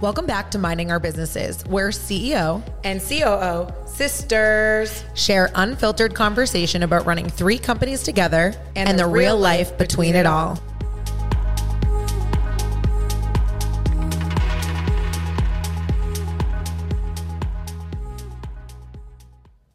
Welcome 0.00 0.26
back 0.26 0.52
to 0.52 0.60
Minding 0.60 0.92
Our 0.92 1.00
Businesses, 1.00 1.64
where 1.66 1.88
CEO 1.88 2.62
and 2.84 3.00
COO 3.00 3.66
sisters 3.84 5.02
share 5.14 5.50
unfiltered 5.56 6.14
conversation 6.14 6.84
about 6.84 7.04
running 7.04 7.28
three 7.28 7.58
companies 7.58 8.04
together 8.04 8.54
and, 8.76 8.88
and 8.88 8.96
the, 8.96 9.02
the, 9.02 9.08
real 9.08 9.36
life 9.36 9.76
between, 9.76 10.12
between 10.12 10.14
it 10.14 10.24
all. 10.24 10.56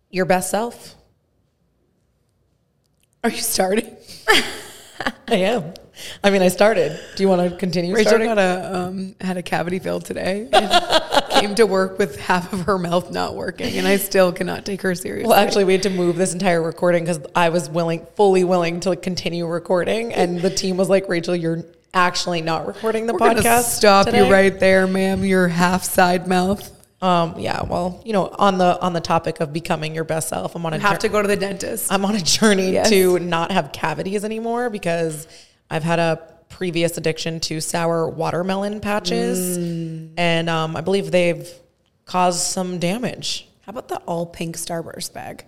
Your 0.09 0.23
best 0.23 0.49
self. 0.49 0.95
Are 3.25 3.29
you 3.29 3.41
starting? 3.41 3.93
I 5.27 5.35
am. 5.35 5.73
I 6.23 6.29
mean, 6.29 6.41
I 6.41 6.47
started. 6.47 6.99
Do 7.15 7.23
you 7.23 7.29
want 7.29 7.49
to 7.49 7.57
continue? 7.57 7.93
Rachel 7.93 8.11
starting? 8.11 8.29
had 8.29 8.37
a 8.37 8.75
um, 8.75 9.15
had 9.21 9.37
a 9.37 9.43
cavity 9.43 9.79
filled 9.79 10.05
today. 10.05 10.49
came 11.29 11.55
to 11.55 11.65
work 11.65 11.99
with 11.99 12.19
half 12.19 12.51
of 12.53 12.61
her 12.61 12.77
mouth 12.77 13.11
not 13.11 13.35
working, 13.35 13.77
and 13.77 13.87
I 13.87 13.97
still 13.97 14.31
cannot 14.31 14.65
take 14.65 14.81
her 14.81 14.95
seriously. 14.95 15.29
Well, 15.29 15.37
actually, 15.37 15.65
we 15.65 15.73
had 15.73 15.83
to 15.83 15.89
move 15.89 16.15
this 16.15 16.33
entire 16.33 16.61
recording 16.61 17.03
because 17.03 17.19
I 17.35 17.49
was 17.49 17.69
willing, 17.69 18.05
fully 18.15 18.43
willing 18.43 18.79
to 18.81 18.95
continue 18.95 19.45
recording, 19.45 20.13
and 20.13 20.41
the 20.41 20.49
team 20.49 20.77
was 20.77 20.89
like, 20.89 21.09
"Rachel, 21.09 21.35
you're 21.35 21.63
actually 21.93 22.41
not 22.41 22.67
recording 22.67 23.07
the 23.07 23.13
We're 23.13 23.19
podcast. 23.19 23.63
Stop 23.63 24.05
today. 24.05 24.25
you 24.25 24.31
right 24.31 24.59
there, 24.59 24.87
ma'am. 24.87 25.23
Your 25.23 25.47
half 25.47 25.83
side 25.83 26.27
mouth." 26.27 26.69
Um, 27.03 27.37
yeah, 27.37 27.63
well, 27.63 28.01
you 28.05 28.13
know, 28.13 28.33
on 28.39 28.57
the 28.57 28.79
on 28.79 28.93
the 28.93 29.01
topic 29.01 29.41
of 29.41 29.51
becoming 29.51 29.93
your 29.93 30.05
best 30.05 30.29
self, 30.29 30.55
I'm 30.55 30.65
on 30.65 30.73
a 30.73 30.79
have 30.79 30.99
to 30.99 31.09
go 31.09 31.21
to 31.21 31.27
the 31.27 31.35
dentist. 31.35 31.91
I'm 31.91 32.05
on 32.05 32.15
a 32.15 32.21
journey 32.21 32.71
yes. 32.71 32.87
to 32.89 33.19
not 33.19 33.51
have 33.51 33.73
cavities 33.73 34.23
anymore 34.23 34.69
because 34.69 35.27
I've 35.69 35.83
had 35.83 35.99
a 35.99 36.33
previous 36.49 36.97
addiction 36.97 37.39
to 37.41 37.59
sour 37.59 38.07
watermelon 38.07 38.79
patches, 38.79 39.57
mm. 39.57 40.13
and 40.17 40.49
um, 40.49 40.75
I 40.75 40.81
believe 40.81 41.11
they've 41.11 41.47
caused 42.05 42.41
some 42.41 42.79
damage. 42.79 43.47
How 43.65 43.71
about 43.71 43.87
the 43.87 43.97
all 43.99 44.25
pink 44.25 44.57
Starburst 44.57 45.13
bag? 45.13 45.45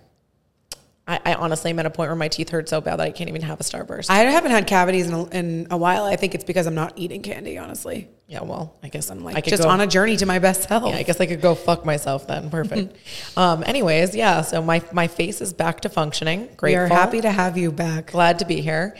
I, 1.08 1.20
I, 1.24 1.34
honestly 1.34 1.70
am 1.70 1.78
at 1.78 1.86
a 1.86 1.90
point 1.90 2.08
where 2.08 2.16
my 2.16 2.26
teeth 2.26 2.48
hurt 2.48 2.68
so 2.68 2.80
bad 2.80 2.96
that 2.96 3.04
I 3.04 3.10
can't 3.12 3.28
even 3.28 3.42
have 3.42 3.60
a 3.60 3.62
Starburst. 3.62 4.10
I 4.10 4.18
haven't 4.18 4.50
had 4.50 4.66
cavities 4.66 5.06
in 5.06 5.14
a, 5.14 5.24
in 5.28 5.66
a 5.70 5.76
while. 5.76 6.04
I 6.04 6.16
think 6.16 6.34
it's 6.34 6.42
because 6.42 6.66
I'm 6.66 6.74
not 6.74 6.94
eating 6.96 7.22
candy, 7.22 7.58
honestly. 7.58 8.08
Yeah, 8.26 8.42
well, 8.42 8.76
I 8.82 8.88
guess 8.88 9.08
I'm 9.08 9.22
like 9.22 9.44
just 9.44 9.62
go, 9.62 9.68
on 9.68 9.80
a 9.80 9.86
journey 9.86 10.16
to 10.16 10.26
my 10.26 10.40
best 10.40 10.68
self. 10.68 10.90
Yeah, 10.90 10.96
I 10.96 11.04
guess 11.04 11.20
I 11.20 11.26
could 11.26 11.40
go 11.40 11.54
fuck 11.54 11.84
myself 11.84 12.26
then. 12.26 12.50
Perfect. 12.56 12.96
um, 13.36 13.62
anyways, 13.64 14.16
yeah. 14.16 14.42
So 14.42 14.60
my 14.62 14.82
my 14.90 15.06
face 15.06 15.40
is 15.40 15.52
back 15.52 15.82
to 15.82 15.88
functioning. 15.88 16.48
Great. 16.56 16.74
We're 16.74 16.88
happy 16.88 17.20
to 17.20 17.30
have 17.30 17.56
you 17.56 17.70
back. 17.70 18.10
Glad 18.10 18.40
to 18.40 18.44
be 18.44 18.60
here. 18.60 18.96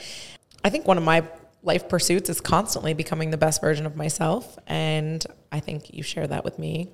I 0.67 0.69
think 0.69 0.89
one 0.89 0.99
of 0.99 1.05
my 1.05 1.23
life 1.63 1.89
pursuits 1.89 2.29
is 2.29 2.41
constantly 2.41 2.93
becoming 2.93 3.31
the 3.31 3.37
best 3.37 3.61
version 3.61 3.87
of 3.87 3.95
myself, 3.95 4.59
and 4.67 5.25
I 5.53 5.61
think 5.61 5.95
you 5.95 6.03
share 6.03 6.27
that 6.27 6.45
with 6.45 6.59
me. 6.59 6.91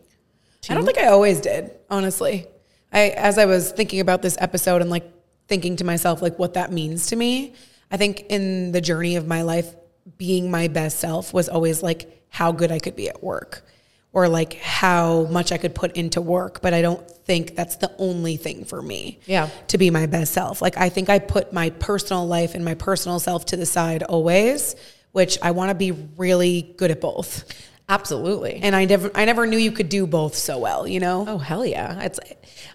Too. 0.61 0.75
I 0.75 0.77
don't 0.77 0.85
think 0.85 0.99
I 0.99 1.07
always 1.07 1.41
did, 1.41 1.71
honestly. 1.89 2.47
I 2.93 3.09
as 3.17 3.39
I 3.39 3.47
was 3.47 3.73
thinking 3.73 4.01
about 4.01 4.21
this 4.21 4.37
episode 4.39 4.83
and 4.83 4.91
like 4.91 5.11
thinking 5.49 5.77
to 5.77 5.85
myself 5.85 6.21
like 6.21 6.39
what 6.39 6.53
that 6.53 6.71
means 6.71 7.07
to 7.07 7.17
me. 7.17 7.55
I 7.91 7.97
think 7.97 8.27
in 8.29 8.73
the 8.73 8.83
journey 8.83 9.17
of 9.17 9.27
my 9.27 9.41
life, 9.41 9.75
being 10.19 10.51
my 10.51 10.69
best 10.69 11.01
self 11.01 11.33
was 11.33 11.49
always 11.49 11.83
like 11.83 12.27
how 12.29 12.53
good 12.53 12.71
I 12.71 12.79
could 12.79 12.95
be 12.95 13.09
at 13.09 13.25
work 13.25 13.65
or 14.13 14.29
like 14.29 14.55
how 14.55 15.25
much 15.25 15.53
I 15.53 15.59
could 15.59 15.75
put 15.75 15.97
into 15.97 16.21
work, 16.21 16.61
but 16.61 16.75
I 16.75 16.83
don't 16.83 17.09
think 17.11 17.57
that's 17.57 17.77
the 17.77 17.91
only 17.99 18.37
thing 18.37 18.65
for 18.65 18.83
me. 18.83 19.19
Yeah. 19.27 19.49
To 19.69 19.79
be 19.79 19.91
my 19.91 20.07
best 20.07 20.35
self. 20.35 20.61
Like 20.61 20.77
I 20.77 20.89
think 20.91 21.09
I 21.09 21.19
put 21.19 21.53
my 21.53 21.71
personal 21.71 22.27
life 22.27 22.55
and 22.55 22.65
my 22.65 22.75
personal 22.75 23.19
self 23.21 23.47
to 23.47 23.57
the 23.57 23.67
side 23.67 24.03
always, 24.03 24.77
which 25.13 25.39
I 25.41 25.53
want 25.53 25.71
to 25.71 25.75
be 25.75 25.93
really 25.93 26.75
good 26.77 26.91
at 26.91 27.01
both. 27.01 27.45
Absolutely. 27.89 28.61
And 28.63 28.77
I 28.77 28.85
never 28.85 29.11
I 29.15 29.25
never 29.25 29.47
knew 29.47 29.59
you 29.59 29.73
could 29.73 29.89
do 29.89 30.07
both 30.07 30.35
so 30.35 30.59
well, 30.59 30.87
you 30.87 31.01
know? 31.01 31.25
Oh 31.27 31.39
hell 31.39 31.65
yeah. 31.65 32.01
It's 32.03 32.21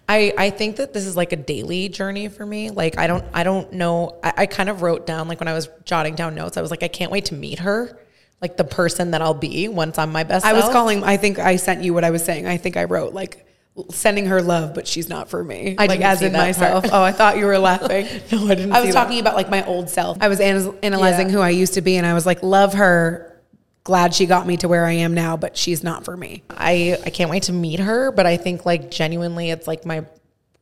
I 0.08 0.32
I 0.36 0.50
think 0.50 0.76
that 0.76 0.92
this 0.92 1.06
is 1.06 1.16
like 1.16 1.32
a 1.32 1.36
daily 1.36 1.88
journey 1.88 2.28
for 2.28 2.44
me. 2.44 2.70
Like 2.70 2.98
I 2.98 3.06
don't 3.06 3.24
I 3.32 3.44
don't 3.44 3.72
know 3.72 4.18
I, 4.22 4.32
I 4.38 4.46
kind 4.46 4.68
of 4.68 4.82
wrote 4.82 5.06
down 5.06 5.28
like 5.28 5.40
when 5.40 5.48
I 5.48 5.54
was 5.54 5.68
jotting 5.84 6.14
down 6.14 6.34
notes, 6.34 6.56
I 6.56 6.62
was 6.62 6.70
like, 6.70 6.82
I 6.82 6.88
can't 6.88 7.12
wait 7.12 7.26
to 7.26 7.34
meet 7.34 7.60
her 7.60 7.98
like 8.40 8.56
the 8.56 8.64
person 8.64 9.12
that 9.12 9.22
I'll 9.22 9.34
be 9.34 9.68
once 9.68 9.98
I'm 9.98 10.12
my 10.12 10.24
best. 10.24 10.44
I 10.44 10.52
self. 10.52 10.64
was 10.64 10.72
calling. 10.72 11.02
I 11.04 11.16
think 11.16 11.38
I 11.38 11.56
sent 11.56 11.82
you 11.82 11.94
what 11.94 12.04
I 12.04 12.10
was 12.10 12.24
saying. 12.24 12.46
I 12.46 12.56
think 12.56 12.76
I 12.76 12.84
wrote 12.84 13.12
like 13.12 13.46
sending 13.90 14.26
her 14.26 14.42
love, 14.42 14.74
but 14.74 14.86
she's 14.86 15.08
not 15.08 15.28
for 15.28 15.42
me. 15.42 15.76
I 15.78 15.86
like 15.86 16.00
as 16.00 16.22
in 16.22 16.32
myself. 16.32 16.86
oh, 16.92 17.02
I 17.02 17.12
thought 17.12 17.36
you 17.38 17.46
were 17.46 17.58
laughing. 17.58 18.06
no, 18.32 18.46
I 18.46 18.54
didn't. 18.54 18.72
I 18.72 18.80
was 18.80 18.94
talking 18.94 19.16
that. 19.16 19.20
about 19.20 19.36
like 19.36 19.50
my 19.50 19.64
old 19.64 19.88
self. 19.88 20.18
I 20.20 20.28
was 20.28 20.40
analyzing 20.40 21.28
yeah. 21.28 21.32
who 21.32 21.40
I 21.40 21.50
used 21.50 21.74
to 21.74 21.80
be, 21.80 21.96
and 21.96 22.06
I 22.06 22.14
was 22.14 22.26
like, 22.26 22.42
love 22.42 22.74
her. 22.74 23.24
Glad 23.84 24.14
she 24.14 24.26
got 24.26 24.46
me 24.46 24.58
to 24.58 24.68
where 24.68 24.84
I 24.84 24.92
am 24.92 25.14
now, 25.14 25.38
but 25.38 25.56
she's 25.56 25.82
not 25.82 26.04
for 26.04 26.16
me. 26.16 26.42
I 26.50 26.98
I 27.04 27.10
can't 27.10 27.30
wait 27.30 27.44
to 27.44 27.52
meet 27.52 27.80
her, 27.80 28.12
but 28.12 28.26
I 28.26 28.36
think 28.36 28.66
like 28.66 28.90
genuinely, 28.90 29.50
it's 29.50 29.66
like 29.66 29.86
my 29.86 30.04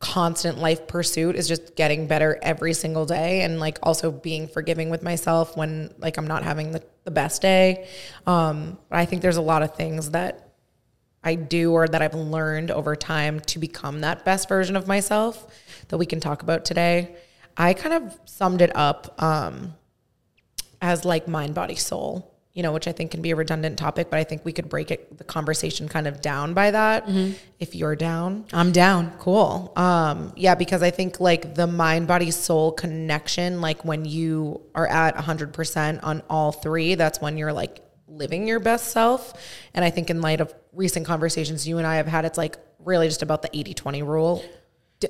constant 0.06 0.58
life 0.58 0.86
pursuit 0.86 1.34
is 1.34 1.48
just 1.48 1.74
getting 1.74 2.06
better 2.06 2.38
every 2.40 2.72
single 2.72 3.04
day 3.04 3.42
and 3.42 3.58
like 3.58 3.78
also 3.82 4.12
being 4.12 4.46
forgiving 4.46 4.88
with 4.88 5.02
myself 5.02 5.56
when 5.56 5.92
like 5.98 6.16
I'm 6.16 6.28
not 6.28 6.44
having 6.44 6.70
the, 6.70 6.82
the 7.02 7.10
best 7.10 7.42
day. 7.42 7.88
Um, 8.24 8.78
I 8.88 9.04
think 9.04 9.20
there's 9.20 9.36
a 9.36 9.42
lot 9.42 9.62
of 9.62 9.74
things 9.74 10.10
that 10.10 10.52
I 11.24 11.34
do 11.34 11.72
or 11.72 11.88
that 11.88 12.02
I've 12.02 12.14
learned 12.14 12.70
over 12.70 12.94
time 12.94 13.40
to 13.40 13.58
become 13.58 14.02
that 14.02 14.24
best 14.24 14.48
version 14.48 14.76
of 14.76 14.86
myself 14.86 15.44
that 15.88 15.98
we 15.98 16.06
can 16.06 16.20
talk 16.20 16.42
about 16.42 16.64
today. 16.64 17.16
I 17.56 17.74
kind 17.74 18.04
of 18.04 18.16
summed 18.26 18.62
it 18.62 18.70
up 18.76 19.20
um, 19.20 19.74
as 20.80 21.04
like 21.04 21.26
mind, 21.26 21.54
body, 21.54 21.74
soul 21.74 22.35
you 22.56 22.62
know, 22.62 22.72
which 22.72 22.88
I 22.88 22.92
think 22.92 23.10
can 23.10 23.20
be 23.20 23.32
a 23.32 23.36
redundant 23.36 23.78
topic, 23.78 24.08
but 24.08 24.18
I 24.18 24.24
think 24.24 24.42
we 24.46 24.52
could 24.54 24.70
break 24.70 24.90
it, 24.90 25.18
the 25.18 25.24
conversation 25.24 25.88
kind 25.88 26.06
of 26.06 26.22
down 26.22 26.54
by 26.54 26.70
that. 26.70 27.06
Mm-hmm. 27.06 27.34
If 27.60 27.74
you're 27.74 27.94
down, 27.94 28.46
I'm 28.50 28.72
down. 28.72 29.12
Cool. 29.18 29.74
Um, 29.76 30.32
yeah, 30.36 30.54
because 30.54 30.82
I 30.82 30.90
think 30.90 31.20
like 31.20 31.54
the 31.54 31.66
mind, 31.66 32.08
body, 32.08 32.30
soul 32.30 32.72
connection, 32.72 33.60
like 33.60 33.84
when 33.84 34.06
you 34.06 34.62
are 34.74 34.86
at 34.86 35.16
100% 35.16 36.00
on 36.02 36.22
all 36.30 36.50
three, 36.50 36.94
that's 36.94 37.20
when 37.20 37.36
you're 37.36 37.52
like 37.52 37.82
living 38.08 38.48
your 38.48 38.58
best 38.58 38.88
self. 38.88 39.34
And 39.74 39.84
I 39.84 39.90
think 39.90 40.08
in 40.08 40.22
light 40.22 40.40
of 40.40 40.54
recent 40.72 41.04
conversations 41.04 41.68
you 41.68 41.76
and 41.76 41.86
I 41.86 41.96
have 41.96 42.06
had, 42.06 42.24
it's 42.24 42.38
like 42.38 42.56
really 42.78 43.06
just 43.06 43.20
about 43.20 43.42
the 43.42 43.54
80 43.54 43.74
20 43.74 44.02
rule. 44.02 44.42
D- 45.00 45.08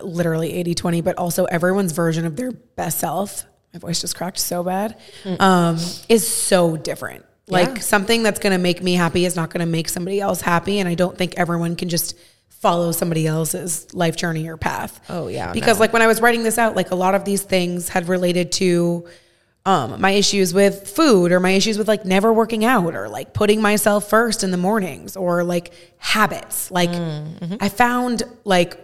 literally 0.00 0.52
80 0.52 0.76
20, 0.76 1.00
but 1.00 1.18
also 1.18 1.46
everyone's 1.46 1.90
version 1.90 2.24
of 2.24 2.36
their 2.36 2.52
best 2.52 3.00
self 3.00 3.46
my 3.74 3.80
voice 3.80 4.00
just 4.00 4.16
cracked 4.16 4.38
so 4.38 4.62
bad, 4.62 4.96
mm. 5.24 5.40
um, 5.40 5.76
is 6.08 6.26
so 6.26 6.76
different. 6.76 7.24
Like 7.46 7.68
yeah. 7.68 7.80
something 7.80 8.22
that's 8.22 8.38
going 8.38 8.52
to 8.52 8.58
make 8.58 8.82
me 8.82 8.94
happy 8.94 9.26
is 9.26 9.36
not 9.36 9.50
going 9.50 9.60
to 9.60 9.70
make 9.70 9.88
somebody 9.88 10.20
else 10.20 10.40
happy. 10.40 10.78
And 10.78 10.88
I 10.88 10.94
don't 10.94 11.18
think 11.18 11.34
everyone 11.36 11.76
can 11.76 11.90
just 11.90 12.16
follow 12.48 12.92
somebody 12.92 13.26
else's 13.26 13.92
life 13.92 14.16
journey 14.16 14.48
or 14.48 14.56
path. 14.56 14.98
Oh, 15.10 15.28
yeah. 15.28 15.52
Because, 15.52 15.76
no. 15.76 15.80
like, 15.80 15.92
when 15.92 16.00
I 16.00 16.06
was 16.06 16.22
writing 16.22 16.42
this 16.42 16.56
out, 16.56 16.74
like, 16.74 16.92
a 16.92 16.94
lot 16.94 17.14
of 17.14 17.26
these 17.26 17.42
things 17.42 17.90
had 17.90 18.08
related 18.08 18.52
to 18.52 19.06
um, 19.66 20.00
my 20.00 20.12
issues 20.12 20.54
with 20.54 20.88
food 20.88 21.32
or 21.32 21.40
my 21.40 21.50
issues 21.50 21.78
with 21.78 21.88
like 21.88 22.04
never 22.04 22.32
working 22.32 22.64
out 22.66 22.94
or 22.94 23.08
like 23.08 23.32
putting 23.32 23.62
myself 23.62 24.10
first 24.10 24.44
in 24.44 24.50
the 24.50 24.58
mornings 24.58 25.16
or 25.16 25.42
like 25.42 25.72
habits. 25.96 26.70
Like, 26.70 26.90
mm, 26.90 27.38
mm-hmm. 27.38 27.54
I 27.60 27.68
found 27.70 28.24
like 28.44 28.78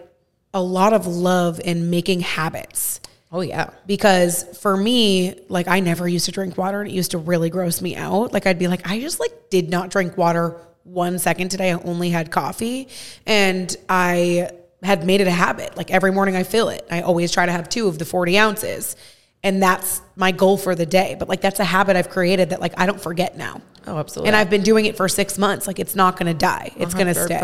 a 0.55 0.62
lot 0.62 0.93
of 0.93 1.07
love 1.07 1.61
in 1.62 1.91
making 1.91 2.21
habits 2.21 3.01
Oh 3.33 3.43
yeah. 3.43 3.71
Because 3.87 4.45
for 4.59 4.77
me, 4.77 5.35
like 5.49 5.69
I 5.69 5.81
never 5.81 6.09
used 6.09 6.27
to 6.27 6.33
drink 6.33 6.59
water 6.59 6.81
and 6.81 6.91
it 6.91 6.95
used 6.95 7.13
to 7.13 7.19
really 7.19 7.49
gross 7.49 7.81
me 7.81 7.95
out. 7.97 8.33
Like 8.33 8.47
I'd 8.47 8.59
be 8.59 8.67
like, 8.69 8.89
I 8.89 9.01
just 9.01 9.21
like 9.21 9.51
did 9.51 9.71
not 9.71 9.91
drink 9.91 10.17
water 10.17 10.57
one 10.83 11.19
second 11.19 11.51
today. 11.51 11.71
I 11.71 11.75
only 11.75 12.11
had 12.11 12.31
coffee 12.31 12.89
and 13.27 13.75
I 13.89 14.51
had 14.83 15.07
made 15.07 15.21
it 15.21 15.29
a 15.29 15.33
habit. 15.33 15.77
Like 15.77 15.91
every 15.93 16.11
morning 16.11 16.35
I 16.35 16.43
fill 16.43 16.71
it. 16.71 16.85
I 16.91 17.03
always 17.03 17.31
try 17.31 17.47
to 17.47 17.53
have 17.53 17.69
two 17.69 17.87
of 17.87 17.99
the 17.99 18.05
40 18.05 18.37
ounces. 18.39 18.97
And 19.43 19.63
that's 19.63 20.03
my 20.17 20.33
goal 20.33 20.59
for 20.59 20.75
the 20.75 20.85
day. 20.85 21.17
But 21.19 21.29
like 21.29 21.41
that's 21.41 21.61
a 21.61 21.65
habit 21.65 21.97
I've 21.97 22.10
created 22.10 22.51
that 22.51 22.60
like 22.60 22.78
I 22.78 22.87
don't 22.87 23.01
forget 23.01 23.37
now. 23.37 23.63
Oh, 23.87 23.97
absolutely. 23.97 24.28
And 24.28 24.37
I've 24.37 24.51
been 24.51 24.63
doing 24.63 24.87
it 24.87 24.97
for 24.97 25.09
six 25.09 25.39
months. 25.39 25.66
Like 25.69 25.78
it's 25.78 25.95
not 25.95 26.16
gonna 26.19 26.34
die. 26.34 26.72
It's 26.77 26.95
gonna 26.95 27.15
stay. 27.15 27.39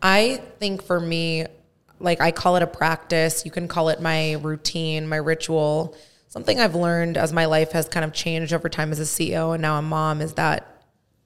I 0.00 0.40
think 0.60 0.82
for 0.84 1.00
me, 1.00 1.46
like 2.02 2.20
I 2.20 2.30
call 2.30 2.56
it 2.56 2.62
a 2.62 2.66
practice. 2.66 3.44
You 3.44 3.50
can 3.50 3.68
call 3.68 3.88
it 3.88 4.00
my 4.00 4.32
routine, 4.34 5.08
my 5.08 5.16
ritual. 5.16 5.96
Something 6.28 6.60
I've 6.60 6.74
learned 6.74 7.16
as 7.16 7.32
my 7.32 7.44
life 7.44 7.72
has 7.72 7.88
kind 7.88 8.04
of 8.04 8.12
changed 8.12 8.52
over 8.52 8.68
time 8.68 8.90
as 8.90 8.98
a 8.98 9.02
CEO 9.02 9.52
and 9.52 9.60
now 9.60 9.78
a 9.78 9.82
mom 9.82 10.20
is 10.20 10.34
that 10.34 10.68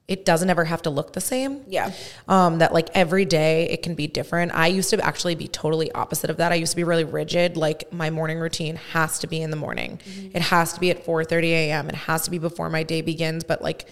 it 0.07 0.23
doesn't 0.23 0.49
ever 0.49 0.63
have 0.63 0.81
to 0.83 0.89
look 0.89 1.13
the 1.13 1.21
same. 1.21 1.61
Yeah. 1.67 1.91
Um, 2.29 2.59
that 2.59 2.73
like 2.73 2.89
every 2.93 3.25
day 3.25 3.67
it 3.69 3.83
can 3.83 3.93
be 3.93 4.07
different. 4.07 4.53
I 4.53 4.67
used 4.67 4.89
to 4.91 5.03
actually 5.03 5.35
be 5.35 5.49
totally 5.49 5.91
opposite 5.91 6.29
of 6.29 6.37
that. 6.37 6.51
I 6.51 6.55
used 6.55 6.71
to 6.71 6.77
be 6.77 6.85
really 6.85 7.03
rigid. 7.03 7.57
Like 7.57 7.91
my 7.91 8.09
morning 8.09 8.39
routine 8.39 8.77
has 8.93 9.19
to 9.19 9.27
be 9.27 9.41
in 9.41 9.49
the 9.49 9.57
morning. 9.57 9.99
Mm-hmm. 10.05 10.37
It 10.37 10.43
has 10.43 10.73
to 10.73 10.79
be 10.79 10.91
at 10.91 11.03
4 11.03 11.25
30 11.25 11.53
a.m. 11.53 11.89
It 11.89 11.95
has 11.95 12.23
to 12.23 12.31
be 12.31 12.37
before 12.37 12.69
my 12.69 12.83
day 12.83 13.01
begins. 13.01 13.43
But 13.43 13.61
like 13.61 13.87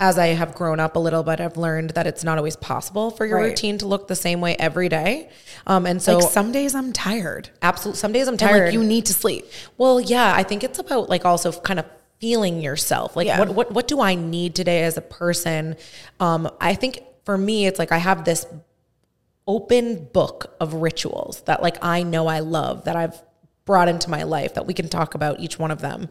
as 0.00 0.18
I 0.18 0.28
have 0.28 0.54
grown 0.54 0.80
up 0.80 0.96
a 0.96 0.98
little 0.98 1.22
bit, 1.22 1.40
I've 1.40 1.58
learned 1.58 1.90
that 1.90 2.06
it's 2.06 2.24
not 2.24 2.38
always 2.38 2.56
possible 2.56 3.10
for 3.10 3.26
your 3.26 3.36
right. 3.36 3.50
routine 3.50 3.76
to 3.78 3.86
look 3.86 4.08
the 4.08 4.16
same 4.16 4.40
way 4.40 4.56
every 4.56 4.88
day. 4.88 5.28
Um, 5.66 5.84
and 5.84 6.00
so 6.00 6.18
like 6.18 6.30
some 6.30 6.52
days 6.52 6.74
I'm 6.74 6.92
tired. 6.94 7.50
Absolutely. 7.60 7.98
Some 7.98 8.12
days 8.12 8.26
I'm 8.26 8.38
tired. 8.38 8.64
Like 8.64 8.72
you 8.72 8.82
need 8.82 9.04
to 9.06 9.14
sleep. 9.14 9.44
Well, 9.76 10.00
yeah, 10.00 10.32
I 10.34 10.42
think 10.42 10.64
it's 10.64 10.78
about 10.78 11.10
like 11.10 11.26
also 11.26 11.52
kind 11.52 11.78
of 11.78 11.84
feeling 12.18 12.62
yourself. 12.62 13.14
Like 13.14 13.26
Yeah. 13.26 13.40
what 13.40 13.54
what 13.54 13.72
what 13.72 13.88
do 13.88 14.00
I 14.00 14.14
need 14.14 14.54
today 14.54 14.84
as 14.84 14.96
a 14.96 15.02
person? 15.02 15.76
Um, 16.18 16.50
I 16.60 16.74
think 16.74 17.02
for 17.26 17.36
me, 17.36 17.66
it's 17.66 17.78
like 17.78 17.92
I 17.92 17.98
have 17.98 18.24
this 18.24 18.46
open 19.46 20.06
book 20.14 20.56
of 20.60 20.74
rituals 20.74 21.42
that 21.42 21.62
like 21.62 21.76
I 21.84 22.04
know 22.04 22.26
I 22.26 22.40
love 22.40 22.84
that 22.84 22.96
I've 22.96 23.20
brought 23.64 23.88
into 23.88 24.10
my 24.10 24.22
life 24.22 24.54
that 24.54 24.66
we 24.66 24.74
can 24.74 24.88
talk 24.88 25.14
about 25.14 25.40
each 25.40 25.58
one 25.58 25.70
of 25.70 25.80
them. 25.80 26.08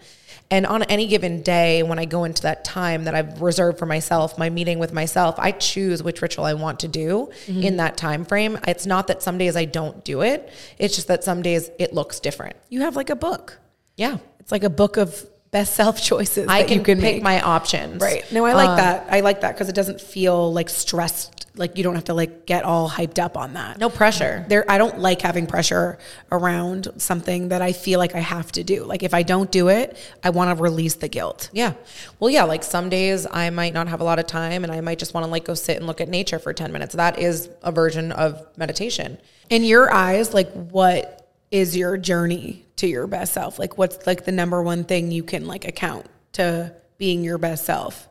And 0.52 0.66
on 0.66 0.84
any 0.84 1.08
given 1.08 1.42
day 1.42 1.84
when 1.84 2.00
I 2.00 2.06
go 2.06 2.24
into 2.24 2.42
that 2.44 2.66
time 2.66 3.04
that 3.04 3.14
I've 3.14 3.42
reserved 3.42 3.78
for 3.78 3.86
myself, 3.86 4.38
my 4.38 4.50
meeting 4.50 4.80
with 4.80 4.94
myself, 4.94 5.36
I 5.38 5.52
choose 5.52 6.02
which 6.02 6.22
ritual 6.22 6.46
I 6.46 6.54
want 6.54 6.80
to 6.80 6.88
do 6.88 7.30
mm-hmm. 7.46 7.62
in 7.62 7.78
that 7.78 7.98
time 7.98 8.26
frame. 8.26 8.58
It's 8.68 8.86
not 8.86 9.08
that 9.08 9.22
some 9.22 9.38
days 9.38 9.56
I 9.56 9.66
don't 9.66 10.04
do 10.04 10.22
it. 10.22 10.52
It's 10.78 10.96
just 10.96 11.08
that 11.08 11.24
some 11.24 11.42
days 11.42 11.70
it 11.78 11.94
looks 11.94 12.20
different. 12.20 12.56
You 12.70 12.82
have 12.82 12.96
like 12.96 13.10
a 13.10 13.16
book. 13.16 13.60
Yeah. 13.96 14.18
It's 14.40 14.52
like 14.52 14.64
a 14.64 14.70
book 14.70 14.98
of 14.98 15.28
best 15.52 15.74
self 15.76 16.02
choices. 16.02 16.48
I 16.48 16.60
that 16.62 16.68
can, 16.68 16.78
you 16.80 16.84
can 16.84 17.00
pick 17.00 17.16
make. 17.16 17.24
my 17.24 17.42
options. 17.42 18.02
Right. 18.02 18.24
No, 18.32 18.46
I 18.46 18.54
like 18.54 18.70
Um, 18.70 18.78
that. 18.78 19.08
I 19.10 19.22
like 19.22 19.42
that 19.42 19.54
because 19.56 19.70
it 19.70 19.76
doesn't 19.76 20.00
feel 20.02 20.52
like 20.54 20.70
stressed. 20.70 21.48
Like 21.56 21.78
you 21.78 21.84
don't 21.84 21.96
have 21.96 22.06
to 22.06 22.14
like 22.14 22.46
get 22.46 22.64
all 22.64 22.90
hyped 22.90 23.20
up 23.20 23.36
on 23.36 23.54
that. 23.56 23.80
No 23.80 23.90
pressure. 23.90 24.46
There, 24.48 24.64
I 24.72 24.78
don't 24.78 25.00
like 25.00 25.22
having 25.22 25.46
pressure 25.48 25.98
around 26.32 26.88
something 26.98 27.50
that 27.50 27.62
I 27.62 27.74
feel 27.74 28.00
like 28.00 28.16
I 28.16 28.20
have 28.20 28.52
to 28.54 28.64
do. 28.64 28.86
Like 28.86 29.04
if 29.04 29.14
I 29.14 29.24
don't 29.24 29.52
do 29.52 29.68
it, 29.68 29.98
I 30.24 30.30
want 30.30 30.56
to 30.56 30.62
release 30.62 30.94
the 30.96 31.10
guilt. 31.10 31.50
Yeah. 31.52 31.74
Well, 32.20 32.30
yeah, 32.30 32.44
like 32.44 32.64
some 32.64 32.88
days 32.90 33.28
I 33.30 33.50
might 33.50 33.74
not 33.74 33.88
have 33.90 34.00
a 34.00 34.04
lot 34.06 34.20
of 34.20 34.28
time 34.28 34.64
and 34.64 34.72
I 34.72 34.80
might 34.82 35.00
just 35.00 35.14
want 35.14 35.26
to 35.26 35.32
like 35.32 35.44
go 35.44 35.54
sit 35.56 35.76
and 35.78 35.88
look 35.88 36.00
at 36.00 36.08
nature 36.08 36.40
for 36.40 36.54
10 36.54 36.72
minutes. 36.72 36.96
That 36.96 37.20
is 37.20 37.50
a 37.64 37.72
version 37.72 38.12
of 38.14 38.46
meditation. 38.56 39.18
In 39.50 39.64
your 39.64 39.92
eyes, 39.92 40.34
like 40.34 40.52
what 40.54 41.19
is 41.52 41.76
your 41.76 41.98
journey 41.98 42.66
to 42.78 42.88
your 42.88 43.08
best 43.08 43.34
self? 43.34 43.60
Like 43.60 43.78
what's 43.78 44.06
like 44.06 44.26
the 44.26 44.32
number 44.32 44.62
one 44.62 44.84
thing 44.84 45.12
you 45.12 45.24
can 45.24 45.46
like 45.48 45.66
account 45.66 46.06
to 46.34 46.74
being 46.98 47.24
your 47.24 47.38
best 47.38 47.66
self? 47.66 48.10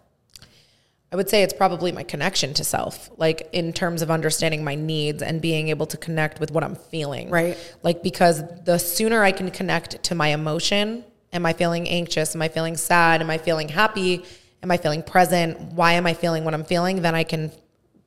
I 1.10 1.16
would 1.16 1.30
say 1.30 1.42
it's 1.42 1.54
probably 1.54 1.90
my 1.90 2.02
connection 2.02 2.52
to 2.54 2.64
self, 2.64 3.10
like 3.16 3.48
in 3.52 3.72
terms 3.72 4.02
of 4.02 4.10
understanding 4.10 4.62
my 4.62 4.74
needs 4.74 5.22
and 5.22 5.40
being 5.40 5.68
able 5.68 5.86
to 5.86 5.96
connect 5.96 6.38
with 6.38 6.50
what 6.50 6.62
I'm 6.62 6.74
feeling. 6.74 7.30
Right. 7.30 7.56
Like, 7.82 8.02
because 8.02 8.42
the 8.64 8.76
sooner 8.76 9.22
I 9.22 9.32
can 9.32 9.50
connect 9.50 10.02
to 10.04 10.14
my 10.14 10.28
emotion, 10.28 11.04
am 11.32 11.46
I 11.46 11.54
feeling 11.54 11.88
anxious? 11.88 12.34
Am 12.34 12.42
I 12.42 12.48
feeling 12.48 12.76
sad? 12.76 13.22
Am 13.22 13.30
I 13.30 13.38
feeling 13.38 13.70
happy? 13.70 14.22
Am 14.62 14.70
I 14.70 14.76
feeling 14.76 15.02
present? 15.02 15.58
Why 15.72 15.94
am 15.94 16.06
I 16.06 16.12
feeling 16.12 16.44
what 16.44 16.52
I'm 16.52 16.64
feeling? 16.64 17.00
Then 17.00 17.14
I 17.14 17.24
can 17.24 17.52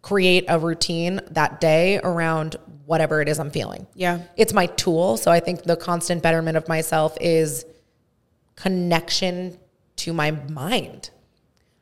create 0.03 0.45
a 0.47 0.59
routine 0.59 1.21
that 1.31 1.59
day 1.59 1.99
around 2.03 2.57
whatever 2.91 3.21
it 3.21 3.29
is 3.29 3.39
I'm 3.39 3.51
feeling. 3.51 3.87
Yeah. 3.95 4.19
It's 4.35 4.51
my 4.53 4.65
tool. 4.65 5.15
So 5.15 5.31
I 5.31 5.39
think 5.39 5.63
the 5.63 5.77
constant 5.77 6.21
betterment 6.21 6.57
of 6.57 6.67
myself 6.67 7.17
is 7.21 7.65
connection 8.57 9.57
to 9.95 10.11
my 10.11 10.31
mind. 10.31 11.09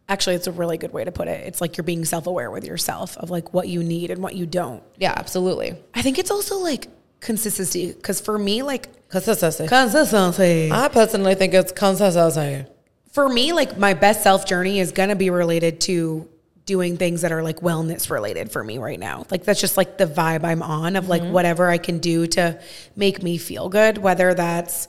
Actually, 0.07 0.35
it's 0.35 0.45
a 0.45 0.51
really 0.51 0.77
good 0.77 0.93
way 0.93 1.03
to 1.03 1.11
put 1.11 1.27
it. 1.27 1.47
It's 1.47 1.61
like 1.61 1.77
you're 1.77 1.83
being 1.83 2.05
self-aware 2.05 2.51
with 2.51 2.63
yourself 2.63 3.17
of 3.17 3.31
like 3.31 3.53
what 3.55 3.67
you 3.67 3.83
need 3.83 4.11
and 4.11 4.21
what 4.21 4.35
you 4.35 4.45
don't. 4.45 4.83
Yeah, 4.97 5.13
absolutely. 5.15 5.75
I 5.95 6.03
think 6.03 6.19
it's 6.19 6.29
also 6.29 6.59
like 6.59 6.87
consistency 7.21 7.91
because 7.91 8.21
for 8.21 8.37
me, 8.37 8.61
like 8.61 8.87
Consistency. 9.09 9.65
consistency. 9.67 10.71
I 10.71 10.89
personally 10.89 11.33
think 11.33 11.55
it's 11.55 11.71
consistency. 11.71 12.65
For 13.13 13.27
me, 13.27 13.51
like 13.51 13.79
my 13.79 13.95
best 13.95 14.21
self 14.21 14.45
journey 14.45 14.79
is 14.79 14.91
gonna 14.91 15.15
be 15.15 15.31
related 15.31 15.81
to 15.81 16.29
doing 16.69 16.97
things 16.97 17.21
that 17.21 17.31
are 17.31 17.41
like 17.41 17.61
wellness 17.61 18.11
related 18.11 18.51
for 18.51 18.63
me 18.63 18.77
right 18.77 18.99
now. 18.99 19.25
Like 19.31 19.43
that's 19.43 19.59
just 19.59 19.75
like 19.75 19.97
the 19.97 20.05
vibe 20.05 20.43
I'm 20.43 20.61
on 20.61 20.95
of 20.95 21.09
like 21.09 21.23
mm-hmm. 21.23 21.31
whatever 21.31 21.67
I 21.67 21.79
can 21.79 21.97
do 21.97 22.27
to 22.27 22.61
make 22.95 23.23
me 23.23 23.39
feel 23.39 23.69
good, 23.69 23.97
whether 23.97 24.35
that's 24.35 24.87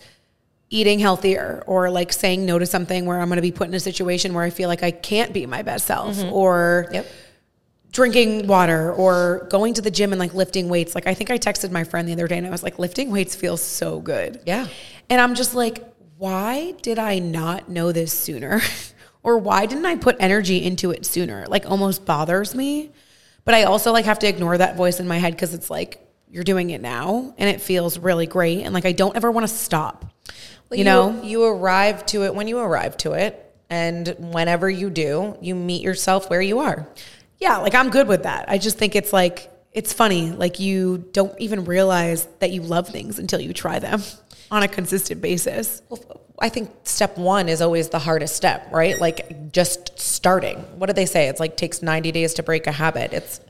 eating 0.68 0.98
healthier 0.98 1.64
or 1.66 1.88
like 1.88 2.12
saying 2.12 2.44
no 2.44 2.58
to 2.58 2.66
something 2.66 3.06
where 3.06 3.18
I'm 3.18 3.28
going 3.28 3.36
to 3.36 3.42
be 3.42 3.50
put 3.50 3.66
in 3.66 3.72
a 3.72 3.80
situation 3.80 4.34
where 4.34 4.44
I 4.44 4.50
feel 4.50 4.68
like 4.68 4.82
I 4.82 4.90
can't 4.90 5.32
be 5.32 5.46
my 5.46 5.62
best 5.62 5.86
self 5.86 6.16
mm-hmm. 6.16 6.34
or 6.34 6.90
Yep. 6.92 7.06
drinking 7.92 8.46
water 8.46 8.92
or 8.92 9.48
going 9.48 9.72
to 9.72 9.80
the 9.80 9.90
gym 9.90 10.12
and 10.12 10.20
like 10.20 10.34
lifting 10.34 10.68
weights. 10.68 10.94
Like 10.94 11.06
I 11.06 11.14
think 11.14 11.30
I 11.30 11.38
texted 11.38 11.70
my 11.70 11.84
friend 11.84 12.06
the 12.06 12.12
other 12.12 12.28
day 12.28 12.36
and 12.36 12.46
I 12.46 12.50
was 12.50 12.62
like 12.62 12.78
lifting 12.78 13.10
weights 13.10 13.34
feels 13.34 13.62
so 13.62 14.00
good. 14.00 14.42
Yeah. 14.44 14.68
And 15.08 15.18
I'm 15.18 15.34
just 15.34 15.54
like 15.54 15.82
why 16.18 16.72
did 16.82 16.98
I 16.98 17.20
not 17.20 17.70
know 17.70 17.90
this 17.90 18.12
sooner? 18.12 18.60
or 19.22 19.38
why 19.38 19.66
didn't 19.66 19.86
I 19.86 19.96
put 19.96 20.16
energy 20.18 20.64
into 20.64 20.90
it 20.90 21.04
sooner? 21.04 21.44
Like 21.46 21.68
almost 21.68 22.04
bothers 22.04 22.54
me. 22.54 22.90
But 23.44 23.54
I 23.54 23.64
also 23.64 23.92
like 23.92 24.04
have 24.04 24.18
to 24.20 24.28
ignore 24.28 24.56
that 24.58 24.76
voice 24.76 25.00
in 25.00 25.08
my 25.08 25.18
head 25.18 25.36
cuz 25.36 25.54
it's 25.54 25.70
like 25.70 26.06
you're 26.28 26.44
doing 26.44 26.70
it 26.70 26.80
now 26.80 27.34
and 27.38 27.50
it 27.50 27.60
feels 27.60 27.98
really 27.98 28.26
great 28.26 28.62
and 28.62 28.72
like 28.72 28.84
I 28.84 28.92
don't 28.92 29.16
ever 29.16 29.30
want 29.30 29.46
to 29.48 29.52
stop. 29.52 30.04
Well, 30.68 30.78
you 30.78 30.84
know? 30.84 31.20
you 31.22 31.44
arrive 31.44 32.06
to 32.06 32.24
it 32.24 32.34
when 32.34 32.46
you 32.48 32.58
arrive 32.58 32.96
to 32.98 33.12
it. 33.12 33.46
And 33.68 34.16
whenever 34.18 34.68
you 34.68 34.90
do, 34.90 35.36
you 35.40 35.54
meet 35.54 35.82
yourself 35.82 36.28
where 36.28 36.42
you 36.42 36.58
are. 36.58 36.88
Yeah, 37.38 37.58
like 37.58 37.74
I'm 37.74 37.90
good 37.90 38.08
with 38.08 38.24
that. 38.24 38.48
I 38.48 38.58
just 38.58 38.78
think 38.78 38.96
it's 38.96 39.12
like 39.12 39.50
it's 39.72 39.92
funny. 39.92 40.30
Like 40.30 40.58
you 40.58 40.98
don't 41.12 41.38
even 41.40 41.64
realize 41.64 42.26
that 42.40 42.50
you 42.50 42.62
love 42.62 42.88
things 42.88 43.18
until 43.18 43.40
you 43.40 43.52
try 43.52 43.78
them 43.78 44.02
on 44.50 44.62
a 44.62 44.68
consistent 44.68 45.20
basis. 45.20 45.82
Well, 45.88 46.20
I 46.40 46.48
think 46.48 46.70
step 46.84 47.18
one 47.18 47.48
is 47.48 47.60
always 47.60 47.90
the 47.90 47.98
hardest 47.98 48.34
step, 48.34 48.72
right? 48.72 48.98
Like 48.98 49.52
just 49.52 49.98
starting. 49.98 50.58
What 50.78 50.86
do 50.86 50.92
they 50.92 51.06
say? 51.06 51.28
It's 51.28 51.40
like 51.40 51.56
takes 51.56 51.82
90 51.82 52.12
days 52.12 52.34
to 52.34 52.42
break 52.42 52.66
a 52.66 52.72
habit. 52.72 53.12
It's 53.12 53.40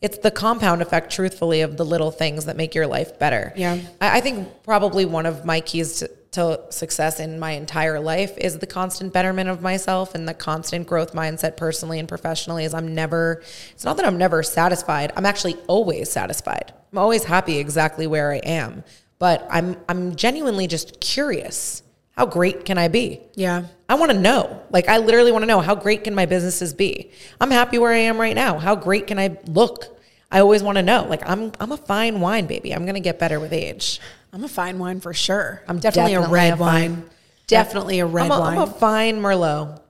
it's 0.00 0.18
the 0.18 0.30
compound 0.30 0.80
effect, 0.80 1.12
truthfully, 1.12 1.60
of 1.60 1.76
the 1.76 1.84
little 1.84 2.12
things 2.12 2.44
that 2.44 2.56
make 2.56 2.72
your 2.74 2.86
life 2.86 3.18
better. 3.18 3.52
Yeah. 3.56 3.80
I, 4.00 4.18
I 4.18 4.20
think 4.20 4.62
probably 4.62 5.04
one 5.04 5.26
of 5.26 5.44
my 5.44 5.60
keys 5.60 5.98
to, 5.98 6.10
to 6.32 6.60
success 6.70 7.18
in 7.18 7.40
my 7.40 7.52
entire 7.52 7.98
life 7.98 8.38
is 8.38 8.58
the 8.58 8.66
constant 8.66 9.12
betterment 9.12 9.48
of 9.48 9.60
myself 9.60 10.14
and 10.14 10.28
the 10.28 10.34
constant 10.34 10.86
growth 10.86 11.14
mindset 11.14 11.56
personally 11.56 11.98
and 11.98 12.08
professionally 12.08 12.64
is 12.64 12.74
I'm 12.74 12.94
never 12.94 13.42
it's 13.72 13.84
not 13.84 13.96
that 13.96 14.06
I'm 14.06 14.18
never 14.18 14.44
satisfied. 14.44 15.12
I'm 15.16 15.26
actually 15.26 15.56
always 15.66 16.10
satisfied. 16.10 16.72
I'm 16.92 16.98
always 16.98 17.24
happy 17.24 17.58
exactly 17.58 18.06
where 18.06 18.30
I 18.30 18.36
am. 18.36 18.84
But 19.18 19.46
I'm 19.50 19.76
I'm 19.88 20.16
genuinely 20.16 20.66
just 20.66 21.00
curious. 21.00 21.82
How 22.12 22.26
great 22.26 22.64
can 22.64 22.78
I 22.78 22.88
be? 22.88 23.20
Yeah. 23.34 23.66
I 23.88 23.94
want 23.94 24.10
to 24.10 24.18
know. 24.18 24.62
Like 24.70 24.88
I 24.88 24.98
literally 24.98 25.32
want 25.32 25.42
to 25.42 25.46
know 25.46 25.60
how 25.60 25.74
great 25.74 26.04
can 26.04 26.14
my 26.14 26.26
businesses 26.26 26.74
be? 26.74 27.12
I'm 27.40 27.50
happy 27.50 27.78
where 27.78 27.92
I 27.92 27.98
am 27.98 28.20
right 28.20 28.34
now. 28.34 28.58
How 28.58 28.74
great 28.74 29.06
can 29.06 29.18
I 29.18 29.38
look? 29.46 29.98
I 30.30 30.40
always 30.40 30.62
want 30.62 30.76
to 30.76 30.82
know. 30.82 31.06
Like 31.08 31.28
I'm 31.28 31.52
I'm 31.60 31.72
a 31.72 31.76
fine 31.76 32.20
wine 32.20 32.46
baby. 32.46 32.74
I'm 32.74 32.82
going 32.82 32.94
to 32.94 33.00
get 33.00 33.18
better 33.18 33.40
with 33.40 33.52
age. 33.52 34.00
I'm 34.32 34.44
a 34.44 34.48
fine 34.48 34.78
wine 34.78 35.00
for 35.00 35.14
sure. 35.14 35.62
I'm 35.68 35.78
definitely, 35.78 36.14
a 36.14 36.28
red 36.28 36.54
a 36.54 36.56
wine. 36.56 37.04
Definitely 37.46 38.00
a 38.00 38.06
red 38.06 38.26
I'm 38.26 38.32
a, 38.32 38.40
wine. 38.40 38.58
I'm 38.58 38.62
a 38.64 38.66
fine 38.66 39.20
Merlot. 39.20 39.80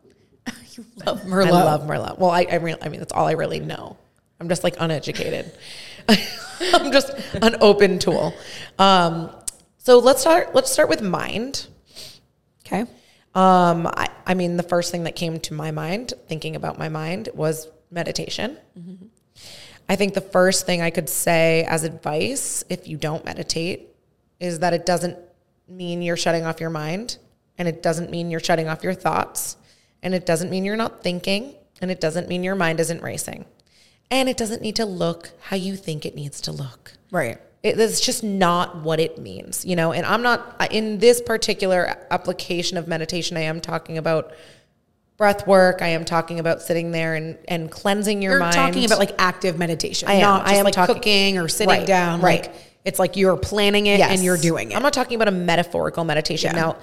you 0.76 0.84
love 1.04 1.22
merlot. 1.22 1.46
I 1.46 1.50
love 1.50 1.82
Merlot. 1.82 2.18
Well, 2.18 2.30
I 2.30 2.46
I, 2.50 2.54
re- 2.56 2.76
I 2.80 2.88
mean 2.88 3.00
that's 3.00 3.12
all 3.12 3.26
I 3.26 3.32
really 3.32 3.60
know. 3.60 3.96
I'm 4.40 4.48
just 4.48 4.62
like 4.62 4.76
uneducated. 4.78 5.52
I'm 6.74 6.92
just 6.92 7.10
an 7.34 7.56
open 7.60 7.98
tool. 7.98 8.34
Um, 8.78 9.30
so 9.78 9.98
let's 9.98 10.20
start. 10.20 10.54
Let's 10.54 10.70
start 10.72 10.88
with 10.88 11.02
mind. 11.02 11.66
Okay. 12.66 12.82
Um, 13.34 13.86
I, 13.86 14.08
I 14.26 14.34
mean, 14.34 14.56
the 14.56 14.62
first 14.62 14.90
thing 14.90 15.04
that 15.04 15.14
came 15.14 15.38
to 15.40 15.54
my 15.54 15.70
mind, 15.70 16.14
thinking 16.28 16.56
about 16.56 16.78
my 16.78 16.88
mind, 16.88 17.28
was 17.34 17.68
meditation. 17.90 18.58
I 19.88 19.96
think 19.96 20.14
the 20.14 20.20
first 20.20 20.66
thing 20.66 20.82
I 20.82 20.90
could 20.90 21.08
say 21.08 21.64
as 21.64 21.84
advice, 21.84 22.64
if 22.68 22.88
you 22.88 22.96
don't 22.96 23.24
meditate, 23.24 23.88
is 24.38 24.58
that 24.58 24.74
it 24.74 24.84
doesn't 24.84 25.16
mean 25.66 26.02
you're 26.02 26.16
shutting 26.16 26.44
off 26.44 26.60
your 26.60 26.70
mind, 26.70 27.16
and 27.56 27.66
it 27.66 27.82
doesn't 27.82 28.10
mean 28.10 28.30
you're 28.30 28.40
shutting 28.40 28.68
off 28.68 28.82
your 28.82 28.94
thoughts, 28.94 29.56
and 30.02 30.14
it 30.14 30.26
doesn't 30.26 30.50
mean 30.50 30.64
you're 30.64 30.76
not 30.76 31.02
thinking, 31.02 31.54
and 31.80 31.90
it 31.90 32.00
doesn't 32.00 32.28
mean 32.28 32.44
your 32.44 32.54
mind 32.54 32.80
isn't 32.80 33.02
racing, 33.02 33.46
and 34.10 34.28
it 34.28 34.36
doesn't 34.36 34.62
need 34.62 34.76
to 34.76 34.84
look 34.86 35.30
how 35.40 35.56
you 35.56 35.76
think 35.76 36.06
it 36.06 36.14
needs 36.14 36.40
to 36.42 36.52
look 36.52 36.92
Right. 37.10 37.38
it, 37.62 37.78
it's 37.78 38.00
just 38.00 38.22
not 38.24 38.82
what 38.82 39.00
it 39.00 39.18
means, 39.18 39.64
you 39.64 39.76
know. 39.76 39.92
And 39.92 40.04
I'm 40.06 40.22
not 40.22 40.68
in 40.70 40.98
this 40.98 41.20
particular 41.20 41.96
application 42.10 42.76
of 42.78 42.86
meditation. 42.88 43.36
I 43.36 43.40
am 43.42 43.60
talking 43.60 43.98
about 43.98 44.32
breath 45.16 45.46
work. 45.46 45.82
I 45.82 45.88
am 45.88 46.04
talking 46.04 46.38
about 46.38 46.62
sitting 46.62 46.90
there 46.92 47.14
and 47.14 47.36
and 47.48 47.70
cleansing 47.70 48.22
your 48.22 48.32
You're 48.32 48.40
mind. 48.40 48.54
talking 48.54 48.84
about 48.84 48.98
like 48.98 49.14
active 49.18 49.58
meditation, 49.58 50.08
I 50.08 50.14
am. 50.14 50.20
not 50.22 50.46
I 50.46 50.54
am 50.56 50.64
like 50.64 50.74
talking- 50.74 50.94
cooking 50.94 51.38
or 51.38 51.48
sitting 51.48 51.68
Right, 51.68 51.86
down. 51.86 52.20
right. 52.20 52.42
Like 52.42 52.54
it's 52.84 52.98
like 52.98 53.16
you're 53.16 53.36
planning 53.36 53.86
it 53.86 54.00
and 54.00 54.22
you're 54.22 54.36
doing 54.38 54.70
it. 54.70 54.76
I'm 54.76 54.82
not 54.82 54.92
talking 54.92 55.16
about 55.16 55.28
a 55.28 55.32
metaphorical 55.36 56.04
meditation. 56.04 56.52
Yeah. 56.54 56.60
Now, 56.60 56.76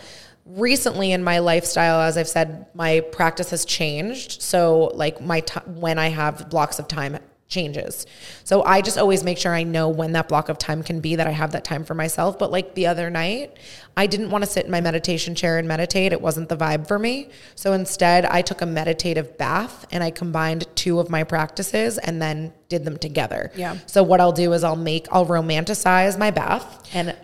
recently 0.46 1.12
in 1.12 1.24
my 1.24 1.40
lifestyle, 1.40 2.02
as 2.02 2.18
I've 2.18 2.28
said, 2.28 2.68
my 2.74 3.00
practice 3.00 3.50
has 3.50 3.66
changed. 3.66 4.42
So, 4.42 4.92
like 4.94 5.22
my 5.22 5.42
t- 5.42 5.60
when 5.66 6.00
I 6.00 6.08
have 6.10 6.50
blocks 6.50 6.80
of 6.80 6.88
time 6.88 7.20
changes. 7.48 8.08
So 8.44 8.64
I 8.64 8.82
just 8.82 8.98
always 8.98 9.24
make 9.24 9.38
sure 9.38 9.54
I 9.54 9.64
know 9.64 9.88
when 9.90 10.14
that 10.14 10.28
block 10.28 10.50
of 10.50 10.58
time 10.58 10.82
can 10.82 11.00
be 11.00 11.16
that 11.16 11.28
I 11.28 11.32
have 11.32 11.52
that 11.52 11.64
time 11.64 11.86
for 11.86 11.94
myself. 11.94 12.40
But 12.40 12.52
like 12.52 12.74
the 12.74 12.88
other 12.88 13.10
night, 13.10 13.56
I 13.96 14.08
didn't 14.08 14.32
want 14.32 14.44
to 14.44 14.50
sit 14.50 14.66
in 14.66 14.72
my 14.72 14.82
meditation 14.82 15.36
chair 15.36 15.60
and 15.60 15.68
meditate. 15.68 16.12
It 16.12 16.22
wasn't 16.22 16.50
the 16.50 16.58
vibe 16.58 16.88
for 16.88 16.98
me. 16.98 17.30
So 17.54 17.74
instead, 17.74 18.25
I 18.25 18.42
took 18.42 18.62
a 18.62 18.66
meditative 18.66 19.38
bath 19.38 19.86
and 19.92 20.04
I 20.04 20.10
combined 20.10 20.66
two 20.75 21.00
of 21.00 21.10
my 21.10 21.24
practices 21.24 22.00
and 22.00 22.22
then 22.22 22.52
did 22.68 22.84
them 22.84 22.98
together. 22.98 23.52
Yeah. 23.56 23.78
So 23.86 24.02
what 24.02 24.20
I'll 24.20 24.32
do 24.32 24.54
is 24.54 24.64
I'll 24.64 24.75
make 24.75 25.08
I'll 25.12 25.25
romanticize 25.28 26.18
my 26.18 26.32
bath 26.32 26.90
and 26.94 27.16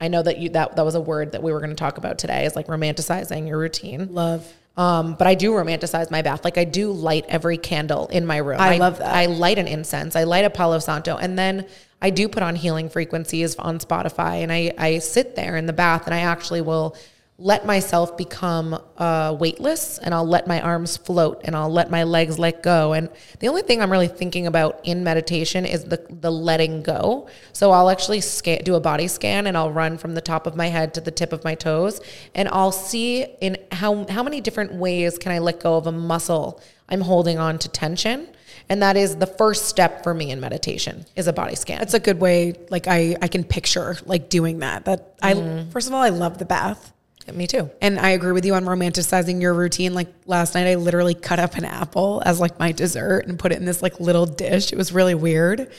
I 0.00 0.08
know 0.08 0.22
that 0.22 0.38
you 0.38 0.48
that 0.50 0.76
that 0.76 0.84
was 0.84 0.94
a 0.94 1.00
word 1.00 1.32
that 1.32 1.42
we 1.42 1.52
were 1.52 1.60
going 1.60 1.70
to 1.70 1.76
talk 1.76 1.98
about 1.98 2.18
today 2.18 2.44
is 2.44 2.56
like 2.56 2.66
romanticizing 2.66 3.46
your 3.48 3.58
routine. 3.58 4.14
Love. 4.14 4.50
Um, 4.76 5.14
but 5.14 5.26
I 5.26 5.34
do 5.34 5.50
romanticize 5.52 6.10
my 6.10 6.22
bath. 6.22 6.44
Like 6.44 6.56
I 6.56 6.64
do 6.64 6.92
light 6.92 7.26
every 7.28 7.58
candle 7.58 8.06
in 8.06 8.24
my 8.24 8.38
room. 8.38 8.60
I 8.60 8.78
love 8.78 8.98
that. 8.98 9.14
I 9.14 9.26
light 9.26 9.58
an 9.58 9.66
incense. 9.66 10.16
I 10.16 10.24
light 10.24 10.44
a 10.44 10.50
Palo 10.50 10.78
Santo, 10.78 11.16
and 11.16 11.38
then 11.38 11.66
I 12.00 12.10
do 12.10 12.28
put 12.28 12.42
on 12.42 12.56
healing 12.56 12.88
frequencies 12.88 13.56
on 13.56 13.78
Spotify, 13.78 14.42
and 14.42 14.50
I 14.50 14.72
I 14.78 14.98
sit 14.98 15.36
there 15.36 15.56
in 15.56 15.66
the 15.66 15.72
bath, 15.72 16.06
and 16.06 16.14
I 16.14 16.20
actually 16.20 16.62
will 16.62 16.96
let 17.40 17.64
myself 17.64 18.18
become 18.18 18.78
uh, 18.98 19.34
weightless 19.40 19.96
and 19.96 20.12
I'll 20.12 20.28
let 20.28 20.46
my 20.46 20.60
arms 20.60 20.98
float 20.98 21.40
and 21.44 21.56
I'll 21.56 21.72
let 21.72 21.90
my 21.90 22.02
legs 22.02 22.38
let 22.38 22.62
go. 22.62 22.92
And 22.92 23.08
the 23.38 23.48
only 23.48 23.62
thing 23.62 23.80
I'm 23.80 23.90
really 23.90 24.08
thinking 24.08 24.46
about 24.46 24.78
in 24.84 25.02
meditation 25.02 25.64
is 25.64 25.84
the, 25.84 26.06
the 26.10 26.30
letting 26.30 26.82
go. 26.82 27.28
So 27.54 27.70
I'll 27.70 27.88
actually 27.88 28.20
scan, 28.20 28.62
do 28.62 28.74
a 28.74 28.80
body 28.80 29.08
scan 29.08 29.46
and 29.46 29.56
I'll 29.56 29.72
run 29.72 29.96
from 29.96 30.14
the 30.14 30.20
top 30.20 30.46
of 30.46 30.54
my 30.54 30.66
head 30.66 30.92
to 30.94 31.00
the 31.00 31.10
tip 31.10 31.32
of 31.32 31.42
my 31.42 31.54
toes 31.54 32.02
and 32.34 32.46
I'll 32.50 32.72
see 32.72 33.22
in 33.40 33.56
how, 33.72 34.06
how 34.10 34.22
many 34.22 34.42
different 34.42 34.74
ways 34.74 35.16
can 35.16 35.32
I 35.32 35.38
let 35.38 35.60
go 35.60 35.78
of 35.78 35.86
a 35.86 35.92
muscle 35.92 36.60
I'm 36.90 37.00
holding 37.00 37.38
on 37.38 37.58
to 37.60 37.70
tension. 37.70 38.28
And 38.68 38.82
that 38.82 38.98
is 38.98 39.16
the 39.16 39.26
first 39.26 39.64
step 39.64 40.02
for 40.02 40.12
me 40.12 40.30
in 40.30 40.40
meditation 40.40 41.06
is 41.16 41.26
a 41.26 41.32
body 41.32 41.56
scan. 41.56 41.78
That's 41.78 41.94
a 41.94 42.00
good 42.00 42.20
way. 42.20 42.54
Like 42.68 42.86
I, 42.86 43.16
I 43.22 43.28
can 43.28 43.44
picture 43.44 43.96
like 44.04 44.28
doing 44.28 44.58
that. 44.58 44.84
That 44.84 45.14
I, 45.22 45.64
first 45.70 45.88
of 45.88 45.94
all, 45.94 46.02
I 46.02 46.10
love 46.10 46.36
the 46.36 46.44
bath. 46.44 46.92
Me 47.34 47.46
too. 47.46 47.70
And 47.80 47.98
I 47.98 48.10
agree 48.10 48.32
with 48.32 48.44
you 48.44 48.54
on 48.54 48.64
romanticizing 48.64 49.40
your 49.40 49.54
routine. 49.54 49.94
Like 49.94 50.08
last 50.26 50.54
night, 50.54 50.66
I 50.66 50.74
literally 50.74 51.14
cut 51.14 51.38
up 51.38 51.54
an 51.54 51.64
apple 51.64 52.22
as 52.24 52.40
like 52.40 52.58
my 52.58 52.72
dessert 52.72 53.26
and 53.26 53.38
put 53.38 53.52
it 53.52 53.58
in 53.58 53.64
this 53.64 53.82
like 53.82 54.00
little 54.00 54.26
dish. 54.26 54.72
It 54.72 54.76
was 54.76 54.92
really 54.92 55.14
weird. 55.14 55.70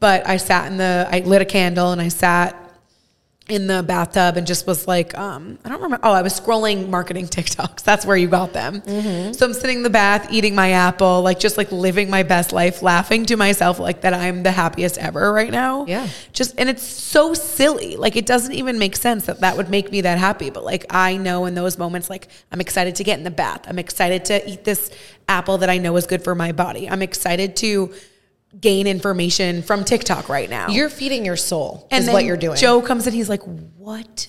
But 0.00 0.26
I 0.26 0.36
sat 0.36 0.70
in 0.70 0.78
the, 0.78 1.08
I 1.10 1.20
lit 1.20 1.42
a 1.42 1.44
candle 1.44 1.92
and 1.92 2.00
I 2.00 2.08
sat 2.08 2.67
in 3.48 3.66
the 3.66 3.82
bathtub 3.82 4.36
and 4.36 4.46
just 4.46 4.66
was 4.66 4.86
like, 4.86 5.16
um, 5.16 5.58
I 5.64 5.70
don't 5.70 5.80
remember. 5.80 6.06
Oh, 6.06 6.12
I 6.12 6.22
was 6.22 6.38
scrolling 6.38 6.88
marketing 6.88 7.26
TikToks. 7.28 7.82
That's 7.82 8.04
where 8.04 8.16
you 8.16 8.28
got 8.28 8.52
them. 8.52 8.82
So 9.32 9.46
I'm 9.46 9.54
sitting 9.54 9.78
in 9.78 9.82
the 9.82 9.90
bath, 9.90 10.28
eating 10.30 10.54
my 10.54 10.72
apple, 10.72 11.22
like 11.22 11.38
just 11.38 11.56
like 11.56 11.72
living 11.72 12.10
my 12.10 12.22
best 12.22 12.52
life, 12.52 12.82
laughing 12.82 13.24
to 13.26 13.36
myself 13.36 13.78
like 13.78 14.02
that 14.02 14.12
I'm 14.12 14.42
the 14.42 14.50
happiest 14.50 14.98
ever 14.98 15.32
right 15.32 15.50
now. 15.50 15.86
Yeah. 15.86 16.08
Just, 16.32 16.54
and 16.58 16.68
it's 16.68 16.82
so 16.82 17.34
silly. 17.34 17.96
Like 17.96 18.16
it 18.16 18.26
doesn't 18.26 18.52
even 18.52 18.78
make 18.78 18.96
sense 18.96 19.26
that 19.26 19.40
that 19.40 19.56
would 19.56 19.70
make 19.70 19.90
me 19.90 20.02
that 20.02 20.18
happy. 20.18 20.50
But 20.50 20.64
like 20.64 20.84
I 20.90 21.16
know 21.16 21.46
in 21.46 21.54
those 21.54 21.78
moments, 21.78 22.10
like 22.10 22.28
I'm 22.52 22.60
excited 22.60 22.96
to 22.96 23.04
get 23.04 23.18
in 23.18 23.24
the 23.24 23.30
bath. 23.30 23.62
I'm 23.66 23.78
excited 23.78 24.26
to 24.26 24.48
eat 24.48 24.64
this 24.64 24.90
apple 25.28 25.58
that 25.58 25.70
I 25.70 25.78
know 25.78 25.96
is 25.96 26.06
good 26.06 26.22
for 26.22 26.34
my 26.34 26.52
body. 26.52 26.88
I'm 26.88 27.02
excited 27.02 27.56
to 27.56 27.94
gain 28.58 28.86
information 28.86 29.62
from 29.62 29.84
TikTok 29.84 30.28
right 30.28 30.48
now. 30.48 30.68
You're 30.68 30.88
feeding 30.88 31.24
your 31.24 31.36
soul 31.36 31.86
And 31.90 32.00
is 32.00 32.06
then 32.06 32.12
what 32.12 32.24
you're 32.24 32.36
doing. 32.36 32.56
Joe 32.56 32.80
comes 32.82 33.06
in, 33.06 33.12
he's 33.12 33.28
like, 33.28 33.42
What 33.42 34.28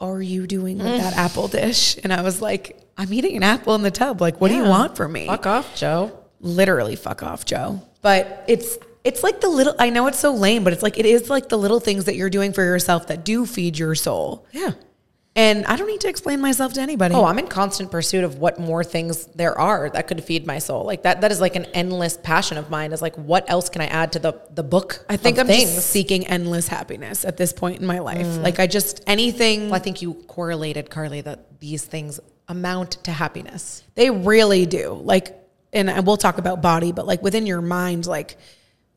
are 0.00 0.22
you 0.22 0.46
doing 0.46 0.78
with 0.78 0.86
that 0.86 1.14
mm. 1.14 1.18
apple 1.18 1.48
dish? 1.48 1.98
And 2.02 2.12
I 2.12 2.22
was 2.22 2.40
like, 2.40 2.80
I'm 2.96 3.12
eating 3.12 3.36
an 3.36 3.42
apple 3.42 3.74
in 3.74 3.82
the 3.82 3.90
tub. 3.90 4.20
Like, 4.20 4.40
what 4.40 4.48
do 4.48 4.56
you 4.56 4.64
want 4.64 4.96
from 4.96 5.12
me? 5.12 5.26
Fuck 5.26 5.46
off, 5.46 5.76
Joe. 5.76 6.18
Literally, 6.40 6.96
fuck 6.96 7.22
off, 7.22 7.44
Joe. 7.44 7.82
But 8.02 8.44
it's 8.48 8.78
it's 9.04 9.22
like 9.22 9.40
the 9.40 9.48
little 9.48 9.74
I 9.78 9.90
know 9.90 10.06
it's 10.06 10.18
so 10.18 10.34
lame, 10.34 10.64
but 10.64 10.72
it's 10.72 10.82
like 10.82 10.98
it 10.98 11.06
is 11.06 11.30
like 11.30 11.48
the 11.48 11.58
little 11.58 11.80
things 11.80 12.04
that 12.04 12.16
you're 12.16 12.30
doing 12.30 12.52
for 12.52 12.62
yourself 12.62 13.06
that 13.08 13.24
do 13.24 13.46
feed 13.46 13.78
your 13.78 13.94
soul. 13.94 14.46
Yeah. 14.52 14.72
And 15.38 15.64
I 15.66 15.76
don't 15.76 15.86
need 15.86 16.00
to 16.00 16.08
explain 16.08 16.40
myself 16.40 16.72
to 16.72 16.80
anybody. 16.80 17.14
Oh, 17.14 17.24
I'm 17.24 17.38
in 17.38 17.46
constant 17.46 17.92
pursuit 17.92 18.24
of 18.24 18.40
what 18.40 18.58
more 18.58 18.82
things 18.82 19.26
there 19.26 19.56
are 19.56 19.88
that 19.90 20.08
could 20.08 20.24
feed 20.24 20.44
my 20.48 20.58
soul. 20.58 20.82
Like 20.82 21.04
that 21.04 21.20
that 21.20 21.30
is 21.30 21.40
like 21.40 21.54
an 21.54 21.66
endless 21.66 22.16
passion 22.16 22.58
of 22.58 22.70
mine 22.70 22.90
is 22.92 23.00
like 23.00 23.14
what 23.14 23.48
else 23.48 23.68
can 23.68 23.80
I 23.80 23.86
add 23.86 24.10
to 24.14 24.18
the 24.18 24.40
the 24.50 24.64
book? 24.64 25.06
I 25.08 25.16
think 25.16 25.38
of 25.38 25.42
I'm 25.42 25.46
things. 25.46 25.76
just 25.76 25.90
seeking 25.90 26.26
endless 26.26 26.66
happiness 26.66 27.24
at 27.24 27.36
this 27.36 27.52
point 27.52 27.80
in 27.80 27.86
my 27.86 28.00
life. 28.00 28.26
Mm. 28.26 28.42
Like 28.42 28.58
I 28.58 28.66
just 28.66 29.04
anything 29.06 29.66
Well, 29.66 29.76
I 29.76 29.78
think 29.78 30.02
you 30.02 30.14
correlated, 30.14 30.90
Carly, 30.90 31.20
that 31.20 31.60
these 31.60 31.84
things 31.84 32.18
amount 32.48 33.04
to 33.04 33.12
happiness. 33.12 33.84
They 33.94 34.10
really 34.10 34.66
do. 34.66 34.94
Like, 34.94 35.36
and 35.72 36.04
we'll 36.04 36.16
talk 36.16 36.38
about 36.38 36.62
body, 36.62 36.90
but 36.90 37.06
like 37.06 37.22
within 37.22 37.46
your 37.46 37.62
mind, 37.62 38.06
like 38.06 38.36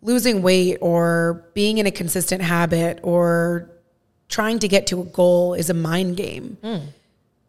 losing 0.02 0.42
weight 0.42 0.80
or 0.82 1.46
being 1.54 1.78
in 1.78 1.86
a 1.86 1.92
consistent 1.92 2.42
habit 2.42 3.00
or 3.04 3.71
trying 4.32 4.58
to 4.60 4.68
get 4.68 4.88
to 4.88 5.02
a 5.02 5.06
goal 5.06 5.54
is 5.54 5.70
a 5.70 5.74
mind 5.74 6.18
game. 6.18 6.58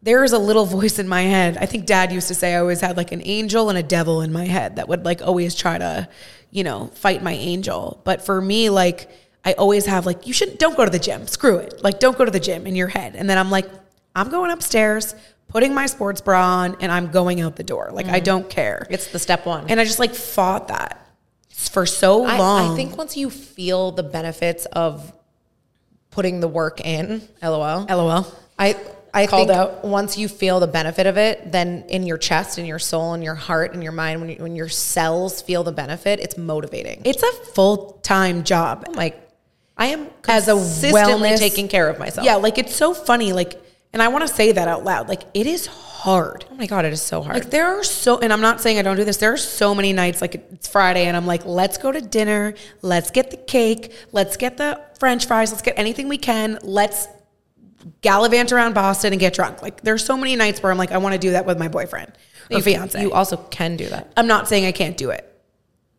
There 0.03 0.23
is 0.23 0.33
a 0.33 0.37
little 0.37 0.65
voice 0.77 0.99
in 0.99 1.07
my 1.07 1.21
head. 1.21 1.57
I 1.57 1.65
think 1.65 1.87
dad 1.87 2.11
used 2.11 2.27
to 2.27 2.35
say 2.35 2.53
I 2.53 2.59
always 2.59 2.81
had 2.81 2.97
like 2.97 3.11
an 3.11 3.21
angel 3.25 3.69
and 3.69 3.77
a 3.77 3.83
devil 3.83 4.21
in 4.21 4.31
my 4.31 4.45
head 4.45 4.75
that 4.75 4.87
would 4.87 5.05
like 5.05 5.21
always 5.21 5.55
try 5.55 5.77
to, 5.77 6.07
you 6.51 6.63
know, 6.63 6.87
fight 6.93 7.23
my 7.23 7.31
angel. 7.31 8.01
But 8.03 8.23
for 8.23 8.39
me, 8.39 8.69
like, 8.69 9.09
I 9.45 9.53
always 9.53 9.85
have 9.87 10.05
like, 10.05 10.27
you 10.27 10.33
shouldn't, 10.33 10.59
don't 10.59 10.77
go 10.77 10.85
to 10.85 10.91
the 10.91 10.99
gym. 10.99 11.25
Screw 11.27 11.57
it. 11.57 11.81
Like, 11.83 11.99
don't 11.99 12.17
go 12.17 12.25
to 12.25 12.31
the 12.31 12.39
gym 12.39 12.67
in 12.67 12.75
your 12.75 12.87
head. 12.87 13.15
And 13.15 13.29
then 13.29 13.37
I'm 13.37 13.49
like, 13.49 13.69
I'm 14.15 14.29
going 14.29 14.51
upstairs, 14.51 15.15
putting 15.47 15.73
my 15.73 15.85
sports 15.85 16.21
bra 16.21 16.41
on, 16.41 16.77
and 16.81 16.91
I'm 16.91 17.11
going 17.11 17.41
out 17.41 17.55
the 17.55 17.63
door. 17.63 17.89
Like, 17.91 18.05
I 18.05 18.17
mm-hmm. 18.17 18.25
don't 18.25 18.49
care. 18.49 18.85
It's 18.89 19.07
the 19.07 19.19
step 19.19 19.45
one. 19.45 19.69
And 19.69 19.79
I 19.79 19.85
just 19.85 19.99
like 19.99 20.13
fought 20.13 20.67
that 20.67 20.99
for 21.49 21.85
so 21.85 22.25
I, 22.25 22.37
long. 22.37 22.71
I 22.71 22.75
think 22.75 22.97
once 22.97 23.17
you 23.17 23.29
feel 23.29 23.91
the 23.91 24.03
benefits 24.03 24.65
of 24.67 25.13
putting 26.13 26.39
the 26.39 26.47
work 26.47 26.79
in, 26.81 27.21
LOL. 27.41 27.85
LOL. 27.89 28.25
I 28.57 28.75
I 29.15 29.27
Called 29.27 29.47
think 29.47 29.57
out. 29.59 29.85
once 29.85 30.17
you 30.17 30.27
feel 30.27 30.59
the 30.59 30.65
benefit 30.67 31.05
of 31.05 31.17
it, 31.17 31.51
then 31.51 31.85
in 31.87 32.07
your 32.07 32.17
chest, 32.17 32.57
in 32.57 32.65
your 32.65 32.79
soul, 32.79 33.13
in 33.13 33.21
your 33.21 33.35
heart, 33.35 33.75
in 33.75 33.81
your 33.83 33.91
mind, 33.91 34.21
when, 34.21 34.29
you, 34.31 34.35
when 34.37 34.55
your 34.55 34.69
cells 34.69 35.39
feel 35.41 35.63
the 35.63 35.71
benefit, 35.71 36.19
it's 36.19 36.35
motivating. 36.35 37.01
It's 37.05 37.21
a 37.21 37.31
full 37.53 37.99
time 38.01 38.43
job. 38.43 38.85
Like, 38.95 39.19
I 39.77 39.87
am 39.87 40.07
As 40.27 40.47
a 40.47 40.53
consistently 40.53 41.29
wellness- 41.29 41.37
taking 41.39 41.67
care 41.67 41.89
of 41.89 41.99
myself. 41.99 42.25
Yeah, 42.25 42.35
like 42.35 42.57
it's 42.57 42.75
so 42.75 42.93
funny. 42.95 43.33
Like, 43.33 43.59
and 43.93 44.01
I 44.01 44.07
want 44.09 44.27
to 44.27 44.33
say 44.33 44.51
that 44.51 44.67
out 44.67 44.83
loud. 44.83 45.07
Like, 45.07 45.23
it 45.33 45.47
is 45.47 45.67
hard. 46.03 46.43
Oh 46.51 46.55
my 46.55 46.65
god, 46.65 46.83
it 46.83 46.91
is 46.91 47.01
so 47.01 47.21
hard. 47.21 47.35
Like 47.35 47.49
there 47.49 47.65
are 47.67 47.83
so, 47.83 48.19
and 48.19 48.33
I'm 48.33 48.41
not 48.41 48.59
saying 48.59 48.77
I 48.77 48.81
don't 48.81 48.97
do 48.97 49.05
this. 49.05 49.17
There 49.17 49.31
are 49.31 49.37
so 49.37 49.73
many 49.73 49.93
nights, 49.93 50.19
like 50.19 50.35
it's 50.35 50.67
Friday, 50.67 51.05
and 51.05 51.15
I'm 51.15 51.25
like, 51.25 51.45
let's 51.45 51.77
go 51.77 51.93
to 51.93 52.01
dinner. 52.01 52.55
Let's 52.81 53.09
get 53.09 53.31
the 53.31 53.37
cake. 53.37 53.93
Let's 54.11 54.35
get 54.35 54.57
the 54.57 54.81
French 54.99 55.27
fries. 55.27 55.51
Let's 55.51 55.61
get 55.61 55.79
anything 55.79 56.09
we 56.09 56.17
can. 56.17 56.59
Let's 56.61 57.07
gallivant 58.01 58.51
around 58.51 58.73
Boston 58.73 59.13
and 59.13 59.19
get 59.19 59.33
drunk. 59.33 59.61
Like 59.61 59.81
there's 59.81 60.03
so 60.03 60.17
many 60.17 60.35
nights 60.35 60.61
where 60.61 60.73
I'm 60.73 60.77
like, 60.77 60.91
I 60.91 60.97
want 60.97 61.13
to 61.13 61.19
do 61.19 61.31
that 61.31 61.45
with 61.45 61.57
my 61.57 61.69
boyfriend 61.69 62.11
or 62.51 62.57
you, 62.57 62.63
fiance. 62.63 63.01
you 63.01 63.13
also 63.13 63.37
can 63.37 63.77
do 63.77 63.87
that. 63.87 64.11
I'm 64.17 64.27
not 64.27 64.49
saying 64.49 64.65
I 64.65 64.73
can't 64.73 64.97
do 64.97 65.09
it. 65.09 65.29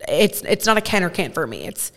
It's 0.06 0.42
it's 0.42 0.66
not 0.66 0.76
a 0.76 0.82
can 0.82 1.02
or 1.02 1.10
can't 1.10 1.32
for 1.32 1.46
me. 1.46 1.66
It's 1.66 1.92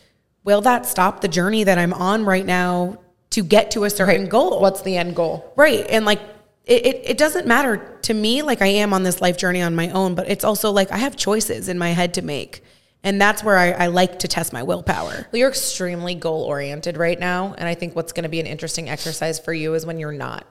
will 0.46 0.62
that 0.62 0.86
stop 0.86 1.20
the 1.20 1.28
journey 1.28 1.66
that 1.66 1.78
I'm 1.78 1.94
on 1.94 2.24
right 2.24 2.46
now 2.46 3.00
to 3.38 3.44
get 3.44 3.70
to 3.72 3.84
a 3.84 3.90
certain 3.90 4.28
goal? 4.28 4.60
What's 4.60 4.82
the 4.82 4.98
end 4.98 5.16
goal? 5.16 5.54
Right. 5.56 5.86
And 5.90 6.06
like 6.06 6.20
it, 6.66 6.86
it, 6.86 7.02
it 7.12 7.18
doesn't 7.20 7.46
matter 7.46 7.98
to 8.02 8.14
me, 8.14 8.42
like 8.42 8.64
I 8.64 8.68
am 8.68 8.94
on 8.94 9.04
this 9.04 9.22
life 9.22 9.38
journey 9.38 9.62
on 9.62 9.76
my 9.76 9.90
own, 9.92 10.16
but 10.16 10.28
it's 10.28 10.44
also 10.44 10.72
like 10.72 10.92
I 10.92 10.98
have 10.98 11.16
choices 11.16 11.70
in 11.70 11.78
my 11.78 11.92
head 11.92 12.16
to 12.16 12.24
make. 12.24 12.64
And 13.04 13.22
that's 13.22 13.44
where 13.44 13.56
I, 13.58 13.72
I 13.72 13.88
like 13.88 14.20
to 14.20 14.28
test 14.28 14.52
my 14.54 14.64
willpower. 14.64 15.28
Well, 15.32 15.40
you're 15.40 15.50
extremely 15.50 16.16
goal 16.16 16.44
oriented 16.44 16.98
right 16.98 17.18
now, 17.18 17.54
and 17.58 17.68
I 17.68 17.76
think 17.76 17.96
what's 17.96 18.12
going 18.12 18.24
to 18.24 18.30
be 18.30 18.40
an 18.40 18.48
interesting 18.48 18.90
exercise 18.90 19.40
for 19.40 19.54
you 19.54 19.76
is 19.76 19.86
when 19.86 20.00
you're 20.00 20.12
not, 20.12 20.46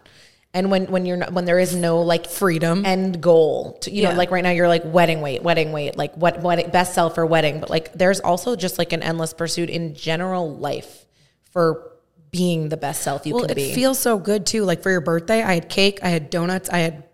and 0.54 0.70
when 0.70 0.86
when 0.86 1.04
you're 1.06 1.16
not, 1.18 1.32
when 1.32 1.44
there 1.44 1.58
is 1.58 1.74
no 1.74 2.00
like 2.00 2.26
Freedom. 2.28 2.86
end 2.86 3.20
goal. 3.20 3.76
To, 3.82 3.90
you 3.90 4.02
Yeah. 4.02 4.12
know, 4.12 4.16
like 4.16 4.30
right 4.30 4.44
now 4.44 4.50
you're 4.52 4.68
like 4.68 4.84
wedding 4.86 5.20
weight, 5.20 5.42
wedding 5.42 5.72
weight, 5.72 5.98
like 5.98 6.14
what 6.14 6.40
what 6.40 6.72
best 6.72 6.94
sell 6.94 7.10
for 7.10 7.26
wedding, 7.26 7.58
but 7.60 7.68
like 7.68 7.92
there's 7.94 8.20
also 8.20 8.54
just 8.54 8.78
like 8.78 8.92
an 8.92 9.02
endless 9.02 9.34
pursuit 9.34 9.68
in 9.68 9.94
general 9.96 10.56
life 10.56 11.04
for 11.50 11.92
being 12.36 12.68
the 12.68 12.76
best 12.76 13.02
self 13.02 13.26
you 13.26 13.34
Well, 13.34 13.46
can 13.46 13.54
be. 13.54 13.70
it 13.70 13.74
feels 13.74 13.98
so 13.98 14.18
good 14.18 14.44
too. 14.46 14.64
Like 14.64 14.82
for 14.82 14.90
your 14.90 15.00
birthday, 15.00 15.42
I 15.42 15.54
had 15.54 15.68
cake, 15.68 16.00
I 16.02 16.08
had 16.08 16.28
donuts, 16.30 16.68
I 16.68 16.78
had 16.78 17.04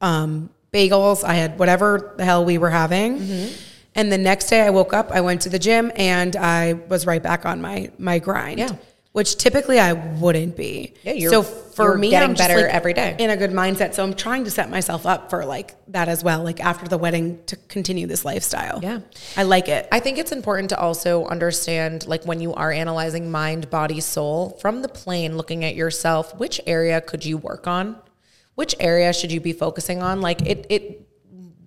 um, 0.00 0.50
bagels, 0.72 1.24
I 1.24 1.34
had 1.34 1.58
whatever 1.58 2.14
the 2.16 2.24
hell 2.24 2.44
we 2.44 2.58
were 2.58 2.70
having. 2.70 3.18
Mm-hmm. 3.18 3.54
And 3.94 4.12
the 4.12 4.18
next 4.18 4.50
day 4.50 4.60
I 4.60 4.70
woke 4.70 4.92
up, 4.92 5.10
I 5.10 5.22
went 5.22 5.40
to 5.42 5.48
the 5.48 5.58
gym 5.58 5.90
and 5.96 6.36
I 6.36 6.74
was 6.74 7.06
right 7.06 7.22
back 7.22 7.46
on 7.46 7.62
my 7.62 7.90
my 7.98 8.18
grind. 8.18 8.58
Yeah. 8.58 8.76
Which 9.16 9.36
typically 9.38 9.80
I 9.80 9.94
wouldn't 9.94 10.56
be. 10.58 10.92
Yeah, 11.02 11.14
you're- 11.14 11.30
so 11.30 11.42
for 11.42 11.86
you're 11.86 11.96
me, 11.96 12.10
getting 12.10 12.28
I'm 12.28 12.34
just, 12.36 12.46
better 12.46 12.60
like, 12.60 12.74
every 12.74 12.92
day. 12.92 13.16
in 13.18 13.30
a 13.30 13.36
good 13.38 13.50
mindset. 13.50 13.94
So 13.94 14.04
I'm 14.04 14.12
trying 14.12 14.44
to 14.44 14.50
set 14.50 14.68
myself 14.68 15.06
up 15.06 15.30
for 15.30 15.46
like 15.46 15.74
that 15.88 16.10
as 16.10 16.22
well. 16.22 16.42
Like 16.44 16.60
after 16.62 16.86
the 16.86 16.98
wedding 16.98 17.38
to 17.46 17.56
continue 17.56 18.06
this 18.06 18.26
lifestyle. 18.26 18.78
Yeah. 18.82 18.98
I 19.34 19.44
like 19.44 19.68
it. 19.68 19.88
I 19.90 20.00
think 20.00 20.18
it's 20.18 20.32
important 20.32 20.68
to 20.68 20.78
also 20.78 21.24
understand, 21.28 22.06
like 22.06 22.26
when 22.26 22.42
you 22.42 22.52
are 22.52 22.70
analyzing 22.70 23.30
mind, 23.30 23.70
body, 23.70 24.00
soul, 24.00 24.58
from 24.60 24.82
the 24.82 24.88
plane, 24.88 25.38
looking 25.38 25.64
at 25.64 25.74
yourself, 25.74 26.38
which 26.38 26.60
area 26.66 27.00
could 27.00 27.24
you 27.24 27.38
work 27.38 27.66
on? 27.66 27.96
Which 28.54 28.74
area 28.80 29.14
should 29.14 29.32
you 29.32 29.40
be 29.40 29.54
focusing 29.54 30.02
on? 30.02 30.20
Like 30.20 30.42
it, 30.42 30.66
it 30.68 31.08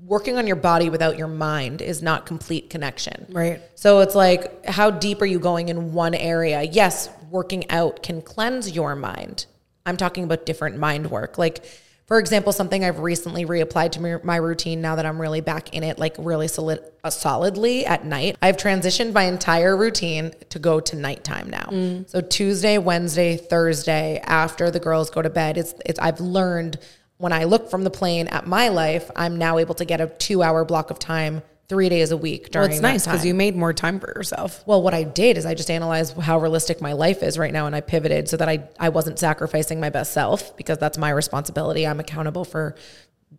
working 0.05 0.37
on 0.37 0.47
your 0.47 0.55
body 0.55 0.89
without 0.89 1.17
your 1.17 1.27
mind 1.27 1.81
is 1.81 2.01
not 2.01 2.25
complete 2.25 2.69
connection. 2.69 3.27
Right. 3.29 3.61
So 3.75 3.99
it's 3.99 4.15
like, 4.15 4.65
how 4.65 4.89
deep 4.89 5.21
are 5.21 5.25
you 5.27 5.39
going 5.39 5.69
in 5.69 5.93
one 5.93 6.15
area? 6.15 6.63
Yes, 6.63 7.09
working 7.31 7.69
out 7.69 8.03
can 8.03 8.21
cleanse 8.21 8.71
your 8.71 8.95
mind. 8.95 9.45
I'm 9.85 9.97
talking 9.97 10.23
about 10.23 10.45
different 10.45 10.77
mind 10.77 11.09
work. 11.09 11.37
Like, 11.37 11.65
for 12.05 12.17
example, 12.17 12.51
something 12.51 12.83
I've 12.83 12.99
recently 12.99 13.45
reapplied 13.45 13.91
to 13.91 14.19
my, 14.23 14.35
routine 14.37 14.81
now 14.81 14.95
that 14.95 15.05
I'm 15.05 15.21
really 15.21 15.41
back 15.41 15.75
in 15.75 15.83
it, 15.83 15.99
like 15.99 16.15
really 16.17 16.47
solid, 16.47 16.79
uh, 17.03 17.11
solidly 17.11 17.85
at 17.85 18.03
night. 18.03 18.35
I've 18.41 18.57
transitioned 18.57 19.13
my 19.13 19.23
entire 19.23 19.77
routine 19.77 20.31
to 20.49 20.57
go 20.57 20.79
to 20.79 20.95
nighttime 20.95 21.51
now. 21.51 21.69
So 22.07 22.21
Tuesday, 22.21 22.79
Wednesday, 22.79 23.37
Thursday, 23.37 24.19
after 24.25 24.71
the 24.71 24.79
girls 24.79 25.11
go 25.11 25.21
to 25.21 25.29
bed, 25.29 25.57
it's, 25.57 25.75
it's 25.85 25.99
I've 25.99 26.19
learned 26.19 26.79
when 27.17 27.33
I 27.33 27.43
look 27.43 27.69
from 27.69 27.83
the 27.83 27.91
plane 27.91 28.27
at 28.29 28.47
my 28.47 28.69
life, 28.69 29.11
I'm 29.15 29.37
now 29.37 29.59
able 29.59 29.75
to 29.75 29.85
get 29.85 30.01
a 30.01 30.07
two 30.07 30.41
hour 30.41 30.65
block 30.65 30.89
of 30.89 30.97
time 30.97 31.43
three 31.69 31.87
days 31.87 32.11
a 32.11 32.17
week 32.17 32.49
during. 32.49 32.69
Well, 32.69 32.75
it's 32.75 32.81
nice 32.81 33.05
because 33.05 33.23
you 33.23 33.35
made 33.35 33.55
more 33.55 33.73
time 33.73 33.99
for 33.99 34.07
yourself. 34.07 34.63
Well, 34.65 34.81
what 34.81 34.95
I 34.95 35.03
did 35.03 35.37
is 35.37 35.45
I 35.45 35.53
just 35.53 35.69
analyzed 35.69 36.17
how 36.17 36.39
realistic 36.39 36.81
my 36.81 36.93
life 36.93 37.21
is 37.21 37.37
right 37.37 37.53
now 37.53 37.67
and 37.67 37.75
I 37.75 37.81
pivoted 37.81 38.27
so 38.27 38.37
that 38.37 38.49
I, 38.49 38.67
I 38.79 38.89
wasn't 38.89 39.19
sacrificing 39.19 39.79
my 39.79 39.91
best 39.91 40.11
self 40.11 40.57
because 40.57 40.79
that's 40.79 40.97
my 40.97 41.11
responsibility. 41.11 41.85
I'm 41.85 41.99
accountable 41.99 42.43
for 42.43 42.75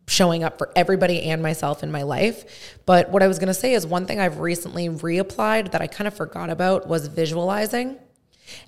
showing 0.06 0.44
up 0.44 0.58
for 0.58 0.70
everybody 0.76 1.22
and 1.24 1.42
myself 1.42 1.82
in 1.82 1.90
my 1.90 2.02
life. 2.02 2.78
But 2.86 3.10
what 3.10 3.22
I 3.22 3.26
was 3.26 3.40
going 3.40 3.48
to 3.48 3.54
say 3.54 3.74
is 3.74 3.84
one 3.84 4.06
thing 4.06 4.20
I've 4.20 4.38
recently 4.38 4.88
reapplied 4.88 5.72
that 5.72 5.80
I 5.80 5.88
kind 5.88 6.06
of 6.06 6.14
forgot 6.14 6.50
about 6.50 6.86
was 6.86 7.08
visualizing. 7.08 7.98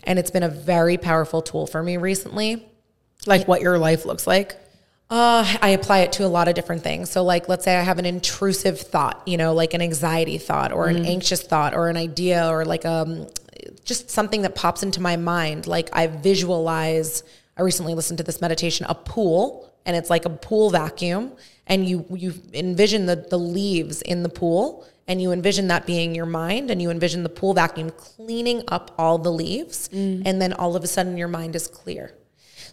And 0.05 0.19
it's 0.19 0.31
been 0.31 0.43
a 0.43 0.49
very 0.49 0.97
powerful 0.97 1.41
tool 1.41 1.69
for 1.69 1.83
me 1.83 1.97
recently. 1.97 2.69
Like 3.27 3.47
what 3.47 3.61
your 3.61 3.79
life 3.79 4.05
looks 4.05 4.27
like. 4.27 4.57
Uh, 5.13 5.45
I 5.61 5.69
apply 5.69 5.99
it 5.99 6.13
to 6.13 6.25
a 6.25 6.27
lot 6.27 6.49
of 6.49 6.55
different 6.55 6.83
things. 6.83 7.11
So, 7.11 7.23
like, 7.23 7.47
let's 7.47 7.65
say 7.65 7.77
I 7.77 7.83
have 7.83 7.99
an 7.99 8.07
intrusive 8.07 8.81
thought, 8.81 9.23
you 9.27 9.37
know, 9.37 9.53
like 9.53 9.75
an 9.75 9.83
anxiety 9.83 10.39
thought 10.39 10.73
or 10.73 10.89
an 10.89 11.05
anxious 11.05 11.43
thought 11.43 11.75
or 11.75 11.91
an 11.91 11.99
idea 11.99 12.49
or 12.49 12.65
like 12.65 12.87
um, 12.87 13.27
just 13.85 14.09
something 14.09 14.41
that 14.41 14.55
pops 14.55 14.83
into 14.83 15.03
my 15.03 15.19
mind. 15.19 15.67
Like, 15.67 15.91
I 15.93 16.07
visualize. 16.07 17.25
I 17.59 17.61
recently 17.61 17.93
listened 17.93 18.17
to 18.19 18.25
this 18.25 18.41
meditation, 18.41 18.87
a 18.89 18.95
pool, 18.95 19.71
and 19.85 19.99
it's 19.99 20.09
like 20.09 20.25
a 20.25 20.31
pool 20.31 20.71
vacuum, 20.71 21.33
and 21.67 21.87
you 21.87 22.07
you 22.09 22.33
envision 22.55 23.05
the 23.05 23.17
the 23.17 23.39
leaves 23.39 24.01
in 24.01 24.23
the 24.23 24.31
pool, 24.31 24.87
and 25.07 25.21
you 25.21 25.31
envision 25.31 25.69
that 25.69 25.85
being 25.85 26.15
your 26.15 26.25
mind, 26.25 26.71
and 26.71 26.81
you 26.81 26.91
envision 26.91 27.23
the 27.23 27.29
pool 27.29 27.53
vacuum 27.53 27.91
cleaning 27.91 28.63
up 28.69 28.95
all 28.97 29.19
the 29.19 29.31
leaves, 29.31 29.91
and 30.27 30.41
then 30.41 30.55
all 30.55 30.75
of 30.75 30.83
a 30.83 30.87
sudden 30.87 31.19
your 31.19 31.29
mind 31.29 31.55
is 31.55 31.69
clear. 31.69 32.15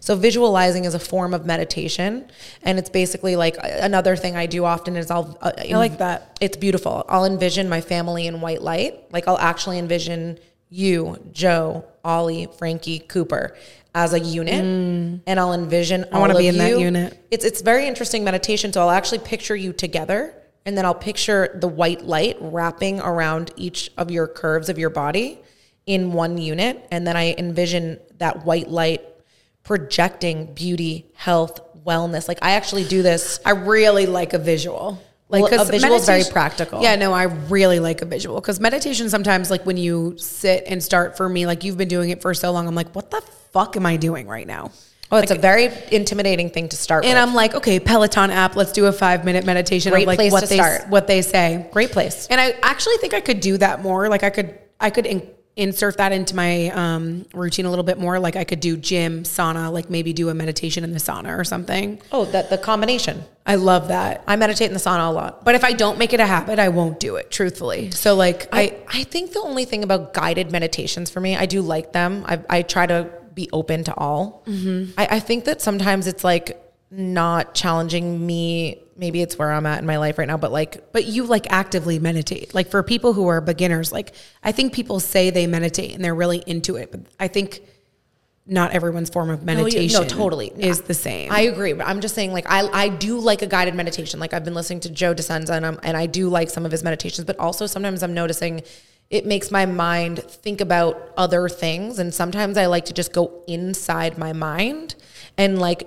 So 0.00 0.16
visualizing 0.16 0.86
is 0.86 0.94
a 0.94 0.98
form 0.98 1.34
of 1.34 1.44
meditation, 1.44 2.30
and 2.62 2.78
it's 2.78 2.88
basically 2.88 3.36
like 3.36 3.56
another 3.62 4.16
thing 4.16 4.34
I 4.34 4.46
do 4.46 4.64
often 4.64 4.96
is 4.96 5.10
I'll. 5.10 5.38
Uh, 5.40 5.52
I 5.58 5.76
like 5.76 5.98
that. 5.98 6.38
It's 6.40 6.56
beautiful. 6.56 7.04
I'll 7.08 7.26
envision 7.26 7.68
my 7.68 7.82
family 7.82 8.26
in 8.26 8.40
white 8.40 8.62
light. 8.62 9.12
Like 9.12 9.28
I'll 9.28 9.38
actually 9.38 9.78
envision 9.78 10.38
you, 10.70 11.18
Joe, 11.32 11.84
Ollie, 12.02 12.48
Frankie, 12.58 13.00
Cooper 13.00 13.56
as 13.94 14.14
a 14.14 14.20
unit, 14.20 14.54
and 15.26 15.38
I'll 15.38 15.52
envision. 15.52 16.04
All. 16.04 16.14
I 16.14 16.18
wanna 16.18 16.38
be 16.38 16.48
in 16.48 16.56
that 16.56 16.80
unit. 16.80 17.26
It's 17.30 17.44
it's 17.44 17.60
very 17.60 17.86
interesting 17.86 18.24
meditation. 18.24 18.72
So 18.72 18.80
I'll 18.80 18.90
actually 18.90 19.18
picture 19.18 19.56
you 19.56 19.74
together, 19.74 20.34
and 20.64 20.78
then 20.78 20.86
I'll 20.86 20.94
picture 20.94 21.58
the 21.60 21.68
white 21.68 22.06
light 22.06 22.38
wrapping 22.40 23.00
around 23.00 23.52
each 23.56 23.90
of 23.98 24.10
your 24.10 24.26
curves 24.26 24.70
of 24.70 24.78
your 24.78 24.90
body 24.90 25.40
in 25.84 26.12
one 26.12 26.38
unit, 26.38 26.86
and 26.90 27.06
then 27.06 27.18
I 27.18 27.34
envision 27.36 27.98
that 28.18 28.46
white 28.46 28.70
light 28.70 29.02
projecting 29.70 30.52
beauty, 30.52 31.06
health, 31.14 31.60
wellness. 31.86 32.26
Like 32.26 32.40
I 32.42 32.52
actually 32.54 32.82
do 32.82 33.04
this. 33.04 33.38
I 33.46 33.52
really 33.52 34.04
like 34.04 34.32
a 34.32 34.38
visual. 34.38 35.00
Like 35.28 35.44
Well, 35.44 35.62
a 35.62 35.64
visual 35.64 35.94
is 35.94 36.06
very 36.06 36.24
practical. 36.28 36.82
Yeah, 36.82 36.96
no, 36.96 37.12
I 37.12 37.22
really 37.22 37.78
like 37.78 38.02
a 38.02 38.04
visual 38.04 38.40
because 38.40 38.58
meditation 38.58 39.08
sometimes, 39.08 39.48
like 39.48 39.64
when 39.64 39.76
you 39.76 40.18
sit 40.18 40.64
and 40.66 40.82
start 40.82 41.16
for 41.16 41.28
me, 41.28 41.46
like 41.46 41.62
you've 41.62 41.76
been 41.76 41.86
doing 41.86 42.10
it 42.10 42.20
for 42.20 42.34
so 42.34 42.50
long, 42.50 42.66
I'm 42.66 42.74
like, 42.74 42.92
what 42.96 43.12
the 43.12 43.20
fuck 43.52 43.76
am 43.76 43.86
I 43.86 43.96
doing 43.96 44.26
right 44.26 44.44
now? 44.44 44.72
Oh, 45.12 45.18
it's 45.18 45.30
a 45.30 45.38
very 45.38 45.70
intimidating 45.92 46.50
thing 46.50 46.68
to 46.70 46.76
start 46.76 47.04
And 47.04 47.14
with. 47.14 47.22
I'm 47.22 47.32
like, 47.32 47.54
okay, 47.54 47.78
Peloton 47.78 48.30
app, 48.32 48.56
let's 48.56 48.72
do 48.72 48.86
a 48.86 48.92
five 48.92 49.24
minute 49.24 49.46
meditation 49.46 49.92
Great 49.92 50.02
of 50.02 50.06
like 50.08 50.16
place 50.16 50.32
what 50.32 50.40
to 50.40 50.46
they 50.48 50.56
start. 50.56 50.88
what 50.88 51.06
they 51.06 51.22
say. 51.22 51.68
Great 51.72 51.92
place. 51.92 52.26
And 52.28 52.40
I 52.40 52.56
actually 52.64 52.96
think 52.96 53.14
I 53.14 53.20
could 53.20 53.38
do 53.38 53.56
that 53.58 53.82
more. 53.82 54.08
Like 54.08 54.24
I 54.24 54.30
could 54.30 54.58
I 54.80 54.90
could 54.90 55.06
in, 55.06 55.30
insert 55.56 55.96
that 55.98 56.12
into 56.12 56.34
my 56.34 56.68
um, 56.68 57.26
routine 57.34 57.66
a 57.66 57.70
little 57.70 57.84
bit 57.84 57.98
more. 57.98 58.18
Like 58.18 58.36
I 58.36 58.44
could 58.44 58.60
do 58.60 58.76
gym, 58.76 59.24
sauna, 59.24 59.72
like 59.72 59.90
maybe 59.90 60.12
do 60.12 60.28
a 60.28 60.34
meditation 60.34 60.84
in 60.84 60.92
the 60.92 60.98
sauna 60.98 61.38
or 61.38 61.44
something. 61.44 62.00
Oh, 62.12 62.24
that 62.26 62.50
the 62.50 62.58
combination. 62.58 63.24
I 63.46 63.56
love 63.56 63.88
that. 63.88 64.22
I 64.26 64.36
meditate 64.36 64.68
in 64.68 64.74
the 64.74 64.80
sauna 64.80 65.08
a 65.08 65.12
lot. 65.12 65.44
But 65.44 65.54
if 65.54 65.64
I 65.64 65.72
don't 65.72 65.98
make 65.98 66.12
it 66.12 66.20
a 66.20 66.26
habit, 66.26 66.58
I 66.58 66.68
won't 66.68 67.00
do 67.00 67.16
it, 67.16 67.30
truthfully. 67.30 67.90
So 67.90 68.14
like 68.14 68.48
I, 68.52 68.60
I, 68.60 69.00
I 69.00 69.04
think 69.04 69.32
the 69.32 69.40
only 69.40 69.64
thing 69.64 69.82
about 69.82 70.14
guided 70.14 70.52
meditations 70.52 71.10
for 71.10 71.20
me, 71.20 71.36
I 71.36 71.46
do 71.46 71.62
like 71.62 71.92
them. 71.92 72.24
I, 72.26 72.40
I 72.48 72.62
try 72.62 72.86
to 72.86 73.10
be 73.34 73.48
open 73.52 73.84
to 73.84 73.94
all. 73.96 74.42
Mm-hmm. 74.46 74.92
I, 74.98 75.16
I 75.16 75.20
think 75.20 75.44
that 75.44 75.60
sometimes 75.60 76.06
it's 76.06 76.24
like 76.24 76.62
not 76.90 77.54
challenging 77.54 78.24
me. 78.24 78.82
Maybe 79.00 79.22
it's 79.22 79.38
where 79.38 79.50
I'm 79.50 79.64
at 79.64 79.78
in 79.80 79.86
my 79.86 79.96
life 79.96 80.18
right 80.18 80.28
now, 80.28 80.36
but 80.36 80.52
like, 80.52 80.92
but 80.92 81.06
you 81.06 81.24
like 81.24 81.50
actively 81.50 81.98
meditate. 81.98 82.54
Like 82.54 82.70
for 82.70 82.82
people 82.82 83.14
who 83.14 83.26
are 83.28 83.40
beginners, 83.40 83.92
like 83.92 84.12
I 84.42 84.52
think 84.52 84.74
people 84.74 85.00
say 85.00 85.30
they 85.30 85.46
meditate 85.46 85.94
and 85.94 86.04
they're 86.04 86.14
really 86.14 86.42
into 86.46 86.76
it, 86.76 86.90
but 86.92 87.00
I 87.18 87.26
think 87.28 87.62
not 88.46 88.72
everyone's 88.72 89.08
form 89.08 89.30
of 89.30 89.42
No, 89.42 89.52
you- 89.52 89.58
meditation 89.64 90.02
no, 90.02 90.06
totally. 90.06 90.48
is 90.58 90.82
the 90.82 90.92
same. 90.92 91.32
I 91.32 91.42
agree, 91.42 91.72
but 91.72 91.86
I'm 91.86 92.00
just 92.00 92.14
saying, 92.14 92.32
like, 92.32 92.44
I, 92.50 92.66
I 92.68 92.88
do 92.88 93.18
like 93.18 93.40
a 93.42 93.46
guided 93.46 93.74
meditation. 93.74 94.18
Like, 94.20 94.34
I've 94.34 94.44
been 94.44 94.54
listening 94.54 94.80
to 94.80 94.90
Joe 94.90 95.14
Dispenza, 95.14 95.50
and, 95.50 95.64
I'm, 95.64 95.78
and 95.82 95.96
I 95.96 96.06
do 96.06 96.28
like 96.28 96.50
some 96.50 96.66
of 96.66 96.72
his 96.72 96.82
meditations, 96.82 97.24
but 97.26 97.38
also 97.38 97.66
sometimes 97.66 98.02
I'm 98.02 98.12
noticing 98.12 98.62
it 99.08 99.24
makes 99.24 99.50
my 99.50 99.66
mind 99.66 100.18
think 100.24 100.60
about 100.60 101.12
other 101.16 101.48
things. 101.48 101.98
And 101.98 102.12
sometimes 102.12 102.56
I 102.56 102.66
like 102.66 102.84
to 102.86 102.92
just 102.92 103.12
go 103.12 103.44
inside 103.46 104.18
my 104.18 104.32
mind 104.32 104.94
and, 105.38 105.58
like, 105.58 105.86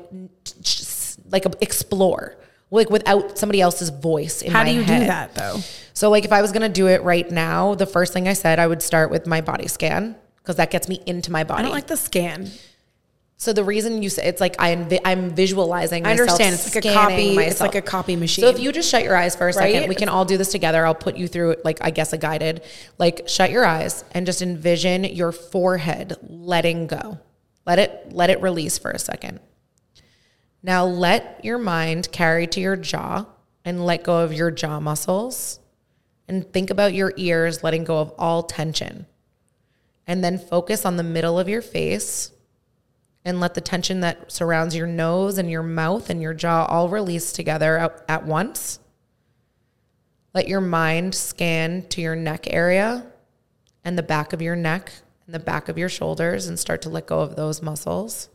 like 1.32 1.46
explore, 1.62 2.38
like, 2.74 2.90
without 2.90 3.38
somebody 3.38 3.62
else's 3.62 3.90
voice 3.90 4.42
in 4.42 4.52
my 4.52 4.60
head. 4.60 4.68
How 4.68 4.72
do 4.72 4.78
you 4.78 4.84
head. 4.84 5.00
do 5.02 5.06
that 5.08 5.36
though? 5.36 5.60
So, 5.94 6.10
like, 6.10 6.26
if 6.26 6.32
I 6.32 6.42
was 6.42 6.52
gonna 6.52 6.70
do 6.70 6.88
it 6.88 7.04
right 7.04 7.30
now, 7.30 7.76
the 7.76 7.86
first 7.86 8.14
thing 8.14 8.28
I 8.28 8.34
said, 8.34 8.60
I 8.60 8.68
would 8.68 8.82
start 8.82 9.12
with 9.12 9.28
my 9.28 9.42
body 9.42 9.68
scan 9.68 10.16
because 10.38 10.56
that 10.58 10.72
gets 10.72 10.90
me 10.90 11.02
into 11.06 11.32
my 11.32 11.44
body. 11.44 11.60
I 11.60 11.64
don't 11.64 11.72
like 11.72 11.88
the 11.88 11.98
scan. 11.98 12.50
So 13.38 13.52
the 13.52 13.64
reason 13.64 14.02
you 14.02 14.10
say 14.10 14.26
it's 14.26 14.40
like 14.40 14.56
I 14.62 14.74
envi- 14.74 15.02
I'm 15.04 15.32
visualizing. 15.32 16.06
I 16.06 16.12
understand. 16.12 16.54
It's 16.54 16.74
like 16.74 16.86
a 16.86 16.94
copy. 16.94 17.38
It's 17.38 17.60
like 17.60 17.76
a 17.76 17.82
copy 17.82 18.16
machine. 18.16 18.44
So 18.44 18.50
if 18.50 18.60
you 18.60 18.72
just 18.72 18.90
shut 18.90 19.04
your 19.04 19.18
eyes 19.18 19.36
for 19.36 19.50
a 19.50 19.54
second, 19.54 19.82
Right? 19.82 19.90
we 19.90 19.96
can 19.96 20.08
all 20.08 20.24
do 20.24 20.38
this 20.38 20.50
together. 20.50 20.86
I'll 20.86 20.96
put 20.96 21.18
you 21.18 21.28
through 21.28 21.58
like 21.66 21.80
I 21.82 21.90
guess 21.90 22.14
a 22.14 22.18
guided. 22.18 22.62
Like 22.98 23.28
shut 23.28 23.52
your 23.52 23.66
eyes 23.66 24.06
and 24.14 24.26
just 24.26 24.42
envision 24.42 25.04
your 25.04 25.34
forehead 25.34 26.16
letting 26.22 26.88
go. 26.88 27.20
Let 27.66 27.80
it 27.80 28.14
let 28.14 28.30
it 28.30 28.42
release 28.42 28.78
for 28.78 28.92
a 28.92 29.00
second. 29.00 29.42
Now 30.64 30.86
let 30.86 31.44
your 31.44 31.58
mind 31.58 32.12
carry 32.14 32.48
to 32.48 32.62
your 32.62 32.78
jaw 32.78 33.26
and 33.66 33.86
let 33.86 34.04
go 34.04 34.22
of 34.22 34.34
your 34.34 34.50
jaw 34.50 34.80
muscles. 34.80 35.60
And 36.28 36.52
think 36.54 36.70
about 36.70 36.94
your 36.94 37.14
ears 37.18 37.64
letting 37.64 37.84
go 37.84 38.00
of 38.00 38.14
all 38.18 38.44
tension. 38.44 39.06
And 40.08 40.24
then 40.24 40.40
focus 40.40 40.86
on 40.86 40.96
the 40.96 41.04
middle 41.04 41.38
of 41.38 41.50
your 41.50 41.62
face 41.62 42.32
and 43.26 43.40
let 43.40 43.54
the 43.54 43.62
tension 43.62 44.02
that 44.02 44.32
surrounds 44.32 44.76
your 44.76 44.88
nose 44.88 45.38
and 45.38 45.50
your 45.50 45.64
mouth 45.64 46.10
and 46.10 46.22
your 46.22 46.34
jaw 46.34 46.66
all 46.66 46.90
release 46.90 47.32
together 47.32 47.92
at, 48.08 48.26
once. 48.26 48.80
Let 50.34 50.48
your 50.48 50.62
mind 50.62 51.14
scan 51.14 51.88
to 51.90 52.02
your 52.02 52.16
neck 52.16 52.48
area 52.48 53.06
and 53.84 53.98
the 53.98 54.04
back 54.04 54.34
of 54.34 54.42
your 54.42 54.56
neck 54.56 54.92
and 55.26 55.36
the 55.36 55.40
back 55.40 55.70
of 55.70 55.78
your 55.78 55.90
shoulders 55.90 56.48
and 56.48 56.60
start 56.60 56.82
to 56.82 56.90
let 56.90 57.06
go 57.06 57.20
of 57.20 57.36
those 57.36 57.62
muscles. 57.62 58.30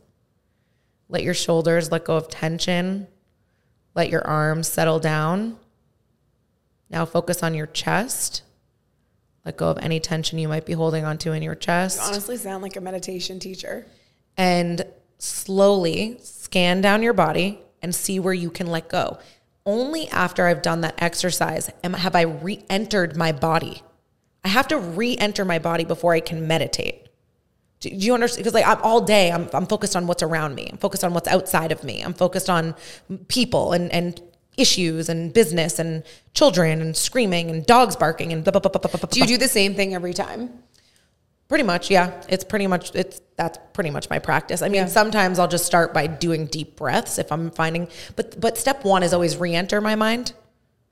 Let 1.09 1.23
your 1.23 1.33
shoulders 1.33 1.91
let 1.91 2.05
go 2.05 2.15
of 2.15 2.29
tension. 2.29 3.07
Let 3.95 4.09
your 4.09 4.25
arms 4.25 4.67
settle 4.67 4.99
down. 4.99 5.57
Now 6.89 7.05
focus 7.05 7.43
on 7.43 7.53
your 7.55 7.65
chest. 7.67 8.43
Let 9.45 9.57
go 9.57 9.69
of 9.69 9.79
any 9.79 9.99
tension 9.99 10.37
you 10.39 10.47
might 10.47 10.65
be 10.65 10.73
holding 10.73 11.05
onto 11.05 11.31
in 11.31 11.41
your 11.41 11.55
chest 11.55 11.99
honestly 12.01 12.37
sound 12.37 12.61
like 12.61 12.75
a 12.75 12.81
meditation 12.81 13.39
teacher. 13.39 13.85
and 14.37 14.85
slowly 15.17 16.17
scan 16.21 16.81
down 16.81 17.01
your 17.03 17.13
body 17.13 17.59
and 17.81 17.93
see 17.93 18.19
where 18.19 18.33
you 18.33 18.49
can 18.49 18.67
let 18.67 18.87
go. 18.89 19.17
Only 19.65 20.07
after 20.09 20.45
I've 20.47 20.61
done 20.61 20.81
that 20.81 21.01
exercise 21.01 21.69
am, 21.83 21.93
have 21.93 22.15
I 22.15 22.21
re 22.21 22.63
entered 22.69 23.15
my 23.15 23.31
body. 23.31 23.81
I 24.43 24.47
have 24.47 24.67
to 24.69 24.77
re 24.77 25.17
enter 25.17 25.43
my 25.45 25.59
body 25.59 25.83
before 25.83 26.13
I 26.13 26.19
can 26.21 26.47
meditate. 26.47 27.08
Do, 27.79 27.89
you 27.89 28.13
understand? 28.13 28.43
Because 28.43 28.53
like 28.53 28.67
I'm 28.67 28.81
all 28.81 29.01
day, 29.01 29.31
I'm, 29.31 29.49
I'm 29.53 29.65
focused 29.65 29.95
on 29.95 30.05
what's 30.07 30.23
around 30.23 30.55
me. 30.55 30.67
I'm 30.71 30.77
focused 30.77 31.03
on 31.03 31.13
what's 31.13 31.27
outside 31.27 31.71
of 31.71 31.83
me. 31.83 32.01
I'm 32.01 32.13
focused 32.13 32.49
on 32.49 32.75
people 33.27 33.71
and, 33.73 33.91
and 33.91 34.21
issues 34.57 35.07
and 35.07 35.33
business 35.33 35.79
and 35.79 36.03
children 36.33 36.81
and 36.81 36.95
screaming 36.95 37.49
and 37.49 37.65
dogs 37.65 37.95
barking 37.95 38.33
and 38.33 38.43
blah, 38.43 38.51
blah, 38.51 38.59
blah, 38.59 38.71
blah, 38.71 38.91
blah, 38.91 38.99
blah, 38.99 39.09
Do 39.09 39.19
you 39.21 39.25
do 39.25 39.37
the 39.37 39.47
same 39.47 39.75
thing 39.75 39.95
every 39.95 40.13
time? 40.13 40.49
Pretty 41.47 41.63
much, 41.63 41.89
yeah. 41.89 42.21
It's 42.29 42.43
pretty 42.43 42.67
much 42.67 42.93
it's 42.93 43.21
that's 43.35 43.57
pretty 43.73 43.89
much 43.89 44.09
my 44.09 44.19
practice. 44.19 44.61
I 44.61 44.69
mean, 44.69 44.87
sometimes 44.87 45.39
I'll 45.39 45.47
just 45.47 45.65
start 45.65 45.93
by 45.93 46.05
doing 46.05 46.45
deep 46.45 46.75
breaths 46.75 47.17
if 47.17 47.31
I'm 47.31 47.49
finding 47.49 47.87
but 48.15 48.39
but 48.39 48.57
step 48.57 48.85
1 48.85 49.01
is 49.01 49.13
always 49.13 49.37
re-enter 49.37 49.81
my 49.81 49.95
mind. 49.95 50.33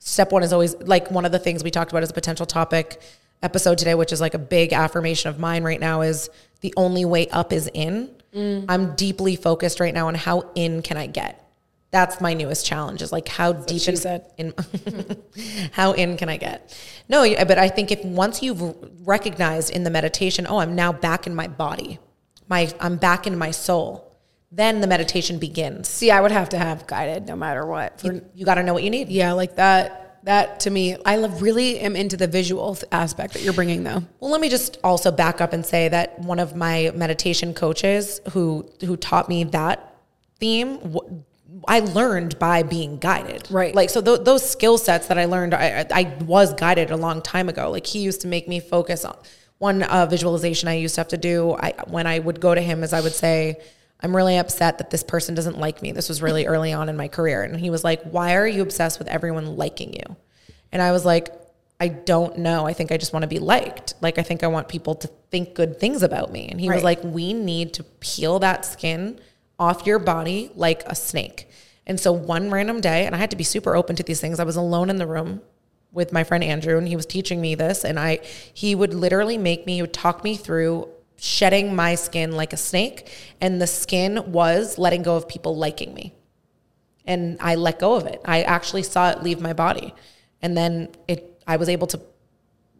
Step 0.00 0.32
1 0.32 0.42
is 0.42 0.52
always 0.52 0.74
like 0.80 1.10
one 1.12 1.24
of 1.24 1.30
the 1.32 1.38
things 1.38 1.62
we 1.62 1.70
talked 1.70 1.92
about 1.92 2.02
as 2.02 2.10
a 2.10 2.14
potential 2.14 2.46
topic 2.46 3.00
episode 3.42 3.78
today, 3.78 3.94
which 3.94 4.12
is 4.12 4.20
like 4.20 4.34
a 4.34 4.38
big 4.38 4.72
affirmation 4.72 5.30
of 5.30 5.38
mine 5.38 5.62
right 5.62 5.80
now 5.80 6.00
is 6.00 6.28
the 6.60 6.74
only 6.76 7.04
way 7.04 7.28
up 7.28 7.52
is 7.52 7.70
in. 7.72 8.10
Mm. 8.34 8.66
I'm 8.68 8.94
deeply 8.94 9.36
focused 9.36 9.80
right 9.80 9.94
now 9.94 10.08
on 10.08 10.14
how 10.14 10.50
in 10.54 10.82
can 10.82 10.96
I 10.96 11.06
get. 11.06 11.44
That's 11.90 12.20
my 12.20 12.34
newest 12.34 12.66
challenge 12.66 13.00
is 13.00 13.12
like 13.12 13.28
how 13.28 13.52
deep 13.54 13.80
she 13.80 13.92
in, 13.92 13.96
said. 13.96 14.30
in 14.36 14.52
how 15.72 15.92
in 15.92 16.16
can 16.18 16.28
I 16.28 16.36
get? 16.36 16.76
No, 17.08 17.24
but 17.46 17.58
I 17.58 17.68
think 17.68 17.90
if 17.90 18.04
once 18.04 18.42
you've 18.42 18.62
recognized 19.06 19.70
in 19.70 19.84
the 19.84 19.90
meditation, 19.90 20.46
oh, 20.48 20.58
I'm 20.58 20.74
now 20.74 20.92
back 20.92 21.26
in 21.26 21.34
my 21.34 21.48
body, 21.48 21.98
my 22.48 22.70
I'm 22.80 22.96
back 22.96 23.26
in 23.26 23.38
my 23.38 23.50
soul. 23.52 24.04
then 24.52 24.80
the 24.82 24.86
meditation 24.86 25.38
begins. 25.38 25.88
See, 25.88 26.10
I 26.10 26.20
would 26.20 26.32
have 26.32 26.50
to 26.50 26.58
have 26.58 26.86
guided 26.86 27.26
no 27.26 27.36
matter 27.36 27.64
what. 27.64 28.00
For, 28.00 28.20
You 28.34 28.44
got 28.44 28.56
to 28.56 28.62
know 28.62 28.74
what 28.74 28.82
you 28.82 28.90
need. 28.90 29.08
yeah, 29.08 29.32
like 29.32 29.56
that. 29.56 30.07
That 30.24 30.60
to 30.60 30.70
me, 30.70 30.96
I 31.04 31.16
love, 31.16 31.42
really 31.42 31.78
am 31.80 31.96
into 31.96 32.16
the 32.16 32.26
visual 32.26 32.76
aspect 32.92 33.34
that 33.34 33.42
you're 33.42 33.52
bringing 33.52 33.84
though. 33.84 34.02
Well, 34.20 34.30
let 34.30 34.40
me 34.40 34.48
just 34.48 34.78
also 34.82 35.10
back 35.10 35.40
up 35.40 35.52
and 35.52 35.64
say 35.64 35.88
that 35.88 36.18
one 36.18 36.38
of 36.38 36.56
my 36.56 36.92
meditation 36.94 37.54
coaches 37.54 38.20
who 38.32 38.68
who 38.84 38.96
taught 38.96 39.28
me 39.28 39.44
that 39.44 39.94
theme, 40.38 40.98
I 41.66 41.80
learned 41.80 42.38
by 42.38 42.62
being 42.62 42.98
guided. 42.98 43.48
Right. 43.50 43.74
Like 43.74 43.90
so, 43.90 44.00
th- 44.00 44.20
those 44.22 44.48
skill 44.48 44.78
sets 44.78 45.08
that 45.08 45.18
I 45.18 45.24
learned, 45.24 45.54
I, 45.54 45.86
I 45.90 46.16
was 46.24 46.52
guided 46.54 46.90
a 46.90 46.96
long 46.96 47.22
time 47.22 47.48
ago. 47.48 47.70
Like 47.70 47.86
he 47.86 48.00
used 48.00 48.20
to 48.22 48.28
make 48.28 48.48
me 48.48 48.60
focus 48.60 49.04
on 49.04 49.16
one 49.58 49.82
uh, 49.82 50.06
visualization 50.06 50.68
I 50.68 50.74
used 50.74 50.94
to 50.96 51.00
have 51.00 51.08
to 51.08 51.16
do. 51.16 51.54
I 51.54 51.74
when 51.86 52.06
I 52.06 52.18
would 52.18 52.40
go 52.40 52.54
to 52.54 52.60
him, 52.60 52.82
as 52.82 52.92
I 52.92 53.00
would 53.00 53.14
say. 53.14 53.60
I'm 54.00 54.14
really 54.14 54.36
upset 54.36 54.78
that 54.78 54.90
this 54.90 55.02
person 55.02 55.34
doesn't 55.34 55.58
like 55.58 55.82
me. 55.82 55.92
This 55.92 56.08
was 56.08 56.22
really 56.22 56.46
early 56.52 56.72
on 56.72 56.88
in 56.88 56.96
my 56.96 57.08
career. 57.08 57.42
And 57.42 57.58
he 57.58 57.70
was 57.70 57.84
like, 57.84 58.02
Why 58.02 58.34
are 58.36 58.46
you 58.46 58.62
obsessed 58.62 58.98
with 58.98 59.08
everyone 59.08 59.56
liking 59.56 59.92
you? 59.92 60.16
And 60.72 60.82
I 60.82 60.92
was 60.92 61.04
like, 61.04 61.32
I 61.80 61.88
don't 61.88 62.38
know. 62.38 62.66
I 62.66 62.72
think 62.72 62.90
I 62.90 62.96
just 62.96 63.12
want 63.12 63.22
to 63.22 63.28
be 63.28 63.38
liked. 63.38 63.94
Like, 64.00 64.18
I 64.18 64.22
think 64.22 64.42
I 64.42 64.48
want 64.48 64.68
people 64.68 64.96
to 64.96 65.08
think 65.30 65.54
good 65.54 65.78
things 65.78 66.02
about 66.02 66.32
me. 66.32 66.48
And 66.48 66.60
he 66.60 66.68
was 66.68 66.82
like, 66.82 67.02
We 67.02 67.32
need 67.32 67.74
to 67.74 67.84
peel 67.84 68.38
that 68.40 68.64
skin 68.64 69.20
off 69.58 69.86
your 69.86 69.98
body 69.98 70.50
like 70.54 70.82
a 70.86 70.94
snake. 70.94 71.48
And 71.86 71.98
so, 71.98 72.12
one 72.12 72.50
random 72.50 72.80
day, 72.80 73.06
and 73.06 73.14
I 73.14 73.18
had 73.18 73.30
to 73.30 73.36
be 73.36 73.44
super 73.44 73.76
open 73.76 73.96
to 73.96 74.02
these 74.02 74.20
things, 74.20 74.40
I 74.40 74.44
was 74.44 74.56
alone 74.56 74.90
in 74.90 74.96
the 74.96 75.06
room 75.06 75.40
with 75.92 76.12
my 76.12 76.22
friend 76.22 76.44
Andrew, 76.44 76.76
and 76.76 76.86
he 76.86 76.96
was 76.96 77.06
teaching 77.06 77.40
me 77.40 77.54
this. 77.54 77.84
And 77.84 77.98
I, 77.98 78.20
he 78.52 78.74
would 78.74 78.92
literally 78.92 79.38
make 79.38 79.64
me, 79.64 79.76
he 79.76 79.82
would 79.82 79.94
talk 79.94 80.22
me 80.22 80.36
through 80.36 80.88
shedding 81.18 81.74
my 81.74 81.94
skin 81.94 82.32
like 82.32 82.52
a 82.52 82.56
snake. 82.56 83.10
And 83.40 83.60
the 83.60 83.66
skin 83.66 84.32
was 84.32 84.78
letting 84.78 85.02
go 85.02 85.16
of 85.16 85.28
people 85.28 85.56
liking 85.56 85.94
me 85.94 86.14
and 87.08 87.38
I 87.40 87.56
let 87.56 87.80
go 87.80 87.96
of 87.96 88.06
it. 88.06 88.20
I 88.24 88.42
actually 88.42 88.82
saw 88.84 89.10
it 89.10 89.22
leave 89.22 89.40
my 89.40 89.54
body. 89.54 89.94
And 90.42 90.56
then 90.56 90.90
it 91.08 91.42
I 91.46 91.56
was 91.56 91.68
able 91.68 91.86
to 91.88 92.00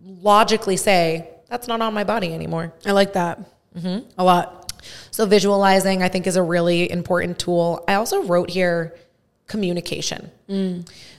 logically 0.04 0.76
say, 0.76 1.30
that's 1.48 1.66
not 1.66 1.80
on 1.80 1.94
my 1.94 2.04
body 2.04 2.32
anymore. 2.32 2.74
I 2.84 2.92
like 2.92 3.14
that 3.14 3.40
mm-hmm. 3.74 4.08
a 4.18 4.24
lot. 4.24 4.72
So 5.10 5.24
visualizing 5.26 6.02
I 6.02 6.08
think 6.08 6.26
is 6.26 6.36
a 6.36 6.42
really 6.42 6.90
important 6.90 7.38
tool. 7.38 7.82
I 7.88 7.94
also 7.94 8.22
wrote 8.22 8.50
here 8.50 8.94
communication. 9.48 10.30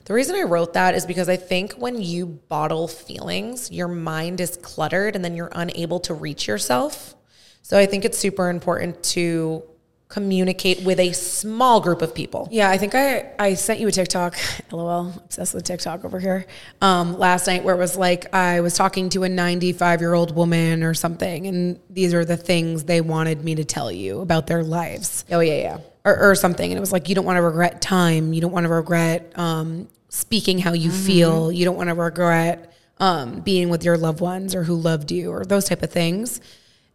The 0.06 0.14
reason 0.14 0.36
I 0.36 0.44
wrote 0.44 0.74
that 0.74 0.96
is 0.96 1.06
because 1.06 1.30
I 1.30 1.36
think 1.36 1.74
when 1.74 2.02
you 2.02 2.26
bottle 2.26 2.88
feelings, 2.88 3.70
your 3.72 3.88
mind 3.88 4.40
is 4.40 4.58
cluttered 4.58 5.16
and 5.16 5.26
then 5.26 5.36
you're 5.36 5.52
unable 5.52 6.00
to 6.02 6.14
reach 6.14 6.48
yourself. 6.48 7.16
So 7.62 7.78
I 7.78 7.86
think 7.86 8.06
it's 8.06 8.18
super 8.18 8.50
important 8.50 9.04
to 9.16 9.64
communicate 10.08 10.82
with 10.84 11.00
a 11.00 11.12
small 11.12 11.80
group 11.80 12.02
of 12.02 12.16
people. 12.16 12.48
Yeah, 12.52 12.72
I 12.72 12.80
think 12.80 12.96
I, 12.96 13.32
I 13.38 13.54
sent 13.54 13.80
you 13.80 13.88
a 13.88 13.92
TikTok, 13.92 14.36
lol, 14.72 15.14
obsessed 15.18 15.54
with 15.54 15.66
TikTok 15.66 16.04
over 16.04 16.20
here, 16.20 16.48
um, 16.82 17.18
last 17.20 17.46
night 17.46 17.64
where 17.64 17.76
it 17.76 17.78
was 17.78 17.96
like 17.96 18.34
I 18.34 18.62
was 18.62 18.74
talking 18.74 19.10
to 19.10 19.24
a 19.24 19.30
95 19.30 20.02
year 20.02 20.16
old 20.16 20.36
woman 20.36 20.84
or 20.84 20.96
something, 20.96 21.46
and 21.46 21.80
these 21.92 22.16
are 22.16 22.26
the 22.26 22.38
things 22.38 22.86
they 22.86 23.02
wanted 23.02 23.44
me 23.44 23.54
to 23.56 23.64
tell 23.64 23.92
you 23.92 24.22
about 24.22 24.48
their 24.48 24.64
lives 24.64 25.26
Oh 25.30 25.42
yeah, 25.42 25.62
yeah. 25.62 25.78
Or, 26.06 26.32
or 26.32 26.36
something. 26.36 26.72
And 26.72 26.78
it 26.78 26.82
was 26.82 26.92
like, 26.92 27.10
you 27.10 27.16
don't 27.16 27.26
want 27.26 27.38
to 27.38 27.42
regret 27.42 27.82
time. 27.82 28.34
You 28.34 28.42
don't 28.42 28.52
want 28.52 28.66
to 28.66 28.70
regret 28.70 29.32
um, 29.36 29.88
speaking 30.10 30.60
how 30.60 30.74
you 30.74 30.92
feel. 30.92 31.52
You 31.52 31.66
don't 31.66 31.76
want 31.76 31.90
to 31.90 31.96
regret 31.96 32.74
um, 33.00 33.42
being 33.42 33.70
with 33.70 33.84
your 33.84 33.98
loved 33.98 34.22
ones 34.22 34.56
or 34.56 34.64
who 34.64 34.76
loved 34.76 35.12
you 35.12 35.32
or 35.32 35.46
those 35.46 35.66
type 35.66 35.84
of 35.84 35.92
things. 35.92 36.42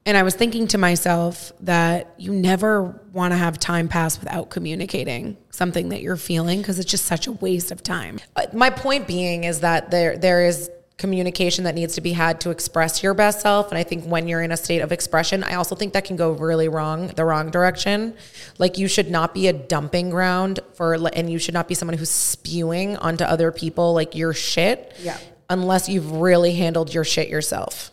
And 0.07 0.19
I 0.19 0.23
was 0.23 0.35
thinking 0.35 0.67
to 0.69 0.79
myself 0.79 1.51
that 1.61 2.15
you 2.19 2.33
never 2.33 3.01
want 3.13 3.33
to 3.33 3.39
have 3.39 3.59
time 3.59 3.89
pass 3.89 4.21
without 4.21 4.51
communicating 4.51 5.39
something 5.51 5.89
that 5.89 6.03
you're 6.03 6.17
feeling 6.17 6.59
because 6.59 6.79
it's 6.79 6.91
just 6.91 7.07
such 7.07 7.27
a 7.27 7.33
waste 7.33 7.71
of 7.71 7.83
time. 7.83 8.21
Uh, 8.37 8.47
my 8.53 8.69
point 8.69 9.07
being 9.07 9.45
is 9.45 9.61
that 9.61 9.91
there 9.91 10.19
there 10.19 10.45
is 10.45 10.71
communication 10.97 11.65
that 11.65 11.75
needs 11.75 11.95
to 11.97 12.01
be 12.01 12.13
had 12.13 12.41
to 12.41 12.51
express 12.51 13.03
your 13.03 13.15
best 13.15 13.41
self 13.41 13.71
and 13.71 13.79
i 13.79 13.83
think 13.83 14.05
when 14.05 14.29
you're 14.29 14.41
in 14.43 14.53
a 14.53 14.57
state 14.57 14.79
of 14.81 14.93
expression 14.93 15.43
i 15.43 15.55
also 15.55 15.75
think 15.75 15.93
that 15.93 16.05
can 16.05 16.15
go 16.17 16.31
really 16.33 16.69
wrong 16.69 17.09
the 17.09 17.25
wrong 17.25 17.51
direction 17.51 18.15
like 18.59 18.79
you 18.79 18.87
should 18.87 19.11
not 19.11 19.35
be 19.35 19.49
a 19.49 19.53
dumping 19.53 20.09
ground 20.09 20.61
for 20.75 20.95
and 21.13 21.31
you 21.31 21.39
should 21.39 21.53
not 21.55 21.67
be 21.67 21.75
someone 21.75 21.99
who's 21.99 22.11
spewing 22.11 22.97
onto 22.99 23.25
other 23.25 23.51
people 23.51 23.93
like 23.93 24.15
your 24.15 24.33
shit 24.33 24.95
Yeah. 25.01 25.19
unless 25.51 25.89
you've 25.89 26.13
really 26.13 26.55
handled 26.55 26.95
your 26.95 27.05
shit 27.05 27.29
yourself 27.29 27.91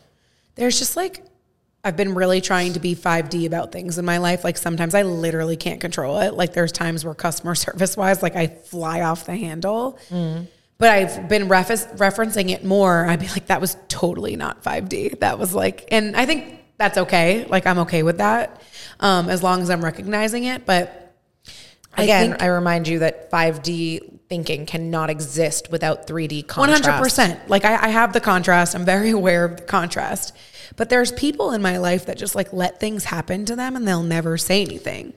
There's 0.55 0.77
just 0.77 0.95
like, 0.95 1.23
I've 1.83 1.97
been 1.97 2.13
really 2.13 2.41
trying 2.41 2.73
to 2.73 2.79
be 2.79 2.93
5D 2.93 3.47
about 3.47 3.71
things 3.71 3.97
in 3.97 4.05
my 4.05 4.19
life. 4.19 4.43
Like 4.43 4.57
sometimes 4.57 4.93
I 4.93 5.01
literally 5.01 5.57
can't 5.57 5.81
control 5.81 6.19
it. 6.19 6.35
Like 6.35 6.53
there's 6.53 6.71
times 6.71 7.03
where 7.03 7.15
customer 7.15 7.55
service 7.65 7.97
wise, 7.97 8.21
like 8.21 8.35
I 8.35 8.45
fly 8.47 9.01
off 9.01 9.25
the 9.25 9.35
handle. 9.35 9.97
Mm. 10.11 10.45
But 10.81 10.89
I've 10.89 11.29
been 11.29 11.47
reference, 11.47 11.85
referencing 11.85 12.49
it 12.49 12.65
more. 12.65 13.05
I'd 13.05 13.19
be 13.19 13.27
like, 13.27 13.45
that 13.45 13.61
was 13.61 13.77
totally 13.87 14.35
not 14.35 14.63
5D. 14.63 15.19
That 15.19 15.37
was 15.37 15.53
like, 15.53 15.87
and 15.91 16.15
I 16.15 16.25
think 16.25 16.59
that's 16.77 16.97
okay. 16.97 17.45
Like 17.45 17.67
I'm 17.67 17.77
okay 17.85 18.01
with 18.01 18.17
that 18.17 18.59
um, 18.99 19.29
as 19.29 19.43
long 19.43 19.61
as 19.61 19.69
I'm 19.69 19.83
recognizing 19.83 20.45
it. 20.45 20.65
But 20.65 21.15
I 21.93 22.03
again 22.05 22.31
think- 22.31 22.41
I, 22.41 22.47
remind 22.47 22.87
you 22.87 22.97
that 22.97 23.29
5d 23.29 24.21
thinking 24.27 24.65
cannot 24.65 25.11
exist 25.11 25.69
without 25.69 26.07
3d 26.07 26.47
contrast 26.47 26.83
hundred 26.85 27.03
percent. 27.03 27.47
Like 27.47 27.63
I, 27.63 27.75
I 27.75 27.89
have 27.89 28.13
the 28.13 28.21
contrast. 28.21 28.73
I'm 28.73 28.83
very 28.83 29.11
aware 29.19 29.45
of 29.45 29.57
the 29.57 29.63
contrast. 29.63 30.35
But 30.77 30.89
there's 30.89 31.11
people 31.11 31.51
in 31.51 31.61
my 31.61 31.77
life 31.77 32.07
that 32.07 32.17
just 32.17 32.33
like 32.33 32.51
let 32.53 32.79
things 32.79 33.03
happen 33.03 33.45
to 33.45 33.55
them 33.55 33.75
and 33.75 33.87
they'll 33.87 34.01
never 34.01 34.35
say 34.39 34.63
anything. 34.63 35.13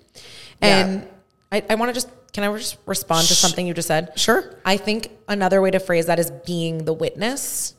And 0.61 1.01
And 1.01 1.09
I, 1.51 1.65
I 1.71 1.75
want 1.77 1.89
to 1.89 1.95
just, 1.95 2.11
can 2.35 2.43
I 2.43 2.55
just 2.59 2.77
respond 2.85 3.29
to 3.29 3.35
something 3.35 3.67
you 3.67 3.73
just 3.73 3.89
said? 3.89 4.13
Sure. 4.19 4.59
I 4.65 4.77
think 4.77 5.11
another 5.29 5.63
way 5.63 5.71
to 5.71 5.79
phrase 5.79 6.07
that 6.07 6.19
is 6.19 6.33
being 6.45 6.85
the 6.85 6.93
witness 6.93 7.75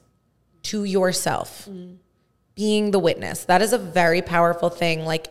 to 0.63 0.85
yourself. 0.85 1.67
Mm. 1.69 1.97
Being 2.55 2.91
the 2.91 2.99
witness. 2.99 3.43
That 3.45 3.61
is 3.61 3.73
a 3.73 3.77
very 3.77 4.21
powerful 4.21 4.69
thing. 4.69 5.03
Like, 5.05 5.27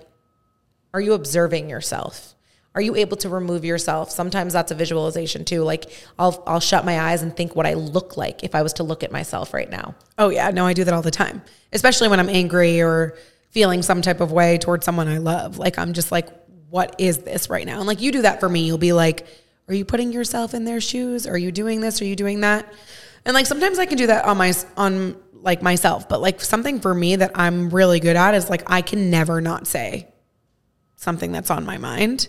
are 0.93 1.01
you 1.01 1.15
observing 1.15 1.71
yourself? 1.71 2.35
Are 2.75 2.83
you 2.83 2.97
able 2.97 3.17
to 3.19 3.29
remove 3.31 3.65
yourself? 3.65 4.11
Sometimes 4.11 4.53
that's 4.53 4.71
a 4.73 4.75
visualization 4.75 5.45
too. 5.45 5.63
Like 5.63 5.91
I'll 6.19 6.43
I'll 6.47 6.61
shut 6.61 6.85
my 6.85 7.01
eyes 7.01 7.23
and 7.23 7.35
think 7.35 7.55
what 7.57 7.67
I 7.67 7.75
look 7.75 8.17
like 8.17 8.43
if 8.43 8.55
I 8.55 8.63
was 8.63 8.75
to 8.75 8.83
look 8.83 9.03
at 9.05 9.13
myself 9.13 9.55
right 9.55 9.71
now. 9.71 9.95
oh 10.19 10.29
yeah, 10.29 10.51
no, 10.51 10.67
I 10.67 10.73
do 10.73 10.85
that 10.85 10.93
all 10.93 11.03
the 11.03 11.13
time. 11.13 11.41
Especially 11.73 12.09
when 12.09 12.19
I'm 12.19 12.29
angry 12.29 12.83
or 12.83 13.17
feeling 13.51 13.83
some 13.83 14.03
type 14.03 14.21
of 14.21 14.33
way 14.33 14.59
towards 14.59 14.85
someone 14.85 15.07
I 15.07 15.19
love. 15.19 15.57
Like 15.57 15.79
I'm 15.79 15.93
just 15.93 16.11
like, 16.11 16.29
what 16.75 16.97
is 16.99 17.19
this 17.19 17.49
right 17.49 17.65
now? 17.65 17.79
And 17.79 17.87
like 17.87 18.01
you 18.01 18.11
do 18.11 18.23
that 18.23 18.41
for 18.41 18.49
me. 18.49 18.67
You'll 18.67 18.79
be 18.79 18.93
like, 18.93 19.29
are 19.69 19.75
you 19.75 19.85
putting 19.85 20.11
yourself 20.11 20.55
in 20.55 20.65
their 20.65 20.81
shoes? 20.81 21.25
Are 21.25 21.39
you 21.39 21.53
doing 21.53 21.81
this? 21.81 22.03
Are 22.03 22.05
you 22.05 22.17
doing 22.17 22.41
that? 22.41 22.67
And 23.25 23.33
like 23.33 23.47
sometimes 23.47 23.79
I 23.79 23.87
can 23.87 23.97
do 23.97 24.09
that 24.09 24.25
on 24.25 24.37
my 24.37 24.53
on 24.77 25.15
like 25.35 25.63
myself, 25.63 26.09
but 26.09 26.21
like 26.21 26.41
something 26.41 26.81
for 26.81 26.93
me 26.93 27.15
that 27.15 27.31
I'm 27.37 27.71
really 27.71 28.01
good 28.01 28.17
at 28.17 28.35
is 28.35 28.51
like 28.51 28.65
I 28.67 28.83
can 28.83 29.09
never 29.09 29.41
not 29.41 29.69
say 29.69 30.09
something 30.97 31.31
that's 31.31 31.49
on 31.49 31.65
my 31.65 31.79
mind. 31.79 32.27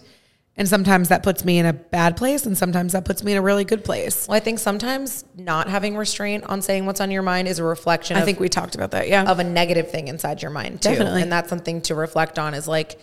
And 0.55 0.69
sometimes 0.69 1.09
that 1.09 1.23
puts 1.23 1.43
me 1.43 1.57
in 1.57 1.65
a 1.65 1.73
bad 1.73 2.15
place 2.15 2.45
and 2.45 2.55
sometimes 2.55 2.91
that 2.91 3.03
puts 3.03 3.23
me 3.23 3.31
in 3.31 3.39
a 3.39 3.41
really 3.41 3.65
good 3.65 3.83
place. 3.83 4.27
Well, 4.27 4.37
I 4.37 4.41
think 4.41 4.59
sometimes 4.59 5.25
not 5.35 5.69
having 5.69 5.97
restraint 5.97 6.43
on 6.43 6.61
saying 6.61 6.85
what's 6.85 7.01
on 7.01 7.09
your 7.09 7.23
mind 7.23 7.47
is 7.47 7.57
a 7.57 7.63
reflection 7.63 8.15
I 8.15 8.19
of 8.19 8.25
think 8.27 8.39
we 8.39 8.49
talked 8.49 8.75
about 8.75 8.91
that. 8.91 9.09
Yeah. 9.09 9.23
of 9.23 9.39
a 9.39 9.43
negative 9.43 9.89
thing 9.89 10.07
inside 10.07 10.43
your 10.43 10.51
mind 10.51 10.83
too. 10.83 10.89
Definitely. 10.89 11.23
And 11.23 11.31
that's 11.31 11.49
something 11.49 11.81
to 11.81 11.95
reflect 11.95 12.37
on 12.37 12.53
is 12.53 12.67
like 12.67 12.99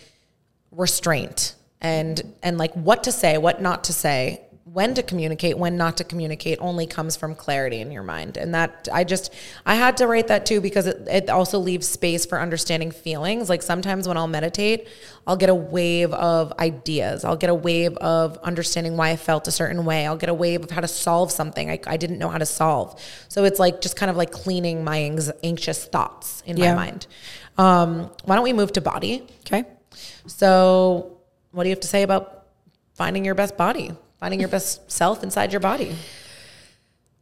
restraint 0.73 1.55
and 1.81 2.35
and 2.43 2.59
like 2.59 2.73
what 2.75 3.05
to 3.05 3.13
say, 3.13 3.39
what 3.39 3.61
not 3.61 3.85
to 3.85 3.93
say, 3.93 4.41
when 4.65 4.95
to 4.95 5.03
communicate, 5.03 5.59
when 5.59 5.77
not 5.77 5.97
to 5.99 6.05
communicate 6.05 6.57
only 6.61 6.87
comes 6.87 7.15
from 7.17 7.35
clarity 7.35 7.81
in 7.81 7.91
your 7.91 8.05
mind. 8.05 8.37
And 8.39 8.55
that 8.55 8.89
I 8.91 9.05
just 9.05 9.35
I 9.67 9.75
had 9.75 9.97
to 9.99 10.07
write 10.07 10.29
that 10.29 10.47
too 10.47 10.61
because 10.61 10.87
it, 10.87 11.07
it 11.11 11.29
also 11.29 11.59
leaves 11.59 11.87
space 11.89 12.25
for 12.25 12.41
understanding 12.41 12.91
feelings. 12.93 13.51
Like 13.51 13.63
sometimes 13.63 14.07
when 14.09 14.17
I'll 14.17 14.29
meditate, 14.29 14.89
I'll 15.27 15.37
get 15.37 15.51
a 15.51 15.55
wave 15.55 16.13
of 16.13 16.53
ideas. 16.59 17.25
I'll 17.25 17.37
get 17.37 17.51
a 17.51 17.55
wave 17.55 17.97
of 17.97 18.39
understanding 18.39 18.97
why 18.97 19.11
I 19.11 19.17
felt 19.17 19.47
a 19.49 19.53
certain 19.53 19.85
way. 19.85 20.07
I'll 20.07 20.17
get 20.17 20.31
a 20.31 20.35
wave 20.35 20.63
of 20.63 20.71
how 20.71 20.81
to 20.81 20.89
solve 20.89 21.33
something 21.33 21.69
I, 21.69 21.81
I 21.87 21.97
didn't 21.97 22.19
know 22.19 22.29
how 22.29 22.39
to 22.39 22.47
solve. 22.47 22.99
So 23.29 23.45
it's 23.45 23.59
like 23.59 23.81
just 23.83 23.97
kind 23.97 24.09
of 24.09 24.17
like 24.17 24.31
cleaning 24.31 24.85
my 24.85 24.99
anxious 25.43 25.85
thoughts 25.85 26.43
in 26.47 26.57
Yeah. 26.57 26.75
my 26.75 26.87
mind. 26.87 27.07
Um, 27.59 28.11
why 28.25 28.37
don't 28.37 28.45
we 28.45 28.53
move 28.55 28.73
to 28.75 28.81
body? 28.81 29.27
okay. 29.41 29.65
So, 30.27 31.19
what 31.51 31.65
do 31.65 31.69
you 31.69 31.73
have 31.75 31.81
to 31.81 31.89
say 31.89 32.03
about 32.03 32.47
finding 32.95 33.25
your 33.25 33.35
best 33.35 33.57
body, 33.57 33.93
finding 34.19 34.41
your 34.41 34.49
best 34.49 34.91
self 34.91 35.23
inside 35.23 35.53
your 35.53 35.61
body? 35.61 35.97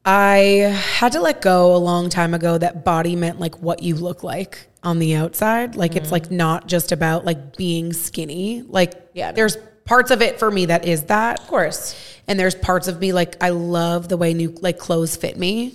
I 0.05 0.75
had 0.99 1.13
to 1.13 1.21
let 1.21 1.43
go 1.43 1.77
a 1.77 1.79
long 1.79 2.09
time 2.09 2.33
ago 2.33 2.57
that 2.57 2.85
body 2.85 3.17
meant 3.17 3.39
like 3.39 3.61
what 3.61 3.83
you 3.83 3.97
look 3.97 4.23
like 4.23 4.67
on 4.83 4.99
the 4.99 5.15
outside. 5.15 5.77
Like 5.77 5.95
it's 5.95 6.11
like 6.11 6.25
mm-hmm. 6.25 6.37
not 6.39 6.67
just 6.67 6.93
about 6.93 7.25
like 7.25 7.57
being 7.57 7.93
skinny. 7.93 8.63
Like 8.63 8.95
Yeah. 9.13 9.33
there's 9.33 9.57
parts 9.85 10.11
of 10.11 10.23
it 10.23 10.39
for 10.39 10.51
me 10.51 10.67
that 10.67 10.87
is 10.87 11.05
that. 11.05 11.41
Of 11.41 11.47
course, 11.49 11.95
And 12.27 12.39
there's 12.41 12.55
parts 12.55 12.89
of 12.89 13.01
me 13.01 13.13
like 13.13 13.43
I 13.43 13.51
love 13.51 14.09
the 14.09 14.17
way 14.17 14.33
new 14.33 14.57
like 14.61 14.79
clothes 14.79 15.17
fit 15.17 15.37
me. 15.37 15.75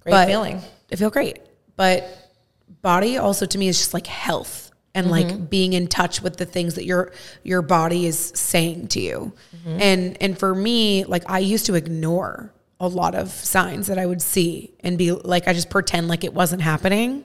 Great 0.00 0.26
feeling. 0.26 0.62
I 0.90 0.96
feel 0.96 1.10
great. 1.10 1.40
But 1.76 2.32
body 2.80 3.18
also 3.18 3.44
to 3.44 3.58
me 3.58 3.68
is 3.68 3.76
just 3.76 3.92
like 3.92 4.06
health 4.06 4.65
and 4.96 5.10
like 5.10 5.26
mm-hmm. 5.26 5.44
being 5.44 5.74
in 5.74 5.86
touch 5.88 6.22
with 6.22 6.38
the 6.38 6.46
things 6.46 6.74
that 6.74 6.86
your 6.86 7.12
your 7.44 7.60
body 7.60 8.06
is 8.06 8.32
saying 8.34 8.88
to 8.88 9.00
you. 9.00 9.32
Mm-hmm. 9.54 9.80
And 9.80 10.22
and 10.22 10.38
for 10.38 10.54
me, 10.54 11.04
like 11.04 11.28
I 11.28 11.40
used 11.40 11.66
to 11.66 11.74
ignore 11.74 12.52
a 12.80 12.88
lot 12.88 13.14
of 13.14 13.30
signs 13.30 13.88
that 13.88 13.98
I 13.98 14.06
would 14.06 14.22
see 14.22 14.74
and 14.80 14.96
be 14.96 15.12
like 15.12 15.46
I 15.46 15.52
just 15.52 15.68
pretend 15.68 16.08
like 16.08 16.24
it 16.24 16.32
wasn't 16.32 16.62
happening. 16.62 17.24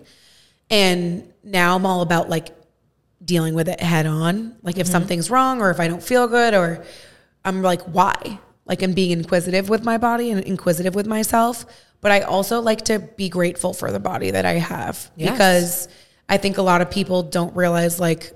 And 0.69 1.31
now 1.43 1.77
I'm 1.77 1.85
all 1.85 2.01
about 2.01 2.29
like 2.29 2.49
dealing 3.23 3.53
with 3.53 3.69
it 3.69 3.79
head 3.79 4.05
on. 4.05 4.57
Like 4.63 4.77
if 4.77 4.87
mm-hmm. 4.87 4.91
something's 4.91 5.31
wrong 5.31 5.61
or 5.61 5.71
if 5.71 5.79
I 5.79 5.87
don't 5.87 6.03
feel 6.03 6.27
good 6.27 6.53
or 6.53 6.83
I'm 7.45 7.61
like, 7.61 7.81
why? 7.83 8.37
Like 8.65 8.83
I'm 8.83 8.93
being 8.93 9.11
inquisitive 9.11 9.69
with 9.69 9.85
my 9.85 9.97
body 9.97 10.29
and 10.29 10.41
inquisitive 10.41 10.93
with 10.93 11.07
myself. 11.07 11.65
But 12.01 12.11
I 12.11 12.21
also 12.21 12.59
like 12.59 12.83
to 12.85 12.99
be 12.99 13.29
grateful 13.29 13.73
for 13.73 13.91
the 13.91 13.99
body 13.99 14.31
that 14.31 14.45
I 14.45 14.53
have 14.53 15.09
Yes. 15.15 15.31
because 15.31 15.87
I 16.31 16.37
think 16.37 16.57
a 16.57 16.61
lot 16.61 16.81
of 16.81 16.89
people 16.89 17.23
don't 17.23 17.53
realize 17.57 17.99
like 17.99 18.31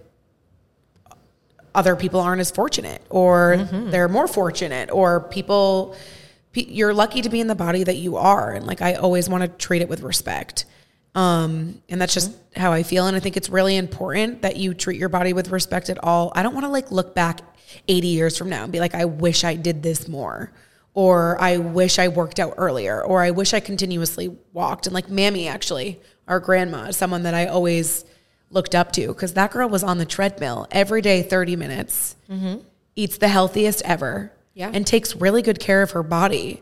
other 1.73 1.95
people 1.95 2.19
aren't 2.19 2.41
as 2.41 2.51
fortunate 2.51 3.01
or 3.09 3.55
they're 3.89 4.09
more 4.09 4.27
fortunate 4.27 4.91
or 4.91 5.21
people 5.21 5.95
you're 6.53 6.93
lucky 6.93 7.21
to 7.21 7.29
be 7.29 7.39
in 7.39 7.47
the 7.47 7.55
body 7.55 7.85
that 7.85 7.95
you 7.95 8.17
are 8.17 8.51
and 8.51 8.67
like 8.67 8.81
I 8.81 8.95
always 8.95 9.29
want 9.29 9.43
to 9.43 9.47
treat 9.47 9.81
it 9.81 9.87
with 9.87 10.01
respect. 10.01 10.65
Um, 11.15 11.81
and 11.87 12.01
that's 12.01 12.13
just 12.13 12.35
how 12.57 12.73
I 12.73 12.83
feel. 12.83 13.07
And 13.07 13.15
I 13.15 13.21
think 13.21 13.37
it's 13.37 13.49
really 13.49 13.77
important 13.77 14.41
that 14.41 14.57
you 14.57 14.73
treat 14.73 14.99
your 14.99 15.07
body 15.07 15.31
with 15.31 15.49
respect 15.49 15.89
at 15.89 15.97
all. 16.03 16.33
I 16.35 16.43
don't 16.43 16.53
want 16.53 16.65
to 16.65 16.69
like 16.69 16.91
look 16.91 17.15
back 17.15 17.39
80 17.87 18.07
years 18.07 18.37
from 18.37 18.49
now 18.49 18.63
and 18.63 18.73
be 18.73 18.81
like, 18.81 18.93
I 18.93 19.05
wish 19.05 19.45
I 19.45 19.55
did 19.55 19.81
this 19.81 20.09
more, 20.09 20.51
or 20.93 21.41
I 21.41 21.57
wish 21.57 21.99
I 21.99 22.09
worked 22.09 22.41
out 22.41 22.55
earlier, 22.57 23.01
or 23.01 23.21
I 23.21 23.31
wish 23.31 23.53
I 23.53 23.61
continuously 23.61 24.35
walked. 24.51 24.87
And 24.87 24.93
like 24.93 25.09
Mammy, 25.09 25.47
actually, 25.47 26.01
our 26.27 26.39
grandma, 26.39 26.91
someone 26.91 27.23
that 27.23 27.33
I 27.33 27.47
always 27.47 28.05
looked 28.49 28.75
up 28.75 28.91
to 28.93 29.07
because 29.07 29.33
that 29.33 29.51
girl 29.51 29.69
was 29.69 29.83
on 29.83 29.97
the 29.97 30.05
treadmill 30.05 30.67
every 30.71 31.01
day, 31.01 31.21
30 31.21 31.55
minutes, 31.55 32.15
mm-hmm. 32.29 32.57
eats 32.95 33.17
the 33.17 33.27
healthiest 33.27 33.81
ever, 33.83 34.31
Yeah. 34.53 34.71
and 34.73 34.85
takes 34.85 35.15
really 35.15 35.41
good 35.41 35.59
care 35.59 35.81
of 35.81 35.91
her 35.91 36.03
body. 36.03 36.61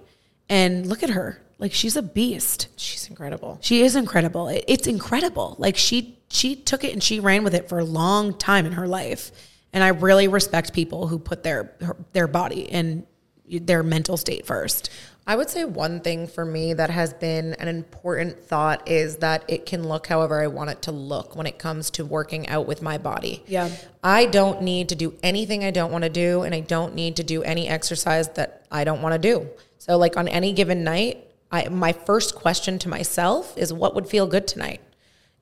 And 0.50 0.86
look 0.88 1.04
at 1.04 1.10
her. 1.12 1.42
Like 1.58 1.72
she's 1.72 1.96
a 1.96 2.02
beast. 2.02 2.68
She's 2.76 3.08
incredible. 3.08 3.58
She 3.62 3.84
is 3.84 3.96
incredible. 3.96 4.50
It, 4.50 4.66
it's 4.68 4.88
incredible. 4.88 5.56
Like 5.58 5.78
she 5.78 6.20
she 6.30 6.56
took 6.56 6.84
it 6.84 6.92
and 6.92 7.02
she 7.02 7.20
ran 7.20 7.44
with 7.44 7.54
it 7.54 7.70
for 7.70 7.80
a 7.80 7.86
long 7.86 8.34
time 8.38 8.66
in 8.66 8.74
her 8.74 8.88
life. 8.88 9.32
And 9.72 9.84
I 9.84 9.90
really 9.90 10.28
respect 10.28 10.74
people 10.74 11.08
who 11.08 11.18
put 11.20 11.44
their 11.44 11.72
her, 11.80 11.96
their 12.12 12.28
body 12.28 12.70
and 12.70 13.06
their 13.50 13.84
mental 13.84 14.18
state 14.18 14.46
first. 14.46 14.90
I 15.26 15.38
would 15.38 15.50
say 15.50 15.64
one 15.64 16.02
thing 16.02 16.28
for 16.28 16.44
me 16.44 16.74
that 16.74 16.90
has 16.90 17.14
been 17.14 17.54
an 17.54 17.70
important 17.70 18.44
thought 18.44 18.90
is 18.90 19.18
that 19.18 19.46
it 19.48 19.66
can 19.66 19.88
look 19.88 20.08
however 20.08 20.42
I 20.42 20.48
want 20.48 20.72
it 20.72 20.82
to 20.84 20.92
look 20.92 21.36
when 21.36 21.48
it 21.48 21.58
comes 21.58 21.90
to 21.92 22.06
working 22.06 22.50
out 22.50 22.68
with 22.68 22.82
my 22.82 22.98
body. 22.98 23.42
Yeah. 23.48 23.70
I 24.04 24.26
don't 24.26 24.62
need 24.62 24.90
to 24.90 24.96
do 24.96 25.14
anything 25.24 25.64
I 25.64 25.72
don't 25.72 25.94
want 25.94 26.04
to 26.04 26.10
do, 26.10 26.42
and 26.42 26.54
I 26.54 26.60
don't 26.60 26.94
need 26.94 27.16
to 27.18 27.24
do 27.24 27.42
any 27.42 27.70
exercise 27.70 28.28
that 28.30 28.66
I 28.70 28.84
don't 28.84 29.02
want 29.02 29.14
to 29.14 29.20
do. 29.20 29.48
So, 29.78 29.98
like 29.98 30.18
on 30.18 30.28
any 30.28 30.52
given 30.52 30.84
night, 30.84 31.26
I, 31.52 31.70
my 31.70 31.94
first 31.94 32.36
question 32.36 32.78
to 32.80 32.90
myself 32.90 33.58
is 33.58 33.72
what 33.72 33.96
would 33.96 34.08
feel 34.08 34.28
good 34.28 34.46
tonight? 34.46 34.82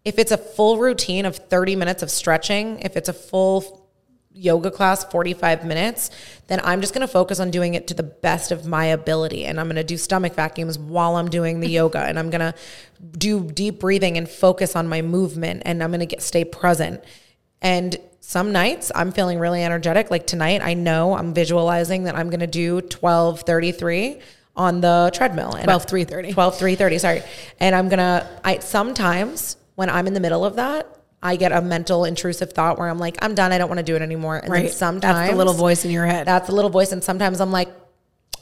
If 0.05 0.19
it's 0.19 0.31
a 0.31 0.37
full 0.37 0.77
routine 0.77 1.25
of 1.25 1.37
30 1.37 1.75
minutes 1.75 2.03
of 2.03 2.11
stretching, 2.11 2.79
if 2.81 2.97
it's 2.97 3.09
a 3.09 3.13
full 3.13 3.80
yoga 4.33 4.71
class 4.71 5.03
45 5.05 5.65
minutes 5.65 6.09
then 6.47 6.59
i'm 6.63 6.81
just 6.81 6.93
going 6.93 7.05
to 7.05 7.11
focus 7.11 7.39
on 7.39 7.51
doing 7.51 7.73
it 7.73 7.87
to 7.87 7.93
the 7.93 8.03
best 8.03 8.51
of 8.51 8.65
my 8.65 8.85
ability. 8.85 9.45
And 9.45 9.59
i'm 9.59 9.67
going 9.67 9.75
to 9.75 9.83
do 9.83 9.97
stomach 9.97 10.33
vacuums 10.35 10.77
while 10.77 11.15
i'm 11.15 11.29
doing 11.29 11.59
the 11.59 11.69
yoga. 11.69 11.99
And 11.99 12.19
i'm 12.19 12.29
going 12.29 12.41
to 12.41 12.53
do 13.17 13.49
deep 13.49 13.79
breathing 13.79 14.17
and 14.17 14.27
focus 14.27 14.75
on 14.75 14.87
my 14.87 15.01
movement. 15.01 15.63
And 15.65 15.83
i'm 15.83 15.91
going 15.91 15.99
to 16.01 16.05
get 16.05 16.21
stay 16.21 16.43
present. 16.43 17.03
And 17.61 17.97
some 18.19 18.51
nights 18.51 18.91
i'm 18.95 19.11
feeling 19.11 19.39
really 19.39 19.63
energetic. 19.63 20.11
Like 20.11 20.27
tonight 20.27 20.61
i 20.61 20.73
know 20.73 21.13
i'm 21.13 21.33
visualizing 21.33 22.03
that 22.03 22.15
i'm 22.15 22.29
going 22.29 22.41
to 22.41 22.47
do 22.47 22.75
1233 22.75 24.19
on 24.55 24.81
the 24.81 25.11
treadmill. 25.13 25.53
And 25.53 25.65
12, 25.65 25.85
3:30. 25.85 26.33
12 26.33 26.59
3:30 26.59 26.99
sorry. 26.99 27.23
And 27.59 27.75
i'm 27.75 27.89
going 27.89 27.99
to 27.99 28.27
i 28.43 28.59
sometimes 28.59 29.57
when 29.75 29.89
i'm 29.89 30.07
in 30.07 30.13
the 30.13 30.19
middle 30.19 30.45
of 30.45 30.55
that 30.55 31.00
I 31.23 31.35
get 31.35 31.51
a 31.51 31.61
mental 31.61 32.03
intrusive 32.05 32.53
thought 32.53 32.79
where 32.79 32.87
I'm 32.89 32.97
like, 32.97 33.17
I'm 33.21 33.35
done. 33.35 33.51
I 33.51 33.57
don't 33.59 33.69
want 33.69 33.77
to 33.79 33.83
do 33.83 33.95
it 33.95 34.01
anymore. 34.01 34.37
And 34.37 34.51
then 34.53 34.63
Right. 34.63 34.71
sometimes 34.71 35.17
That's 35.17 35.31
the 35.31 35.37
little 35.37 35.53
voice 35.53 35.85
in 35.85 35.91
your 35.91 36.05
head. 36.07 36.25
That's 36.25 36.47
the 36.47 36.55
little 36.55 36.71
voice. 36.71 36.91
And 36.91 37.03
sometimes 37.03 37.39
I'm 37.39 37.51
like, 37.51 37.69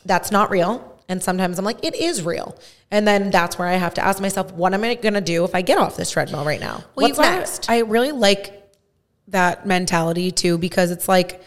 that's 0.05 0.31
not 0.31 0.49
real. 0.49 0.85
And 1.09 1.21
sometimes 1.21 1.59
I'm 1.59 1.65
like, 1.65 1.83
it 1.83 1.95
is 1.95 2.21
real. 2.23 2.57
And 2.91 3.05
then 3.07 3.31
that's 3.31 3.57
where 3.59 3.67
I 3.67 3.73
have 3.75 3.95
to 3.95 4.05
ask 4.05 4.21
myself, 4.21 4.53
what 4.53 4.73
am 4.73 4.83
I 4.83 4.95
going 4.95 5.15
to 5.15 5.21
do 5.21 5.43
if 5.43 5.53
I 5.55 5.61
get 5.61 5.77
off 5.77 5.97
this 5.97 6.11
treadmill 6.11 6.45
right 6.45 6.59
now? 6.61 6.83
Well, 6.95 7.07
What's 7.07 7.17
gotta- 7.17 7.37
next? 7.39 7.69
I 7.69 7.79
really 7.79 8.11
like 8.13 8.55
that 9.27 9.65
mentality 9.65 10.31
too 10.31 10.57
because 10.57 10.89
it's 10.91 11.07
like 11.07 11.41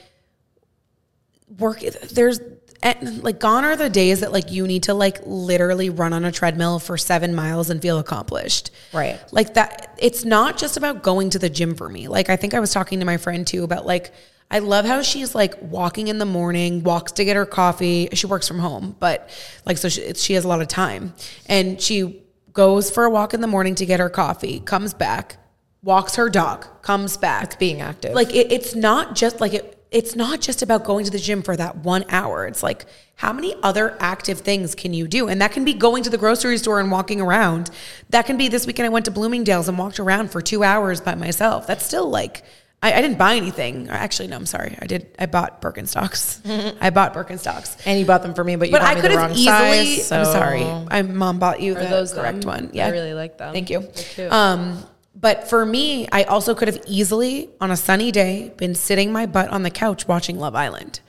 work. 1.58 1.80
There's 1.80 2.40
and, 2.82 3.22
like 3.22 3.38
gone 3.38 3.64
are 3.64 3.76
the 3.76 3.90
days 3.90 4.20
that 4.20 4.32
like 4.32 4.50
you 4.50 4.66
need 4.66 4.84
to 4.84 4.94
like 4.94 5.20
literally 5.24 5.90
run 5.90 6.12
on 6.12 6.24
a 6.24 6.32
treadmill 6.32 6.78
for 6.78 6.96
seven 6.98 7.34
miles 7.34 7.70
and 7.70 7.80
feel 7.80 7.98
accomplished. 7.98 8.70
Right. 8.92 9.20
Like 9.32 9.54
that. 9.54 9.96
It's 9.98 10.24
not 10.24 10.58
just 10.58 10.76
about 10.76 11.02
going 11.02 11.30
to 11.30 11.38
the 11.38 11.50
gym 11.50 11.74
for 11.74 11.88
me. 11.88 12.08
Like 12.08 12.28
I 12.28 12.36
think 12.36 12.54
I 12.54 12.60
was 12.60 12.72
talking 12.72 13.00
to 13.00 13.04
my 13.06 13.16
friend 13.16 13.46
too 13.46 13.64
about 13.64 13.86
like. 13.86 14.12
I 14.50 14.58
love 14.58 14.84
how 14.84 15.00
she's 15.00 15.34
like 15.34 15.54
walking 15.62 16.08
in 16.08 16.18
the 16.18 16.26
morning, 16.26 16.82
walks 16.82 17.12
to 17.12 17.24
get 17.24 17.36
her 17.36 17.46
coffee. 17.46 18.10
She 18.12 18.26
works 18.26 18.46
from 18.46 18.58
home, 18.58 18.94
but 19.00 19.30
like, 19.64 19.78
so 19.78 19.88
she, 19.88 20.12
she 20.12 20.34
has 20.34 20.44
a 20.44 20.48
lot 20.48 20.60
of 20.60 20.68
time. 20.68 21.14
And 21.46 21.80
she 21.80 22.22
goes 22.52 22.90
for 22.90 23.04
a 23.04 23.10
walk 23.10 23.32
in 23.32 23.40
the 23.40 23.46
morning 23.46 23.74
to 23.76 23.86
get 23.86 23.98
her 23.98 24.10
coffee, 24.10 24.60
comes 24.60 24.92
back, 24.92 25.38
walks 25.82 26.16
her 26.16 26.28
dog, 26.28 26.66
comes 26.82 27.16
back. 27.16 27.58
being 27.58 27.80
active. 27.80 28.14
Like 28.14 28.34
it, 28.34 28.52
it's 28.52 28.74
not 28.74 29.14
just 29.14 29.40
like 29.40 29.54
it. 29.54 29.81
It's 29.92 30.16
not 30.16 30.40
just 30.40 30.62
about 30.62 30.84
going 30.84 31.04
to 31.04 31.10
the 31.10 31.18
gym 31.18 31.42
for 31.42 31.54
that 31.56 31.76
one 31.76 32.04
hour. 32.08 32.46
It's 32.46 32.62
like 32.62 32.86
how 33.16 33.32
many 33.32 33.54
other 33.62 33.96
active 34.00 34.40
things 34.40 34.74
can 34.74 34.94
you 34.94 35.06
do? 35.06 35.28
And 35.28 35.40
that 35.42 35.52
can 35.52 35.64
be 35.64 35.74
going 35.74 36.02
to 36.04 36.10
the 36.10 36.18
grocery 36.18 36.58
store 36.58 36.80
and 36.80 36.90
walking 36.90 37.20
around. 37.20 37.70
That 38.10 38.26
can 38.26 38.36
be 38.36 38.48
this 38.48 38.66
weekend. 38.66 38.86
I 38.86 38.88
went 38.88 39.04
to 39.04 39.10
Bloomingdale's 39.10 39.68
and 39.68 39.78
walked 39.78 40.00
around 40.00 40.30
for 40.32 40.40
two 40.40 40.64
hours 40.64 41.00
by 41.00 41.14
myself. 41.14 41.66
That's 41.66 41.84
still 41.84 42.08
like 42.08 42.42
I, 42.84 42.94
I 42.94 43.00
didn't 43.00 43.16
buy 43.18 43.36
anything. 43.36 43.88
Actually, 43.90 44.26
no, 44.28 44.36
I'm 44.36 44.46
sorry. 44.46 44.76
I 44.82 44.86
did. 44.86 45.06
I 45.18 45.26
bought 45.26 45.62
Birkenstocks. 45.62 46.40
I 46.80 46.90
bought 46.90 47.14
Birkenstocks. 47.14 47.76
and 47.86 48.00
you 48.00 48.04
bought 48.04 48.22
them 48.24 48.34
for 48.34 48.42
me, 48.42 48.56
but 48.56 48.68
you 48.68 48.72
But 48.72 48.80
bought 48.80 48.90
I 48.90 48.94
me 48.96 49.00
could 49.02 49.10
the 49.12 49.18
have 49.20 49.30
wrong 49.30 49.38
easily. 49.38 49.96
size. 49.98 50.10
I'm 50.10 50.24
sorry. 50.24 50.64
My 50.90 51.02
mom 51.02 51.38
bought 51.38 51.60
you 51.60 51.74
the 51.74 51.80
those 51.84 52.12
correct 52.12 52.40
them? 52.40 52.48
one. 52.48 52.70
Yeah, 52.72 52.86
I 52.86 52.90
really 52.90 53.14
like 53.14 53.38
them. 53.38 53.52
Thank 53.52 53.70
you. 53.70 53.88
Um, 54.30 54.82
but 55.14 55.48
for 55.48 55.64
me, 55.66 56.08
I 56.10 56.24
also 56.24 56.54
could 56.54 56.68
have 56.68 56.82
easily, 56.86 57.50
on 57.60 57.70
a 57.70 57.76
sunny 57.76 58.10
day, 58.10 58.52
been 58.56 58.74
sitting 58.74 59.12
my 59.12 59.26
butt 59.26 59.50
on 59.50 59.62
the 59.62 59.70
couch 59.70 60.08
watching 60.08 60.38
Love 60.38 60.54
Island, 60.54 61.00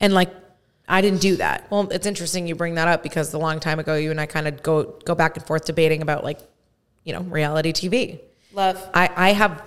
and 0.00 0.14
like 0.14 0.30
I 0.88 1.00
didn't 1.00 1.20
do 1.20 1.36
that. 1.36 1.70
Well, 1.70 1.88
it's 1.90 2.06
interesting 2.06 2.46
you 2.46 2.54
bring 2.54 2.76
that 2.76 2.88
up 2.88 3.02
because 3.02 3.34
a 3.34 3.38
long 3.38 3.60
time 3.60 3.78
ago, 3.78 3.94
you 3.94 4.10
and 4.10 4.20
I 4.20 4.26
kind 4.26 4.48
of 4.48 4.62
go 4.62 4.96
go 5.04 5.14
back 5.14 5.36
and 5.36 5.44
forth 5.44 5.66
debating 5.66 6.02
about 6.02 6.24
like, 6.24 6.38
you 7.04 7.12
know, 7.12 7.20
reality 7.20 7.72
TV. 7.72 8.20
Love. 8.52 8.82
I, 8.94 9.10
I 9.14 9.32
have 9.32 9.62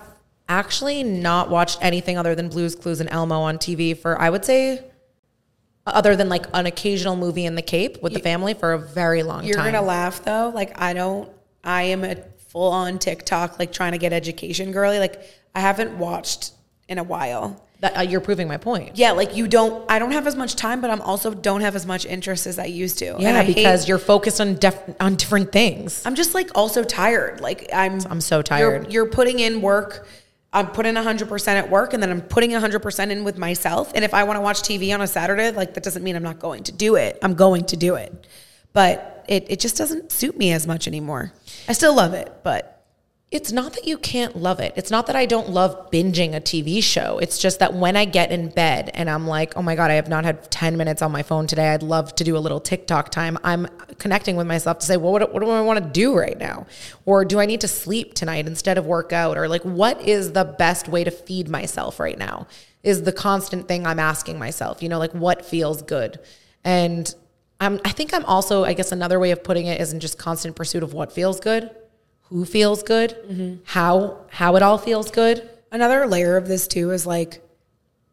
actually 0.48 1.04
not 1.04 1.48
watched 1.48 1.78
anything 1.80 2.18
other 2.18 2.34
than 2.34 2.48
Blues 2.48 2.74
Clues 2.74 3.00
and 3.00 3.08
Elmo 3.10 3.40
on 3.40 3.58
TV 3.58 3.96
for 3.96 4.20
I 4.20 4.30
would 4.30 4.44
say, 4.44 4.82
other 5.86 6.16
than 6.16 6.28
like 6.28 6.46
an 6.52 6.66
occasional 6.66 7.14
movie 7.14 7.44
in 7.44 7.54
the 7.54 7.62
Cape 7.62 8.02
with 8.02 8.14
the 8.14 8.20
family 8.20 8.54
for 8.54 8.72
a 8.72 8.78
very 8.78 9.22
long 9.22 9.40
time. 9.40 9.48
You're 9.48 9.56
gonna 9.58 9.82
laugh 9.82 10.24
though. 10.24 10.50
Like 10.52 10.80
I 10.80 10.92
don't. 10.92 11.30
I 11.62 11.84
am 11.84 12.02
a 12.02 12.16
full 12.52 12.70
on 12.70 12.98
TikTok 12.98 13.58
like 13.58 13.72
trying 13.72 13.92
to 13.92 13.98
get 13.98 14.12
education 14.12 14.70
girly. 14.72 14.98
Like 14.98 15.22
I 15.54 15.60
haven't 15.60 15.98
watched 15.98 16.52
in 16.88 16.98
a 16.98 17.02
while. 17.02 17.64
That, 17.80 17.96
uh, 17.98 18.00
you're 18.02 18.20
proving 18.20 18.46
my 18.46 18.58
point. 18.58 18.96
Yeah, 18.96 19.10
like 19.10 19.34
you 19.34 19.48
don't. 19.48 19.90
I 19.90 19.98
don't 19.98 20.12
have 20.12 20.28
as 20.28 20.36
much 20.36 20.54
time, 20.54 20.80
but 20.80 20.88
I'm 20.90 21.00
also 21.00 21.34
don't 21.34 21.62
have 21.62 21.74
as 21.74 21.84
much 21.84 22.06
interest 22.06 22.46
as 22.46 22.56
I 22.60 22.66
used 22.66 22.98
to. 22.98 23.14
And 23.14 23.22
Yeah, 23.22 23.40
I 23.40 23.42
hate- 23.42 23.56
because 23.56 23.88
you're 23.88 23.98
focused 23.98 24.40
on 24.40 24.54
def- 24.54 24.94
on 25.00 25.16
different 25.16 25.50
things. 25.50 26.06
I'm 26.06 26.14
just 26.14 26.32
like 26.32 26.50
also 26.54 26.84
tired. 26.84 27.40
Like 27.40 27.68
I'm 27.74 27.98
I'm 28.08 28.20
so 28.20 28.36
you're- 28.36 28.44
tired. 28.44 28.92
You're, 28.92 29.06
putting 29.06 29.40
in 29.40 29.60
work. 29.62 30.06
I'm 30.52 30.68
putting 30.68 30.94
100% 30.94 31.48
at 31.48 31.70
work 31.70 31.94
and 31.94 32.02
then 32.02 32.10
I'm 32.10 32.20
putting 32.20 32.50
100% 32.50 33.10
in 33.10 33.24
with 33.24 33.38
myself. 33.38 33.90
And 33.94 34.04
if 34.04 34.12
I 34.12 34.24
want 34.24 34.36
to 34.36 34.42
watch 34.42 34.60
TV 34.60 34.92
on 34.94 35.00
a 35.00 35.06
Saturday, 35.06 35.50
like 35.50 35.72
that 35.74 35.82
doesn't 35.82 36.04
mean 36.04 36.14
I'm 36.14 36.22
not 36.22 36.38
going 36.40 36.62
to 36.64 36.72
do 36.72 36.96
it. 36.96 37.18
I'm 37.22 37.32
going 37.34 37.64
to 37.64 37.76
do 37.76 37.94
it. 37.94 38.26
But 38.74 39.24
it, 39.28 39.46
it 39.48 39.60
just 39.60 39.76
doesn't 39.78 40.12
suit 40.12 40.36
me 40.36 40.52
as 40.52 40.66
much 40.66 40.86
anymore. 40.86 41.32
I 41.68 41.72
still 41.72 41.94
love 41.94 42.14
it, 42.14 42.32
but 42.42 42.84
It's 43.32 43.50
not 43.50 43.72
that 43.72 43.86
you 43.86 43.96
can't 43.96 44.36
love 44.36 44.60
it. 44.60 44.74
It's 44.76 44.90
not 44.90 45.06
that 45.06 45.16
I 45.16 45.24
don't 45.24 45.48
love 45.48 45.90
binging 45.90 46.34
a 46.36 46.40
TV 46.40 46.82
show. 46.82 47.16
It's 47.16 47.38
just 47.38 47.60
that 47.60 47.72
when 47.72 47.96
I 47.96 48.04
get 48.04 48.30
in 48.30 48.50
bed 48.50 48.90
and 48.92 49.08
I'm 49.08 49.26
like, 49.26 49.56
oh 49.56 49.62
my 49.62 49.74
God, 49.74 49.90
I 49.90 49.94
have 49.94 50.06
not 50.06 50.26
had 50.26 50.50
10 50.50 50.76
minutes 50.76 51.00
on 51.00 51.10
my 51.10 51.22
phone 51.22 51.46
today. 51.46 51.70
I'd 51.70 51.82
love 51.82 52.14
to 52.16 52.24
do 52.24 52.36
a 52.36 52.38
little 52.38 52.60
TikTok 52.60 53.08
time. 53.08 53.38
I'm 53.42 53.68
connecting 53.96 54.36
with 54.36 54.46
myself 54.46 54.80
to 54.80 54.86
say, 54.86 54.98
well, 54.98 55.12
what, 55.12 55.32
what 55.32 55.40
do 55.40 55.48
I 55.48 55.62
want 55.62 55.82
to 55.82 55.90
do 55.90 56.14
right 56.14 56.36
now? 56.38 56.66
Or 57.06 57.24
do 57.24 57.40
I 57.40 57.46
need 57.46 57.62
to 57.62 57.68
sleep 57.68 58.12
tonight 58.12 58.46
instead 58.46 58.76
of 58.76 58.84
work 58.84 59.14
out? 59.14 59.38
Or 59.38 59.48
like, 59.48 59.62
what 59.62 60.02
is 60.02 60.32
the 60.32 60.44
best 60.44 60.86
way 60.86 61.02
to 61.02 61.10
feed 61.10 61.48
myself 61.48 61.98
right 61.98 62.18
now? 62.18 62.46
Is 62.82 63.04
the 63.04 63.12
constant 63.12 63.66
thing 63.66 63.86
I'm 63.86 63.98
asking 63.98 64.38
myself, 64.38 64.82
you 64.82 64.90
know, 64.90 64.98
like 64.98 65.12
what 65.12 65.42
feels 65.42 65.80
good? 65.80 66.20
And 66.64 67.14
I'm, 67.62 67.80
I 67.84 67.90
think 67.90 68.12
I'm 68.12 68.24
also, 68.24 68.64
I 68.64 68.72
guess 68.72 68.92
another 68.92 69.18
way 69.18 69.30
of 69.30 69.42
putting 69.44 69.66
it 69.66 69.80
is 69.80 69.92
in 69.92 70.00
just 70.00 70.18
constant 70.18 70.56
pursuit 70.56 70.82
of 70.82 70.92
what 70.92 71.12
feels 71.12 71.40
good 71.40 71.70
who 72.32 72.46
feels 72.46 72.82
good, 72.82 73.60
how 73.64 74.24
how 74.30 74.56
it 74.56 74.62
all 74.62 74.78
feels 74.78 75.10
good. 75.10 75.48
another 75.70 76.06
layer 76.06 76.36
of 76.38 76.48
this 76.48 76.66
too 76.66 76.90
is 76.90 77.06
like, 77.06 77.42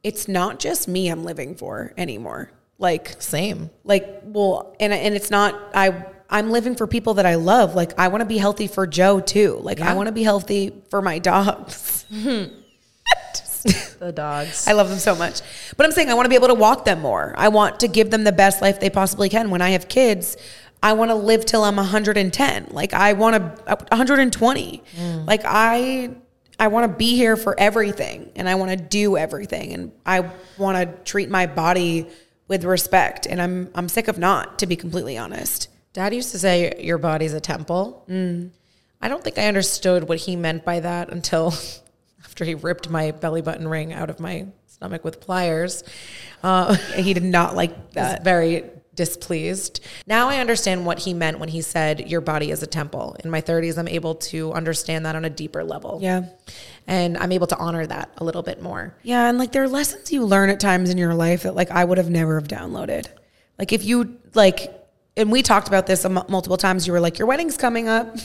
it's 0.04 0.28
not 0.28 0.60
just 0.60 0.88
me 0.90 1.10
I'm 1.10 1.24
living 1.24 1.56
for 1.56 1.94
anymore. 1.98 2.52
Like, 2.78 3.22
Same. 3.22 3.70
like, 3.86 4.22
well, 4.24 4.76
and 4.80 4.94
and 4.94 5.16
it's 5.16 5.32
not 5.32 5.56
I. 5.74 6.06
I'm 6.32 6.52
living 6.52 6.76
for 6.76 6.86
people 6.86 7.16
that 7.16 7.26
I 7.26 7.36
love. 7.36 7.74
Like, 7.74 7.98
I 7.98 8.10
want 8.10 8.22
to 8.22 8.26
be 8.26 8.38
healthy 8.38 8.68
for 8.68 8.86
Joe 8.86 9.20
too. 9.20 9.58
Like, 9.64 9.80
I 9.82 9.96
want 9.96 10.08
to 10.08 10.12
be 10.12 10.22
healthy 10.22 10.74
for 10.92 11.02
my 11.02 11.18
dogs. 11.32 12.06
The 13.64 14.12
dogs. 14.14 14.68
I 14.68 14.72
love 14.72 14.90
them 14.90 15.00
so 15.00 15.14
much. 15.14 15.42
But 15.76 15.86
I'm 15.86 15.92
saying 15.92 16.10
I 16.10 16.14
want 16.14 16.26
to 16.26 16.30
be 16.30 16.36
able 16.36 16.48
to 16.48 16.54
walk 16.54 16.86
them 16.86 17.02
more. 17.02 17.34
I 17.38 17.50
want 17.50 17.82
to 17.82 17.88
give 17.88 18.12
them 18.12 18.24
the 18.24 18.32
best 18.32 18.62
life 18.62 18.80
they 18.80 18.90
possibly 18.90 19.28
can. 19.28 19.50
When 19.50 19.62
I 19.62 19.72
have 19.72 19.90
kids, 19.90 20.38
I 20.82 20.94
want 20.94 21.12
to 21.12 21.16
live 21.16 21.46
till 21.46 21.64
I'm 21.64 21.76
110. 21.76 22.68
Like 22.72 22.94
I 22.94 23.14
want 23.14 23.36
to 23.36 23.76
120. 23.90 24.84
Mm. 24.98 25.28
Like 25.28 25.42
I 25.46 26.12
I 26.60 26.68
want 26.68 26.92
to 26.92 26.98
be 26.98 27.16
here 27.16 27.38
for 27.38 27.60
everything 27.60 28.32
and 28.36 28.48
I 28.48 28.56
want 28.56 28.72
to 28.72 28.78
do 28.78 29.18
everything 29.18 29.74
and 29.74 29.92
I 30.06 30.30
want 30.58 30.78
to 30.78 31.04
treat 31.04 31.30
my 31.30 31.46
body 31.46 32.08
with 32.48 32.64
respect 32.64 33.26
and 33.26 33.42
I'm 33.42 33.70
I'm 33.76 33.90
sick 33.90 34.08
of 34.08 34.18
not 34.18 34.60
to 34.60 34.68
be 34.68 34.76
completely 34.76 35.18
honest. 35.18 35.70
Dad 35.94 36.14
used 36.14 36.32
to 36.32 36.40
say 36.40 36.74
your 36.80 36.98
body's 36.98 37.34
a 37.34 37.42
temple. 37.42 38.06
Mm. 38.10 38.52
I 39.02 39.08
don't 39.08 39.24
think 39.24 39.38
I 39.38 39.48
understood 39.48 40.08
what 40.08 40.20
he 40.20 40.36
meant 40.36 40.66
by 40.66 40.82
that 40.82 41.10
until 41.10 41.54
he 42.46 42.56
ripped 42.56 42.90
my 42.90 43.12
belly 43.12 43.42
button 43.42 43.68
ring 43.68 43.94
out 43.94 44.10
of 44.10 44.20
my 44.20 44.48
stomach 44.68 45.04
with 45.04 45.20
pliers. 45.20 45.84
Uh, 46.44 46.74
He 46.96 47.14
did 47.14 47.24
not 47.24 47.56
like 47.56 47.72
was 47.72 47.80
that. 47.94 48.24
very 48.24 48.64
displeased. 48.96 49.80
Now 50.08 50.28
I 50.30 50.40
understand 50.40 50.86
what 50.86 51.00
he 51.00 51.14
meant 51.14 51.40
when 51.40 51.48
he 51.50 51.62
said 51.62 52.10
your 52.10 52.20
body 52.22 52.52
is 52.52 52.62
a 52.64 52.68
temple. 52.68 53.16
In 53.24 53.30
my 53.32 53.42
30s, 53.42 53.78
I'm 53.78 53.88
able 53.88 54.16
to 54.16 54.52
understand 54.54 55.06
that 55.06 55.16
on 55.16 55.24
a 55.24 55.30
deeper 55.30 55.64
level. 55.64 56.00
Yeah. 56.02 56.26
And 56.86 57.18
I'm 57.18 57.32
able 57.32 57.48
to 57.48 57.58
honor 57.58 57.86
that 57.88 58.12
a 58.18 58.24
little 58.26 58.42
bit 58.42 58.62
more. 58.62 58.96
Yeah, 59.04 59.30
and 59.30 59.38
like 59.38 59.52
there 59.54 59.64
are 59.64 59.70
lessons 59.70 60.12
you 60.12 60.26
learn 60.26 60.50
at 60.50 60.60
times 60.60 60.90
in 60.90 60.98
your 60.98 61.14
life 61.14 61.44
that 61.44 61.56
like 61.56 61.72
I 61.72 61.86
would 61.86 61.98
have 61.98 62.10
never 62.10 62.36
have 62.36 62.48
downloaded. 62.50 63.08
Like 63.58 63.72
if 63.72 63.86
you 63.86 64.18
like, 64.34 64.74
and 65.16 65.32
we 65.32 65.44
talked 65.44 65.68
about 65.70 65.86
this 65.88 66.06
multiple 66.08 66.58
times. 66.58 66.86
You 66.88 66.94
were 66.94 67.00
like, 67.00 67.20
your 67.20 67.28
wedding's 67.28 67.58
coming 67.58 67.88
up, 67.88 68.18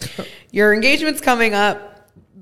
your 0.52 0.72
engagement's 0.74 1.20
coming 1.20 1.54
up, 1.54 1.89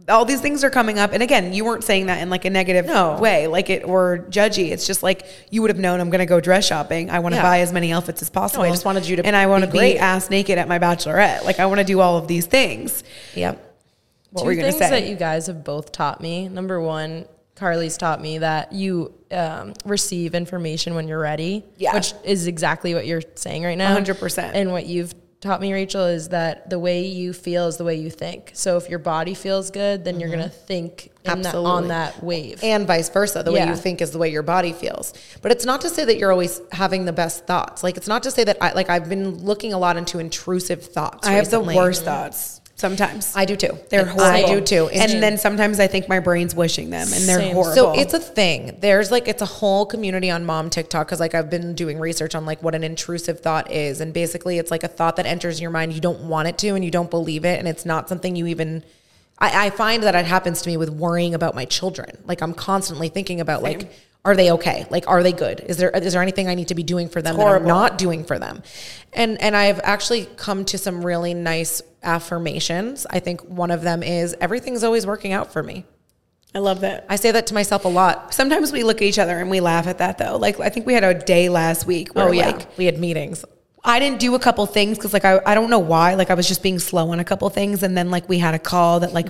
all 0.09 0.25
these 0.25 0.41
things 0.41 0.65
are 0.65 0.71
coming 0.71 0.99
up. 0.99 1.13
And 1.13 1.23
again, 1.23 1.53
you 1.53 1.65
weren't 1.65 1.85
saying 1.85 2.07
that 2.07 2.21
in 2.23 2.31
like 2.31 2.45
a 2.45 2.51
negative 2.51 2.87
No. 2.87 3.19
way, 3.19 3.47
like 3.47 3.71
it 3.71 3.85
or 3.85 4.27
judgy. 4.31 4.71
It's 4.71 4.87
just 4.87 5.03
like 5.03 5.27
you 5.51 5.61
would 5.63 5.71
have 5.71 5.79
known 5.79 6.01
I'm 6.01 6.11
going 6.11 6.21
to 6.21 6.27
go 6.27 6.41
dress 6.41 6.67
shopping. 6.67 7.11
I 7.11 7.19
want 7.19 7.35
to 7.35 7.37
Yeah. 7.39 7.43
buy 7.43 7.61
as 7.61 7.73
many 7.73 7.93
outfits 7.93 8.23
as 8.23 8.31
possible. 8.31 8.65
I 8.65 8.71
just 8.71 8.85
wanted 8.85 9.07
you 9.09 9.17
to 9.17 9.27
and 9.27 9.37
I 9.37 9.47
want 9.47 9.65
to 9.65 9.71
be 9.71 9.79
be 9.79 9.99
ass 9.99 10.31
naked 10.31 10.59
at 10.59 10.69
my 10.69 10.79
bachelorette. 10.79 11.45
Like 11.45 11.61
I 11.61 11.67
want 11.67 11.79
to 11.79 11.85
do 11.85 12.01
all 12.01 12.17
of 12.17 12.27
these 12.29 12.47
things. 12.47 13.05
Yep. 13.35 13.65
What 14.31 14.43
Two 14.43 14.47
were 14.47 14.53
you 14.53 14.61
going 14.61 14.73
to 14.73 14.79
say? 14.79 14.91
that 14.91 15.07
you 15.09 15.17
guys 15.17 15.47
have 15.47 15.65
both 15.65 15.93
taught 15.93 16.21
me. 16.21 16.49
Number 16.49 16.81
one, 16.81 17.25
Carly's 17.55 17.97
taught 17.97 18.21
me 18.21 18.39
that 18.39 18.73
you 18.73 19.13
um, 19.31 19.73
receive 19.85 20.35
information 20.35 20.95
when 20.95 21.09
you're 21.09 21.19
ready. 21.19 21.65
Yeah. 21.77 21.95
Which 21.95 22.13
is 22.25 22.47
exactly 22.47 22.95
what 22.95 23.07
you're 23.07 23.23
saying 23.35 23.65
right 23.65 23.77
now. 23.79 23.97
100%. 23.97 24.51
And 24.55 24.71
what 24.71 24.87
you've 24.87 25.15
taught 25.41 25.61
me, 25.61 25.73
Rachel, 25.73 26.05
is 26.05 26.31
that 26.31 26.69
the 26.69 26.79
way 26.79 27.07
you 27.07 27.33
feel 27.33 27.69
is 27.69 27.77
the 27.77 27.85
way 27.85 27.95
you 27.95 28.11
think. 28.11 28.51
So 28.55 28.77
if 28.77 28.89
your 28.89 28.99
body 28.99 29.35
feels 29.35 29.71
good, 29.71 30.05
then 30.05 30.19
you're 30.19 30.29
mm-hmm. 30.29 30.41
gonna 30.41 30.51
think 30.51 31.11
in 31.25 31.43
that, 31.43 31.55
on 31.55 31.89
that 31.89 32.23
wave. 32.23 32.61
and 32.63 32.87
vice 32.87 33.09
versa. 33.09 33.43
The 33.43 33.53
way 33.53 33.67
you 33.67 33.77
think 33.77 34.01
is 34.01 34.11
the 34.11 34.19
way 34.19 34.31
your 34.31 34.43
body 34.43 34.73
feels. 34.73 35.15
But 35.43 35.53
it's 35.53 35.65
not 35.65 35.83
to 35.83 35.89
say 35.89 36.05
that 36.05 36.19
you're 36.19 36.33
always 36.33 36.61
having 36.73 37.05
the 37.05 37.13
best 37.13 37.47
thoughts. 37.47 37.83
Like 37.83 37.97
it's 37.97 38.09
not 38.09 38.23
to 38.25 38.31
say 38.31 38.45
that 38.45 38.59
I 38.61 38.73
like 38.73 38.91
I've 38.91 39.09
been 39.09 39.45
looking 39.45 39.73
a 39.73 39.79
lot 39.79 39.97
into 39.97 40.19
intrusive 40.19 40.85
thoughts. 40.85 41.27
I 41.29 41.33
have 41.33 41.51
the 41.51 41.61
worst 41.61 42.05
thoughts 42.05 42.58
sometimes. 42.79 43.35
I 43.37 43.45
do 43.45 43.57
too. 43.57 43.77
They're 43.91 44.01
And 44.01 44.11
horrible. 44.11 44.35
I 44.35 44.47
do 44.47 44.61
too. 44.61 44.89
And 44.89 45.23
then 45.23 45.37
sometimes 45.37 45.79
I 45.81 45.87
think 45.87 46.09
my 46.09 46.21
brain's 46.21 46.55
wishing 46.55 46.91
them, 46.91 47.09
and 47.13 47.25
they're 47.25 47.41
Same. 47.41 47.55
horrible. 47.55 47.75
So 47.75 47.93
it's 47.93 48.15
a 48.15 48.21
thing. 48.21 48.79
There's 48.81 49.11
like 49.11 49.29
it's 49.29 49.43
a 49.43 49.47
whole 49.47 49.85
community 49.85 50.31
on 50.31 50.47
mom 50.47 50.71
TikTok 50.71 51.07
because 51.07 51.21
like 51.21 51.35
I've 51.35 51.51
been 51.51 51.75
doing 51.75 51.99
research 51.99 52.35
on 52.35 52.47
like 52.47 52.63
what 52.63 52.75
an 52.75 52.85
intrusive 52.85 53.41
thought 53.41 53.71
is, 53.71 54.01
and 54.01 54.15
basically 54.15 54.59
it's 54.59 54.71
like 54.71 54.85
a 54.85 54.89
thought 54.89 55.17
that 55.17 55.27
enters 55.27 55.61
your 55.61 55.71
mind 55.71 55.93
you 55.93 56.01
don't 56.01 56.29
want 56.29 56.49
it 56.49 56.57
to, 56.59 56.69
and 56.71 56.85
you 56.85 56.91
don't 56.91 57.11
believe 57.11 57.45
it, 57.45 57.59
and 57.59 57.69
it's 57.69 57.85
not 57.85 58.09
something 58.09 58.37
you 58.37 58.47
even. 58.47 58.85
I, 59.41 59.67
I 59.67 59.71
find 59.71 60.03
that 60.05 60.15
it 60.15 60.25
happens 60.25 60.63
to 60.63 60.69
me 60.69 60.77
with 60.77 60.89
worrying 60.91 61.35
about 61.35 61.55
my 61.55 61.65
children. 61.65 62.17
Like 62.25 62.41
I'm 62.41 62.55
constantly 62.55 63.09
thinking 63.09 63.41
about 63.41 63.63
like. 63.63 63.91
Are 64.25 64.37
they 64.37 64.51
okay? 64.53 64.85
Like, 64.91 65.09
are 65.09 65.23
they 65.23 65.33
good? 65.33 65.61
Is 65.61 65.77
there 65.77 65.91
is 65.91 66.13
there 66.13 66.23
anything 66.23 66.49
I 66.49 66.55
need 66.55 66.69
to 66.69 66.75
be 66.75 66.83
doing 66.83 67.09
for 67.09 67.23
them 67.23 67.37
that 67.37 67.47
I'm 67.47 67.65
not 67.65 67.99
doing 67.99 68.25
for 68.25 68.39
them? 68.39 68.63
And 69.13 69.41
and 69.41 69.57
I've 69.57 69.81
actually 69.83 70.27
come 70.37 70.65
to 70.67 70.79
some 70.79 71.05
really 71.05 71.35
nice 71.35 71.81
affirmations. 72.03 73.07
I 73.09 73.21
think 73.21 73.43
one 73.45 73.71
of 73.71 73.83
them 73.83 74.03
is 74.03 74.37
everything's 74.41 74.85
always 74.85 75.07
working 75.07 75.33
out 75.33 75.53
for 75.53 75.63
me. 75.63 75.85
I 76.55 76.59
love 76.61 76.81
that. 76.81 77.07
I 77.09 77.17
say 77.17 77.31
that 77.31 77.47
to 77.49 77.55
myself 77.55 77.85
a 77.85 77.89
lot. 77.89 78.35
Sometimes 78.35 78.73
we 78.73 78.83
look 78.83 78.97
at 78.97 79.03
each 79.03 79.19
other 79.19 79.39
and 79.39 79.51
we 79.51 79.61
laugh 79.61 79.87
at 79.87 79.99
that 79.99 80.19
though. 80.19 80.37
Like 80.37 80.59
I 80.61 80.69
think 80.69 80.87
we 80.87 80.95
had 80.95 81.05
a 81.05 81.15
day 81.15 81.49
last 81.49 81.87
week 81.87 82.15
where 82.15 82.29
Oh 82.29 82.33
yeah, 82.33 82.51
like 82.51 82.77
we 82.77 82.87
had 82.87 82.99
meetings. 82.99 83.45
I 83.85 84.01
didn't 84.01 84.19
do 84.19 84.35
a 84.35 84.39
couple 84.39 84.67
things 84.67 84.99
because 84.99 85.13
like 85.13 85.25
I, 85.25 85.41
I 85.47 85.55
don't 85.55 85.71
know 85.71 85.79
why. 85.79 86.15
Like 86.15 86.31
I 86.31 86.35
was 86.35 86.49
just 86.49 86.63
being 86.63 86.79
slow 86.79 87.11
on 87.11 87.21
a 87.21 87.25
couple 87.25 87.49
things 87.51 87.83
and 87.83 87.97
then 87.97 88.11
like 88.11 88.29
we 88.29 88.39
had 88.39 88.55
a 88.55 88.59
call 88.59 89.01
that 89.01 89.13
like 89.13 89.29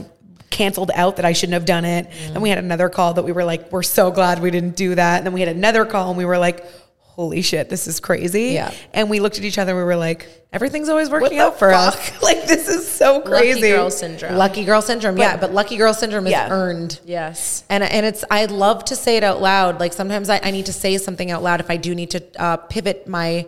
canceled 0.51 0.91
out 0.95 1.17
that 1.17 1.25
I 1.25 1.33
shouldn't 1.33 1.55
have 1.55 1.67
done 1.67 1.85
it. 1.85 2.09
Then 2.33 2.41
we 2.41 2.49
had 2.49 2.59
another 2.59 2.89
call 2.89 3.15
that 3.15 3.23
we 3.25 3.33
were 3.33 3.45
like, 3.45 3.71
we're 3.73 3.83
so 3.83 4.11
glad 4.11 4.41
we 4.41 4.51
didn't 4.51 4.77
do 4.77 4.95
that. 4.95 5.19
And 5.19 5.27
then 5.27 5.33
we 5.33 5.41
had 5.41 5.49
another 5.51 5.85
call 5.85 6.09
and 6.09 6.19
we 6.19 6.25
were 6.25 6.39
like, 6.39 6.65
holy 7.01 7.43
shit, 7.43 7.69
this 7.69 7.87
is 7.89 7.99
crazy. 8.01 8.51
Yeah. 8.53 8.73
And 8.95 9.11
we 9.11 9.19
looked 9.21 9.39
at 9.39 9.45
each 9.45 9.59
other 9.59 9.73
and 9.73 9.79
we 9.79 9.85
were 9.85 9.97
like, 9.97 10.29
Everything's 10.51 10.89
always 10.89 11.11
working 11.11 11.39
out 11.41 11.59
for 11.59 11.71
us. 11.73 12.23
like 12.23 12.47
this 12.47 12.69
is 12.69 12.89
so 12.89 13.21
crazy. 13.21 13.61
Lucky 13.61 13.71
girl 13.77 13.91
syndrome. 13.91 14.37
Lucky 14.37 14.65
girl 14.65 14.81
syndrome, 14.81 15.19
yeah, 15.19 15.37
but 15.37 15.53
lucky 15.53 15.77
girl 15.77 15.93
syndrome 15.93 16.27
is 16.27 16.31
Yeah. 16.31 16.49
earned. 16.51 16.99
yes. 17.05 17.65
And 17.69 17.85
and 17.85 18.07
it's 18.07 18.25
I 18.31 18.47
love 18.47 18.83
to 18.87 18.97
say 18.97 19.19
it 19.19 19.25
out 19.25 19.43
loud. 19.43 19.79
Like 19.79 19.93
sometimes 19.93 20.31
I, 20.31 20.41
I 20.43 20.51
need 20.51 20.65
to 20.67 20.73
say 20.73 20.97
something 20.97 21.31
out 21.31 21.43
loud 21.43 21.61
if 21.61 21.71
I 21.71 21.77
do 21.77 21.95
need 21.95 22.13
to 22.13 22.23
uh, 22.39 22.57
pivot 22.57 23.07
my 23.07 23.47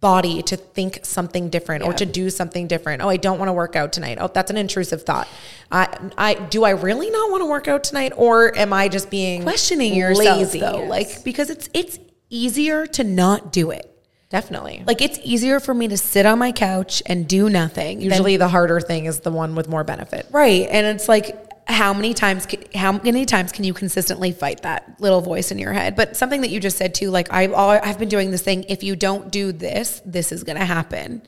body 0.00 0.42
to 0.42 0.56
think 0.56 1.00
something 1.02 1.48
different 1.48 1.82
or 1.84 1.92
to 1.94 2.04
do 2.06 2.28
something 2.30 2.66
different. 2.66 3.02
Oh, 3.02 3.08
I 3.08 3.16
don't 3.16 3.38
want 3.38 3.48
to 3.48 3.52
work 3.54 3.76
out 3.76 3.92
tonight. 3.92 4.18
Oh, 4.20 4.28
that's 4.28 4.50
an 4.50 4.56
intrusive 4.56 5.02
thought. 5.04 5.26
I 5.72 5.88
I 6.18 6.34
do 6.34 6.64
I 6.64 6.70
really 6.70 7.10
not 7.10 7.30
want 7.30 7.40
to 7.42 7.46
work 7.46 7.66
out 7.66 7.82
tonight 7.84 8.12
or 8.16 8.56
am 8.56 8.72
I 8.72 8.88
just 8.88 9.10
being 9.10 9.42
questioning 9.42 9.94
yourself 9.94 10.38
lazy? 10.38 10.60
though. 10.60 10.84
Like 10.84 11.24
because 11.24 11.50
it's 11.50 11.68
it's 11.72 11.98
easier 12.30 12.86
to 12.88 13.04
not 13.04 13.52
do 13.52 13.70
it. 13.70 13.90
definitely. 14.28 14.82
Like 14.86 15.00
it's 15.00 15.18
easier 15.24 15.60
for 15.60 15.72
me 15.72 15.88
to 15.88 15.96
sit 15.96 16.26
on 16.26 16.38
my 16.38 16.52
couch 16.52 17.02
and 17.06 17.26
do 17.26 17.48
nothing. 17.48 17.98
than- 17.98 18.08
Usually 18.10 18.36
the 18.36 18.48
harder 18.48 18.80
thing 18.80 19.06
is 19.06 19.20
the 19.20 19.30
one 19.30 19.54
with 19.54 19.68
more 19.68 19.84
benefit. 19.84 20.26
right, 20.30 20.66
and 20.70 20.86
it's 20.86 21.08
like 21.08 21.45
how 21.66 21.92
many 21.92 22.14
times 22.14 22.46
how 22.74 22.92
many 22.92 23.24
times 23.24 23.50
can 23.50 23.64
you 23.64 23.74
consistently 23.74 24.32
fight 24.32 24.62
that 24.62 25.00
little 25.00 25.20
voice 25.20 25.50
in 25.50 25.58
your 25.58 25.72
head? 25.72 25.96
But 25.96 26.16
something 26.16 26.42
that 26.42 26.50
you 26.50 26.60
just 26.60 26.76
said 26.76 26.94
too, 26.94 27.10
like 27.10 27.32
I've 27.32 27.52
I've 27.52 27.98
been 27.98 28.08
doing 28.08 28.30
this 28.30 28.42
thing. 28.42 28.64
If 28.68 28.84
you 28.84 28.94
don't 28.94 29.30
do 29.30 29.52
this, 29.52 30.00
this 30.04 30.32
is 30.32 30.44
going 30.44 30.58
to 30.58 30.64
happen. 30.64 31.22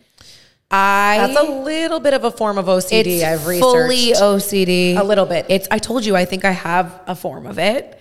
I 0.71 1.27
That's 1.27 1.49
a 1.49 1.51
little 1.51 1.99
bit 1.99 2.13
of 2.15 2.25
a 2.25 2.31
form 2.31 2.59
of 2.59 2.67
OCD. 2.67 3.23
I've 3.23 3.47
researched. 3.47 3.63
fully 3.63 4.13
OCD 4.13 4.97
A 4.97 5.03
little 5.03 5.27
bit. 5.27 5.47
It's 5.49 5.67
I 5.71 5.79
told 5.79 6.05
you 6.05 6.15
I 6.15 6.25
think 6.25 6.45
I 6.45 6.51
have 6.51 7.01
a 7.07 7.15
form 7.15 7.47
of 7.47 7.59
it. 7.59 7.99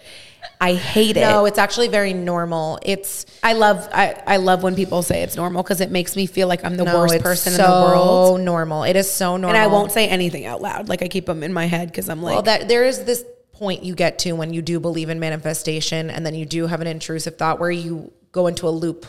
I 0.59 0.73
hate 0.73 1.17
it. 1.17 1.21
No, 1.21 1.45
it's 1.45 1.59
actually 1.59 1.87
very 1.87 2.13
normal. 2.13 2.79
It's 2.81 3.25
I 3.43 3.53
love 3.53 3.87
I, 3.93 4.21
I 4.25 4.37
love 4.37 4.63
when 4.63 4.75
people 4.75 5.03
say 5.03 5.21
it's 5.21 5.35
normal 5.35 5.61
because 5.61 5.81
it 5.81 5.91
makes 5.91 6.15
me 6.15 6.25
feel 6.25 6.47
like 6.47 6.65
I'm 6.65 6.77
the 6.77 6.85
no, 6.85 6.97
worst 6.97 7.21
person 7.21 7.53
so 7.53 7.63
in 7.63 7.69
the 7.69 7.87
world. 7.87 8.37
So 8.37 8.43
normal. 8.43 8.83
It 8.83 8.95
is 8.95 9.11
so 9.11 9.37
normal. 9.37 9.49
And 9.49 9.57
I 9.57 9.67
won't 9.67 9.91
say 9.91 10.07
anything 10.07 10.45
out 10.45 10.61
loud. 10.61 10.89
Like 10.89 11.03
I 11.03 11.07
keep 11.07 11.27
them 11.27 11.43
in 11.43 11.53
my 11.53 11.65
head 11.65 11.89
because 11.89 12.09
I'm 12.09 12.23
like, 12.23 12.33
Well, 12.33 12.43
that 12.43 12.67
there 12.67 12.85
is 12.85 13.03
this 13.03 13.23
point 13.51 13.83
you 13.83 13.95
get 13.95 14.19
to 14.19 14.33
when 14.33 14.53
you 14.53 14.61
do 14.61 14.79
believe 14.79 15.09
in 15.09 15.19
manifestation, 15.19 16.09
and 16.09 16.25
then 16.25 16.33
you 16.33 16.45
do 16.45 16.67
have 16.67 16.81
an 16.81 16.87
intrusive 16.87 17.37
thought 17.37 17.59
where 17.59 17.71
you 17.71 18.11
go 18.31 18.47
into 18.47 18.67
a 18.67 18.71
loop, 18.71 19.05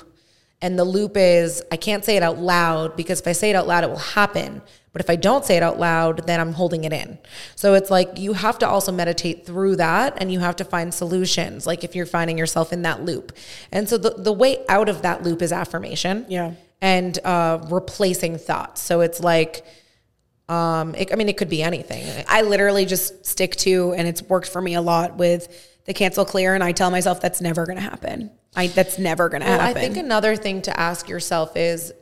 and 0.61 0.79
the 0.79 0.85
loop 0.85 1.17
is 1.17 1.63
I 1.73 1.77
can't 1.77 2.05
say 2.05 2.17
it 2.17 2.23
out 2.23 2.39
loud 2.39 2.97
because 2.97 3.21
if 3.21 3.27
I 3.27 3.33
say 3.33 3.51
it 3.51 3.57
out 3.57 3.67
loud, 3.67 3.85
it 3.85 3.91
will 3.91 3.97
happen. 3.97 4.61
But 4.99 5.05
if 5.05 5.11
I 5.11 5.15
don't 5.15 5.45
say 5.45 5.57
it 5.57 5.63
out 5.63 5.79
loud, 5.79 6.27
then 6.27 6.41
I'm 6.41 6.55
holding 6.55 6.83
it 6.83 6.93
in. 6.93 7.19
So 7.55 7.75
it's 7.75 7.89
like 7.89 8.19
you 8.19 8.33
have 8.33 8.59
to 8.59 8.69
also 8.69 8.91
meditate 8.91 9.47
through 9.47 9.77
that 9.77 10.15
and 10.17 10.33
you 10.33 10.41
have 10.41 10.57
to 10.57 10.65
find 10.65 10.93
solutions. 10.93 11.69
Like 11.69 11.85
if 11.85 11.95
you're 11.95 12.05
finding 12.05 12.37
yourself 12.37 12.73
in 12.73 12.83
that 12.83 13.05
loop. 13.05 13.31
And 13.71 13.89
so 13.89 13.97
the, 13.97 14.11
the 14.11 14.33
way 14.33 14.65
out 14.69 14.89
of 14.89 15.03
that 15.03 15.23
loop 15.23 15.41
is 15.41 15.53
affirmation. 15.53 16.27
Yeah. 16.29 16.55
And 16.81 17.17
uh, 17.25 17.65
replacing 17.71 18.39
thoughts. 18.39 18.83
So 18.83 19.03
it's 19.03 19.21
like, 19.21 19.65
um, 20.49 20.97
it, 20.97 21.13
I 21.13 21.15
mean, 21.15 21.29
it 21.29 21.37
could 21.37 21.49
be 21.49 21.63
anything. 21.63 22.25
I 22.29 22.43
literally 22.43 22.85
just 22.85 23.25
stick 23.25 23.55
to, 23.57 23.95
and 23.97 24.09
it's 24.09 24.23
worked 24.23 24.49
for 24.49 24.61
me 24.61 24.75
a 24.75 24.81
lot 24.81 25.17
with 25.17 25.47
the 25.85 25.95
cancel 25.95 26.25
clear. 26.25 26.55
And 26.55 26.65
I 26.65 26.73
tell 26.73 26.91
myself 26.91 27.21
that's 27.21 27.41
never 27.41 27.67
going 27.67 27.77
to 27.77 27.83
happen. 27.83 28.33
I 28.57 28.67
that's 28.67 28.99
never 28.99 29.29
going 29.29 29.43
to 29.43 29.47
Well, 29.47 29.61
happen. 29.61 29.77
I 29.77 29.81
think 29.81 29.97
another 29.97 30.35
thing 30.35 30.63
to 30.63 30.81
ask 30.81 31.09
yourself 31.09 31.57
is 31.57 31.93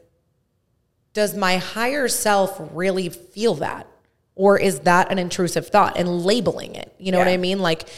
Does 1.17 1.35
my 1.35 1.57
higher 1.57 2.09
self 2.09 2.61
really 2.75 3.09
feel 3.09 3.55
that? 3.55 3.87
Or 4.35 4.59
is 4.61 4.81
that 4.81 5.11
an 5.11 5.19
intrusive 5.19 5.69
thought 5.69 5.97
and 5.97 6.27
labeling 6.27 6.75
it? 6.75 6.95
You 6.99 7.11
know 7.11 7.17
what 7.17 7.27
I 7.27 7.39
mean? 7.39 7.61
Like, 7.61 7.89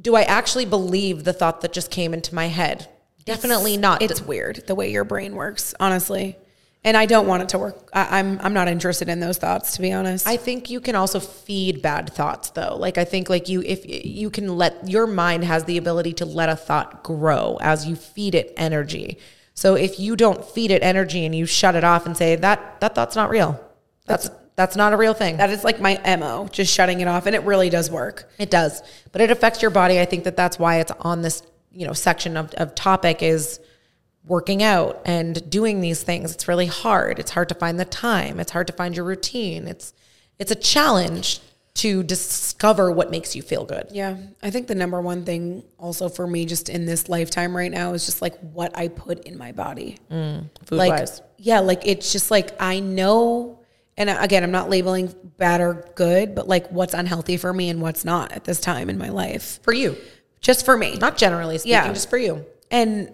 do 0.00 0.16
I 0.16 0.22
actually 0.22 0.64
believe 0.64 1.24
the 1.24 1.34
thought 1.34 1.60
that 1.60 1.74
just 1.74 1.90
came 1.90 2.14
into 2.14 2.34
my 2.34 2.46
head? 2.46 2.88
Definitely 3.26 3.76
not. 3.76 4.00
it's 4.00 4.22
weird 4.22 4.66
the 4.66 4.74
way 4.74 4.90
your 4.90 5.04
brain 5.04 5.34
works. 5.36 5.74
Honestly, 5.78 6.38
And 6.82 6.96
I 6.96 7.04
don't 7.04 7.26
want 7.26 7.42
it 7.42 7.50
to 7.50 7.58
work. 7.58 7.90
I, 7.92 8.20
I'm 8.20 8.40
I'm 8.40 8.54
not 8.54 8.68
interested 8.68 9.10
in 9.10 9.20
those 9.20 9.36
thoughts, 9.36 9.76
to 9.76 9.82
be 9.82 9.92
honest. 9.92 10.26
I 10.26 10.38
think 10.38 10.70
you 10.70 10.80
can 10.80 10.94
also 10.94 11.20
feed 11.20 11.82
bad 11.82 12.10
thoughts 12.14 12.48
though. 12.52 12.76
Like 12.78 12.96
I 12.96 13.04
think 13.04 13.28
like 13.28 13.50
you 13.50 13.60
if 13.60 13.84
you 13.86 14.30
can 14.30 14.56
let 14.56 14.88
your 14.88 15.06
mind 15.06 15.44
has 15.44 15.64
the 15.64 15.76
ability 15.76 16.14
to 16.14 16.24
let 16.24 16.48
a 16.48 16.56
thought 16.56 17.04
grow 17.04 17.58
as 17.60 17.86
you 17.86 17.96
feed 17.96 18.34
it 18.34 18.54
energy. 18.56 19.18
So 19.54 19.74
if 19.74 20.00
you 20.00 20.16
don't 20.16 20.44
feed 20.44 20.70
it 20.70 20.82
energy 20.82 21.24
and 21.24 21.34
you 21.34 21.46
shut 21.46 21.74
it 21.74 21.84
off 21.84 22.06
and 22.06 22.16
say 22.16 22.36
that 22.36 22.80
that 22.80 22.94
thought's 22.94 23.16
not 23.16 23.30
real. 23.30 23.60
That's 24.06 24.30
that's 24.54 24.76
not 24.76 24.92
a 24.92 24.96
real 24.96 25.14
thing. 25.14 25.38
that 25.38 25.50
is 25.50 25.64
like 25.64 25.80
my 25.80 25.98
mo, 26.16 26.48
just 26.52 26.72
shutting 26.72 27.00
it 27.00 27.08
off, 27.08 27.26
and 27.26 27.34
it 27.34 27.42
really 27.42 27.70
does 27.70 27.90
work. 27.90 28.28
It 28.38 28.50
does, 28.50 28.82
but 29.10 29.22
it 29.22 29.30
affects 29.30 29.62
your 29.62 29.70
body. 29.70 29.98
I 29.98 30.04
think 30.04 30.24
that 30.24 30.36
that's 30.36 30.58
why 30.58 30.80
it's 30.80 30.92
on 31.00 31.22
this, 31.22 31.42
you 31.72 31.86
know, 31.86 31.94
section 31.94 32.36
of, 32.36 32.52
of 32.54 32.74
topic 32.74 33.22
is 33.22 33.60
working 34.24 34.62
out 34.62 35.00
and 35.04 35.48
doing 35.50 35.80
these 35.80 36.02
things. 36.02 36.34
It's 36.34 36.48
really 36.48 36.66
hard. 36.66 37.18
It's 37.18 37.30
hard 37.30 37.48
to 37.48 37.54
find 37.54 37.80
the 37.80 37.84
time. 37.84 38.38
It's 38.38 38.52
hard 38.52 38.66
to 38.66 38.72
find 38.72 38.94
your 38.94 39.06
routine. 39.06 39.66
It's 39.66 39.94
it's 40.38 40.50
a 40.50 40.56
challenge 40.56 41.40
to 41.74 42.02
discover 42.02 42.92
what 42.92 43.10
makes 43.10 43.34
you 43.34 43.40
feel 43.42 43.64
good. 43.64 43.86
Yeah, 43.90 44.16
I 44.42 44.50
think 44.50 44.66
the 44.66 44.74
number 44.74 45.00
one 45.00 45.24
thing 45.24 45.64
also 45.78 46.08
for 46.08 46.26
me, 46.26 46.44
just 46.44 46.68
in 46.68 46.84
this 46.84 47.08
lifetime 47.08 47.56
right 47.56 47.70
now, 47.70 47.94
is 47.94 48.04
just 48.04 48.20
like 48.20 48.38
what 48.40 48.76
I 48.76 48.88
put 48.88 49.24
in 49.24 49.38
my 49.38 49.52
body. 49.52 49.96
Food 50.10 50.48
like 50.70 50.90
wise. 50.90 51.22
yeah 51.38 51.60
like 51.60 51.82
it's 51.86 52.12
just 52.12 52.30
like 52.30 52.50
i 52.60 52.78
know 52.78 53.58
and 53.96 54.08
again 54.08 54.44
i'm 54.44 54.52
not 54.52 54.70
labeling 54.70 55.12
bad 55.38 55.60
or 55.60 55.84
good 55.96 56.34
but 56.36 56.46
like 56.46 56.68
what's 56.70 56.94
unhealthy 56.94 57.36
for 57.36 57.52
me 57.52 57.68
and 57.68 57.82
what's 57.82 58.04
not 58.04 58.30
at 58.32 58.44
this 58.44 58.60
time 58.60 58.88
in 58.88 58.96
my 58.96 59.08
life 59.08 59.58
For 59.62 59.72
you. 59.74 59.96
just 60.40 60.64
for 60.64 60.76
me 60.78 60.96
Not 60.96 61.16
generally 61.18 61.58
speaking, 61.58 61.72
Yeah. 61.72 61.92
just 61.92 62.08
for 62.08 62.16
you. 62.16 62.46
and 62.70 63.12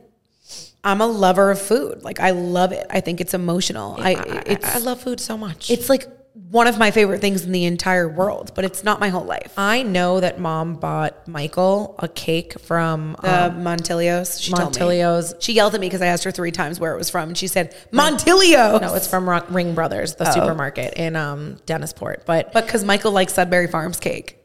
i'm 0.84 1.00
a 1.00 1.06
lover 1.06 1.50
of 1.50 1.60
food 1.60 2.02
like 2.02 2.20
i 2.20 2.30
love 2.30 2.70
it 2.72 2.86
i 2.90 3.00
think 3.00 3.20
it's 3.20 3.32
emotional 3.34 3.96
i, 3.98 4.10
I, 4.14 4.42
it's 4.46 4.76
I 4.76 4.78
love 4.78 5.00
food 5.00 5.20
so 5.20 5.36
much. 5.38 5.70
it's 5.70 5.88
like 5.88 6.04
one 6.50 6.66
of 6.66 6.78
my 6.78 6.90
favorite 6.90 7.20
things 7.20 7.44
in 7.44 7.52
the 7.52 7.64
entire 7.64 8.08
world 8.08 8.52
but 8.54 8.64
it's 8.64 8.82
not 8.84 9.00
my 9.00 9.08
whole 9.08 9.24
life 9.24 9.52
I 9.56 9.82
know 9.82 10.20
that 10.20 10.38
mom 10.38 10.76
bought 10.76 11.26
Michael 11.28 11.94
a 11.98 12.08
cake 12.08 12.58
from 12.60 13.16
uh, 13.22 13.50
um, 13.52 13.62
Montilio's. 13.62 14.40
She 14.40 14.52
told 14.52 14.74
me. 14.74 14.80
Montilio's. 14.80 15.34
She 15.40 15.52
yelled 15.52 15.74
at 15.74 15.80
me 15.80 15.86
because 15.86 16.02
I 16.02 16.06
asked 16.06 16.24
her 16.24 16.30
three 16.30 16.50
times 16.50 16.80
where 16.80 16.94
it 16.94 16.98
was 16.98 17.10
from. 17.10 17.30
And 17.30 17.38
she 17.38 17.46
said, 17.46 17.74
Montilio. 17.92 18.80
No, 18.80 18.94
it's 18.94 19.06
from 19.06 19.28
Ro- 19.28 19.44
Ring 19.48 19.74
Brothers, 19.74 20.14
the 20.14 20.30
supermarket 20.30 20.94
in 20.94 21.16
um, 21.16 21.56
Dennisport. 21.66 22.24
But 22.24 22.52
But 22.52 22.66
because 22.66 22.84
Michael 22.84 23.12
likes 23.12 23.34
Sudbury 23.34 23.66
Farms 23.66 24.00
cake. 24.00 24.38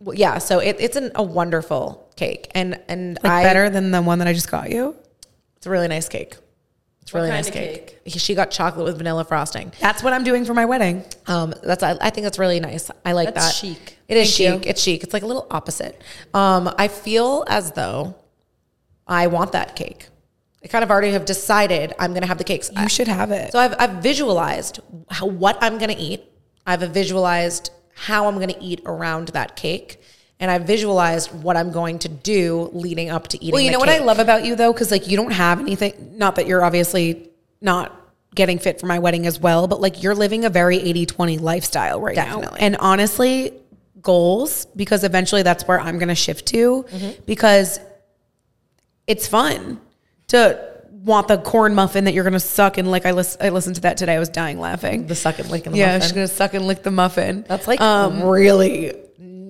Well, 0.00 0.14
yeah, 0.16 0.38
so 0.38 0.60
it, 0.60 0.76
it's 0.78 0.96
an, 0.96 1.10
a 1.16 1.22
wonderful 1.22 2.08
cake, 2.14 2.50
and 2.54 2.80
and 2.88 3.18
Like 3.22 3.32
I 3.32 3.42
better 3.42 3.68
than 3.68 3.90
the 3.90 4.00
one 4.00 4.20
that 4.20 4.28
I 4.28 4.32
just 4.32 4.50
got 4.50 4.70
you. 4.70 4.94
It's 5.56 5.66
a 5.66 5.70
really 5.70 5.88
nice 5.88 6.08
cake. 6.08 6.36
It's 7.08 7.14
really 7.14 7.28
kind 7.30 7.38
nice 7.38 7.48
of 7.48 7.54
cake. 7.54 7.98
He- 8.04 8.18
She 8.18 8.34
got 8.34 8.50
chocolate 8.50 8.84
with 8.84 8.98
vanilla 8.98 9.24
frosting. 9.24 9.72
That's 9.80 10.02
what 10.02 10.12
I'm 10.12 10.24
doing 10.24 10.44
for 10.44 10.52
my 10.52 10.66
wedding. 10.66 11.04
Um, 11.26 11.54
that's 11.62 11.82
I, 11.82 11.96
I 12.02 12.10
think 12.10 12.24
that's 12.24 12.38
really 12.38 12.60
nice. 12.60 12.90
I 13.02 13.12
like 13.12 13.32
That's 13.32 13.46
that. 13.46 13.54
chic. 13.66 13.96
It 14.08 14.18
is 14.18 14.26
Thank 14.36 14.36
chic. 14.60 14.64
you. 14.66 14.70
It's 14.70 14.82
chic. 14.82 15.02
It's 15.04 15.14
like 15.14 15.22
a 15.22 15.26
little 15.26 15.46
opposite. 15.50 16.02
Um, 16.34 16.70
I 16.76 16.88
feel 16.88 17.44
as 17.48 17.72
though 17.72 18.14
I 19.06 19.26
want 19.28 19.52
that 19.52 19.74
cake. 19.74 20.08
I 20.62 20.68
kind 20.68 20.84
of 20.84 20.90
already 20.90 21.12
have 21.12 21.24
decided 21.24 21.94
I'm 21.98 22.10
going 22.10 22.20
to 22.20 22.26
have 22.28 22.36
the 22.36 22.44
cakes. 22.44 22.70
You 22.76 22.90
should 22.90 23.08
have 23.08 23.30
it. 23.30 23.52
So 23.52 23.58
I've, 23.58 23.74
I've 23.78 24.02
visualized 24.02 24.80
how, 25.08 25.24
what 25.26 25.56
I'm 25.62 25.78
going 25.78 25.90
to 25.94 25.96
eat. 25.98 26.24
I've 26.66 26.80
visualized 26.92 27.70
how 27.94 28.26
I'm 28.28 28.34
going 28.34 28.50
to 28.50 28.62
eat 28.62 28.82
around 28.84 29.28
that 29.28 29.56
cake. 29.56 29.98
And 30.40 30.50
I've 30.50 30.62
visualized 30.62 31.32
what 31.32 31.56
I'm 31.56 31.72
going 31.72 31.98
to 32.00 32.08
do 32.08 32.70
leading 32.72 33.10
up 33.10 33.28
to 33.28 33.36
eating 33.38 33.52
Well, 33.52 33.62
you 33.62 33.72
know 33.72 33.80
what 33.80 33.88
I 33.88 33.98
love 33.98 34.20
about 34.20 34.44
you 34.44 34.54
though, 34.54 34.72
because 34.72 34.90
like 34.90 35.08
you 35.08 35.16
don't 35.16 35.32
have 35.32 35.58
anything. 35.58 36.14
Not 36.16 36.36
that 36.36 36.46
you're 36.46 36.64
obviously 36.64 37.30
not 37.60 37.94
getting 38.34 38.58
fit 38.58 38.78
for 38.78 38.86
my 38.86 39.00
wedding 39.00 39.26
as 39.26 39.40
well, 39.40 39.66
but 39.66 39.80
like 39.80 40.02
you're 40.02 40.14
living 40.14 40.44
a 40.44 40.50
very 40.50 40.78
80-20 40.78 41.40
lifestyle 41.40 42.00
right 42.00 42.14
now. 42.14 42.36
Definitely. 42.36 42.60
And 42.60 42.76
honestly, 42.76 43.52
goals 44.00 44.66
because 44.76 45.04
eventually 45.04 45.42
that's 45.42 45.66
where 45.66 45.80
I'm 45.80 45.98
going 45.98 46.08
to 46.08 46.14
shift 46.14 46.46
to 46.46 46.84
mm-hmm. 46.84 47.20
because 47.26 47.80
it's 49.06 49.26
fun 49.26 49.80
to 50.28 50.68
want 50.90 51.28
the 51.28 51.38
corn 51.38 51.74
muffin 51.74 52.04
that 52.04 52.14
you're 52.14 52.24
going 52.24 52.32
to 52.34 52.40
suck 52.40 52.78
and 52.78 52.90
like 52.90 53.06
I 53.06 53.12
lis- 53.12 53.36
I 53.40 53.48
listened 53.48 53.76
to 53.76 53.82
that 53.82 53.96
today. 53.96 54.14
I 54.14 54.18
was 54.18 54.28
dying 54.28 54.60
laughing. 54.60 55.06
The 55.06 55.14
suck 55.14 55.38
and 55.38 55.50
lick 55.50 55.66
and 55.66 55.74
the 55.74 55.78
yeah, 55.78 55.86
muffin. 55.86 56.00
she's 56.02 56.12
going 56.12 56.28
to 56.28 56.34
suck 56.34 56.54
and 56.54 56.66
lick 56.66 56.82
the 56.82 56.90
muffin. 56.90 57.44
That's 57.48 57.66
like 57.66 57.80
um, 57.80 58.22
really 58.22 58.92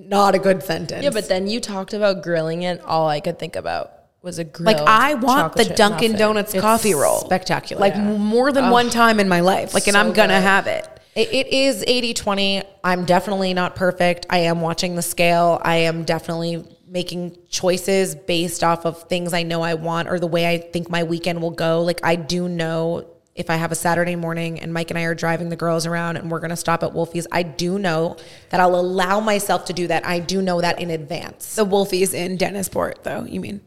not 0.08 0.34
a 0.34 0.38
good 0.38 0.62
sentence. 0.62 1.04
Yeah, 1.04 1.10
but 1.10 1.28
then 1.28 1.46
you 1.46 1.60
talked 1.60 1.92
about 1.94 2.22
grilling 2.22 2.62
it. 2.62 2.80
All 2.82 3.08
I 3.08 3.20
could 3.20 3.38
think 3.38 3.56
about 3.56 3.92
was 4.22 4.38
a 4.38 4.44
grill. 4.44 4.66
Like 4.72 4.80
I 4.86 5.14
want 5.14 5.54
the 5.54 5.64
Dunkin' 5.64 6.16
Donuts 6.16 6.54
It's 6.54 6.60
coffee 6.60 6.94
roll. 6.94 7.18
spectacular. 7.20 7.80
Like 7.80 7.94
Yeah. 7.94 8.16
more 8.16 8.50
than 8.52 8.70
one 8.70 8.90
time 8.90 9.20
in 9.20 9.28
my 9.28 9.40
life. 9.40 9.74
Like 9.74 9.86
and 9.86 9.94
So 9.94 10.00
I'm 10.00 10.12
gonna 10.12 10.34
good. 10.38 10.42
have 10.42 10.66
it. 10.66 10.88
It, 11.14 11.32
it 11.32 11.46
is 11.52 11.84
80 11.86 12.14
20. 12.14 12.62
I'm 12.84 13.04
definitely 13.04 13.52
not 13.54 13.74
perfect. 13.76 14.26
I 14.30 14.38
am 14.38 14.60
watching 14.60 14.94
the 14.96 15.02
scale. 15.02 15.60
I 15.62 15.76
am 15.78 16.04
definitely 16.04 16.64
making 16.86 17.36
choices 17.50 18.14
based 18.14 18.64
off 18.64 18.86
of 18.86 19.02
things 19.04 19.34
I 19.34 19.42
know 19.42 19.62
I 19.62 19.74
want 19.74 20.08
or 20.08 20.18
the 20.18 20.26
way 20.26 20.48
I 20.48 20.58
think 20.58 20.88
my 20.88 21.02
weekend 21.02 21.42
will 21.42 21.50
go. 21.50 21.82
Like, 21.82 22.00
I 22.02 22.14
do 22.16 22.48
know 22.48 23.04
if 23.38 23.50
I 23.50 23.56
have 23.56 23.70
a 23.70 23.76
Saturday 23.76 24.16
morning 24.16 24.60
and 24.60 24.74
Mike 24.74 24.90
and 24.90 24.98
I 24.98 25.02
are 25.02 25.14
driving 25.14 25.48
the 25.48 25.56
girls 25.56 25.86
around 25.86 26.16
and 26.16 26.28
we're 26.28 26.40
going 26.40 26.50
to 26.50 26.56
stop 26.56 26.82
at 26.82 26.92
Wolfie's, 26.92 27.26
I 27.30 27.44
do 27.44 27.78
know 27.78 28.16
that 28.50 28.58
I'll 28.58 28.74
allow 28.74 29.20
myself 29.20 29.66
to 29.66 29.72
do 29.72 29.86
that. 29.86 30.04
I 30.04 30.18
do 30.18 30.42
know 30.42 30.60
that 30.60 30.80
in 30.80 30.90
advance. 30.90 31.54
The 31.54 31.64
Wolfies 31.64 32.12
in 32.14 32.36
Dennisport 32.36 33.04
though, 33.04 33.24
you 33.24 33.40
mean? 33.40 33.60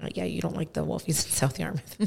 Uh, 0.00 0.06
yeah, 0.14 0.22
you 0.22 0.40
don't 0.40 0.54
like 0.54 0.72
the 0.72 0.84
Wolfies 0.84 1.08
in 1.08 1.14
South 1.32 1.58
Yarmouth. 1.58 1.98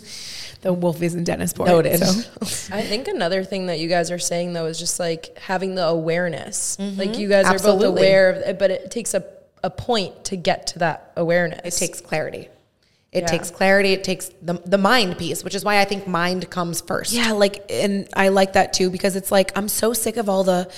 The 0.62 0.74
Wolfies 0.74 1.14
in 1.14 1.26
Dennisport. 1.26 1.68
Noted. 1.68 1.99
So. 1.99 2.74
I 2.74 2.82
think 2.82 3.09
another 3.09 3.43
thing 3.43 3.66
that 3.66 3.80
you 3.80 3.89
guys 3.89 4.09
are 4.09 4.20
saying 4.20 4.53
though 4.53 4.68
is 4.68 4.80
just 4.80 4.97
like 4.97 5.38
having 5.38 5.76
the 5.76 5.86
awareness. 5.86 6.78
Like 6.80 7.18
you 7.18 7.28
guys 7.28 7.45
are 7.45 7.59
both 7.59 7.84
aware 7.84 8.30
of 8.30 8.38
it, 8.38 8.57
but 8.57 8.72
it 8.72 8.89
takes 8.89 9.14
a, 9.14 9.26
a 9.64 9.70
point 9.70 10.26
to 10.26 10.38
get 10.38 10.68
to 10.68 10.80
that 10.80 11.12
awareness. 11.18 11.76
It 11.76 11.86
takes 11.86 11.99
clarity. 11.99 12.47
It 13.12 13.24
Yeah. 13.24 13.28
takes 13.28 13.51
clarity. 13.51 13.91
It 13.91 14.05
takes 14.05 14.30
the, 14.41 14.53
the 14.66 14.78
mind 14.78 15.18
piece, 15.18 15.43
which 15.43 15.53
is 15.53 15.66
why 15.66 15.82
I 15.82 15.86
think 15.86 16.07
mind 16.07 16.49
comes 16.49 16.80
first. 16.80 17.12
Yeah, 17.12 17.34
like, 17.34 17.66
and 17.70 18.07
I 18.14 18.30
like 18.30 18.53
that 18.53 18.72
too 18.72 18.89
because 18.89 19.18
it's 19.18 19.32
like 19.34 19.51
I'm 19.57 19.68
so 19.68 19.91
sick 19.91 20.16
of 20.16 20.30
all 20.30 20.45
the. 20.45 20.72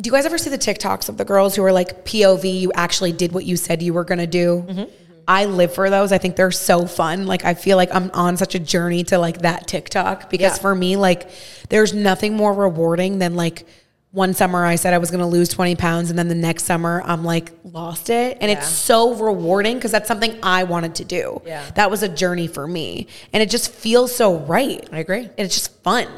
Do 0.00 0.06
you 0.08 0.12
guys 0.12 0.24
ever 0.24 0.38
see 0.38 0.50
the 0.50 0.58
TikToks 0.58 1.08
of 1.08 1.16
the 1.16 1.24
girls 1.24 1.56
who 1.56 1.64
are 1.64 1.72
like 1.72 2.04
POV? 2.04 2.60
You 2.60 2.70
actually 2.74 3.10
did 3.12 3.32
what 3.32 3.44
you 3.44 3.56
said 3.56 3.82
you 3.82 3.92
were 3.92 4.04
gonna 4.04 4.28
do. 4.28 4.64
Mm-hmm. 4.68 4.78
Mm-hmm. 4.80 4.90
I 5.26 5.44
live 5.46 5.74
for 5.74 5.90
those. 5.90 6.12
I 6.12 6.18
think 6.18 6.36
they're 6.36 6.50
so 6.52 6.86
fun. 6.86 7.26
Like 7.26 7.44
I 7.44 7.54
feel 7.54 7.76
like 7.76 7.92
I'm 7.92 8.10
on 8.14 8.36
such 8.36 8.54
a 8.54 8.60
journey 8.60 9.02
to 9.04 9.18
like 9.18 9.38
that 9.42 9.66
TikTok 9.66 10.30
because 10.30 10.56
Yeah. 10.56 10.62
for 10.62 10.74
me, 10.74 10.96
like, 10.96 11.28
there's 11.70 11.92
nothing 11.92 12.34
more 12.34 12.52
rewarding 12.54 13.18
than 13.18 13.34
like. 13.34 13.66
One 14.12 14.34
summer 14.34 14.64
I 14.64 14.74
said 14.74 14.92
I 14.92 14.98
was 14.98 15.10
going 15.10 15.20
to 15.20 15.26
lose 15.26 15.48
20 15.48 15.76
pounds 15.76 16.10
and 16.10 16.18
then 16.18 16.26
the 16.26 16.34
next 16.34 16.64
summer 16.64 17.00
I'm 17.04 17.24
like 17.24 17.52
lost 17.62 18.10
it 18.10 18.38
and 18.40 18.50
it's 18.50 18.68
so 18.68 19.14
rewarding 19.14 19.76
because 19.76 19.92
that's 19.92 20.08
something 20.08 20.36
I 20.42 20.64
wanted 20.64 20.96
to 20.96 21.04
do. 21.04 21.40
Yeah. 21.46 21.64
That 21.76 21.90
was 21.92 22.02
a 22.02 22.08
journey 22.08 22.48
for 22.48 22.66
me 22.66 23.06
and 23.32 23.40
it 23.40 23.50
just 23.50 23.72
feels 23.72 24.14
so 24.14 24.38
right. 24.38 24.86
I 24.90 24.98
agree. 24.98 25.20
And 25.20 25.38
it's 25.38 25.54
just 25.54 25.80
fun. 25.82 26.08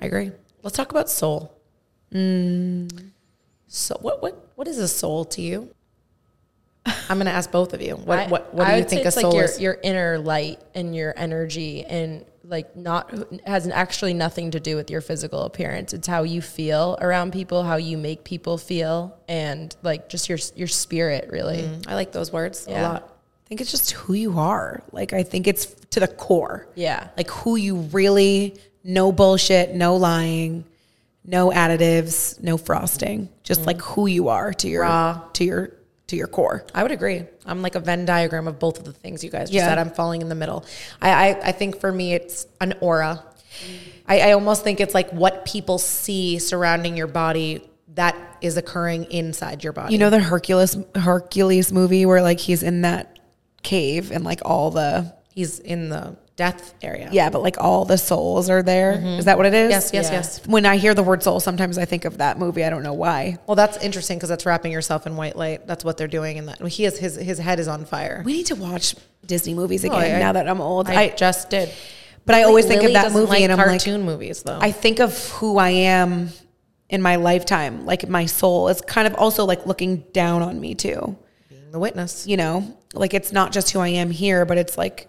I 0.00 0.06
agree. 0.06 0.32
Let's 0.62 0.76
talk 0.76 0.90
about 0.90 1.08
soul. 1.08 1.56
Mm. 2.12 3.10
So 3.68 3.96
what 4.00 4.20
what 4.22 4.48
what 4.56 4.66
is 4.66 4.78
a 4.78 4.88
soul 4.88 5.24
to 5.26 5.40
you? 5.40 5.72
I'm 6.84 7.18
going 7.18 7.26
to 7.26 7.32
ask 7.32 7.50
both 7.50 7.72
of 7.74 7.80
you. 7.82 7.94
What 7.94 8.18
I- 8.20 8.26
what 8.26 8.52
what 8.54 8.66
do 8.66 8.76
you 8.76 8.84
think 8.84 9.06
a 9.06 9.10
soul 9.12 9.30
like 9.30 9.34
your, 9.34 9.44
is? 9.44 9.60
your 9.60 9.78
inner 9.82 10.18
light 10.18 10.60
and 10.74 10.96
your 10.96 11.14
energy 11.16 11.84
and 11.84 12.24
like 12.50 12.76
not 12.76 13.14
has 13.46 13.68
actually 13.68 14.12
nothing 14.12 14.50
to 14.50 14.60
do 14.60 14.74
with 14.76 14.90
your 14.90 15.00
physical 15.00 15.44
appearance. 15.44 15.92
It's 15.92 16.08
how 16.08 16.24
you 16.24 16.42
feel 16.42 16.98
around 17.00 17.32
people, 17.32 17.62
how 17.62 17.76
you 17.76 17.96
make 17.96 18.24
people 18.24 18.58
feel, 18.58 19.16
and 19.28 19.74
like 19.82 20.08
just 20.08 20.28
your 20.28 20.38
your 20.56 20.68
spirit 20.68 21.30
really. 21.30 21.62
Mm, 21.62 21.88
I 21.88 21.94
like 21.94 22.12
those 22.12 22.32
words 22.32 22.66
a 22.66 22.82
lot. 22.82 23.16
I 23.46 23.48
think 23.48 23.60
it's 23.60 23.70
just 23.70 23.92
who 23.92 24.14
you 24.14 24.38
are. 24.38 24.82
Like 24.92 25.12
I 25.12 25.22
think 25.22 25.46
it's 25.46 25.66
to 25.90 26.00
the 26.00 26.08
core. 26.08 26.68
Yeah. 26.74 27.08
Like 27.16 27.30
who 27.30 27.56
you 27.56 27.76
really 27.76 28.58
no 28.82 29.12
bullshit, 29.12 29.74
no 29.74 29.96
lying, 29.96 30.64
no 31.24 31.50
additives, 31.50 32.42
no 32.42 32.56
frosting. 32.56 33.28
Just 33.44 33.62
mm. 33.62 33.66
like 33.66 33.80
who 33.80 34.06
you 34.06 34.28
are 34.28 34.52
to 34.54 34.68
your 34.68 34.82
Raw. 34.82 35.22
to 35.34 35.44
your 35.44 35.76
to 36.10 36.16
your 36.16 36.26
core. 36.26 36.64
I 36.74 36.82
would 36.82 36.92
agree. 36.92 37.24
I'm 37.46 37.62
like 37.62 37.74
a 37.74 37.80
Venn 37.80 38.04
diagram 38.04 38.46
of 38.46 38.58
both 38.58 38.78
of 38.78 38.84
the 38.84 38.92
things 38.92 39.24
you 39.24 39.30
guys 39.30 39.48
just 39.48 39.54
Yeah. 39.54 39.68
said. 39.68 39.78
I'm 39.78 39.90
falling 39.90 40.20
in 40.22 40.28
the 40.28 40.34
middle. 40.34 40.64
I, 41.00 41.10
I, 41.30 41.40
I 41.48 41.52
think 41.52 41.80
for 41.80 41.90
me, 41.90 42.14
it's 42.14 42.46
an 42.60 42.74
aura. 42.80 43.24
I, 44.06 44.20
I 44.20 44.32
almost 44.32 44.62
think 44.64 44.80
it's 44.80 44.94
like 44.94 45.10
what 45.10 45.44
people 45.44 45.78
see 45.78 46.38
surrounding 46.38 46.96
your 46.96 47.06
body 47.06 47.62
that 47.94 48.16
is 48.40 48.56
occurring 48.56 49.04
inside 49.04 49.64
your 49.64 49.72
body. 49.72 49.92
You 49.92 49.98
know 49.98 50.10
the 50.10 50.20
Hercules 50.20 50.76
Hercules 50.94 51.72
movie 51.72 52.06
where 52.06 52.22
like 52.22 52.38
he's 52.38 52.62
in 52.62 52.82
that 52.82 53.18
cave 53.62 54.10
and 54.12 54.24
like 54.24 54.40
all 54.44 54.70
the 54.70 55.12
he's 55.34 55.58
in 55.58 55.88
the 55.90 56.16
death 56.40 56.74
area. 56.82 57.08
yeah, 57.12 57.28
but 57.28 57.42
like 57.42 57.56
all 57.58 57.84
the 57.84 57.98
souls 57.98 58.48
are 58.48 58.62
there. 58.62 58.94
Mm-hmm. 58.94 59.18
Is 59.20 59.24
that 59.26 59.36
what 59.36 59.46
it 59.46 59.52
is? 59.54 59.70
Yes, 59.70 59.90
yes, 59.92 60.06
Yeah. 60.06 60.12
yes. 60.18 60.46
When 60.46 60.64
I 60.64 60.76
hear 60.78 60.94
the 60.94 61.02
word 61.02 61.22
soul, 61.22 61.38
sometimes 61.38 61.76
I 61.76 61.84
think 61.84 62.04
of 62.06 62.16
that 62.18 62.38
movie. 62.38 62.64
I 62.64 62.70
don't 62.70 62.82
know 62.82 62.94
why. 62.94 63.36
Well, 63.46 63.56
that's 63.56 63.76
interesting 63.84 64.16
because 64.16 64.30
that's 64.30 64.46
wrapping 64.46 64.72
yourself 64.72 65.06
in 65.06 65.16
white 65.16 65.36
light. 65.36 65.66
That's 65.66 65.84
what 65.84 65.96
they're 65.98 66.08
doing, 66.20 66.38
and 66.38 66.48
that 66.48 66.58
he 66.66 66.84
is 66.86 66.98
his 66.98 67.14
his 67.16 67.38
head 67.38 67.60
is 67.60 67.68
on 67.68 67.84
fire. 67.84 68.22
We 68.24 68.32
need 68.32 68.46
to 68.46 68.54
watch 68.56 68.94
Disney 69.26 69.52
movies 69.54 69.84
again 69.84 70.16
I- 70.16 70.18
now 70.18 70.32
that 70.32 70.48
I'm 70.48 70.60
old. 70.60 70.88
I, 70.88 71.10
just 71.10 71.50
did. 71.50 71.68
But 72.26 72.34
I 72.36 72.42
always 72.44 72.64
think 72.66 72.82
Lily 72.82 72.94
of 72.94 73.02
that 73.02 73.12
movie 73.12 73.26
like 73.30 73.42
and 73.42 73.52
I'm 73.52 73.58
like, 73.58 73.68
cartoon 73.68 74.02
movies 74.02 74.42
though. 74.42 74.58
I 74.60 74.72
think 74.72 75.00
of 75.00 75.12
who 75.30 75.58
I 75.58 75.70
am 75.70 76.30
in 76.88 77.02
my 77.02 77.16
lifetime, 77.16 77.84
like 77.86 78.08
my 78.08 78.26
soul 78.26 78.68
is 78.68 78.80
kind 78.80 79.06
of 79.06 79.14
also 79.16 79.44
like 79.44 79.66
looking 79.66 80.04
down 80.12 80.40
on 80.42 80.58
me 80.60 80.74
too. 80.74 81.16
being 81.48 81.70
the 81.70 81.78
witness. 81.78 82.26
You 82.26 82.36
know, 82.36 82.76
like 82.94 83.12
it's 83.14 83.30
not 83.32 83.52
just 83.52 83.70
who 83.72 83.80
I 83.80 83.88
am 83.88 84.10
here, 84.10 84.44
but 84.46 84.56
it's 84.58 84.76
like 84.78 85.06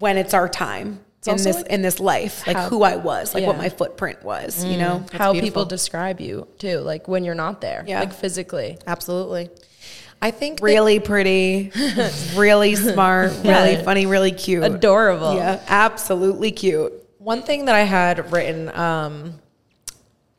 when 0.00 0.16
it's 0.16 0.34
our 0.34 0.48
time 0.48 0.98
in 1.26 1.36
this 1.36 1.56
like 1.56 1.66
in 1.66 1.82
this 1.82 2.00
life, 2.00 2.46
like 2.46 2.56
how- 2.56 2.68
who 2.68 2.82
I 2.82 2.96
was, 2.96 3.34
like 3.34 3.46
what 3.46 3.56
my 3.58 3.68
footprint 3.68 4.22
was. 4.24 4.64
You 4.64 4.78
know, 4.78 5.04
how 5.12 5.32
beautiful. 5.32 5.40
people 5.48 5.64
describe 5.66 6.20
you 6.20 6.48
too, 6.58 6.78
like 6.80 7.06
when 7.06 7.24
you're 7.24 7.34
not 7.34 7.60
there, 7.60 7.84
Yeah. 7.86 8.00
like 8.00 8.12
physically. 8.12 8.78
Absolutely. 8.86 9.50
I 10.22 10.30
think 10.32 10.58
that- 10.60 10.64
really 10.64 10.98
pretty, 11.00 11.70
really 12.34 12.74
smart, 12.74 13.30
really 13.44 13.72
Yeah. 13.72 13.82
funny, 13.82 14.06
really 14.06 14.32
cute, 14.32 14.64
Adorable. 14.64 15.34
Yeah, 15.36 15.60
absolutely 15.68 16.50
cute. 16.52 16.92
One 17.18 17.42
thing 17.42 17.66
that 17.66 17.74
I 17.74 17.82
had 17.82 18.32
written, 18.32 18.70
um, 18.74 19.34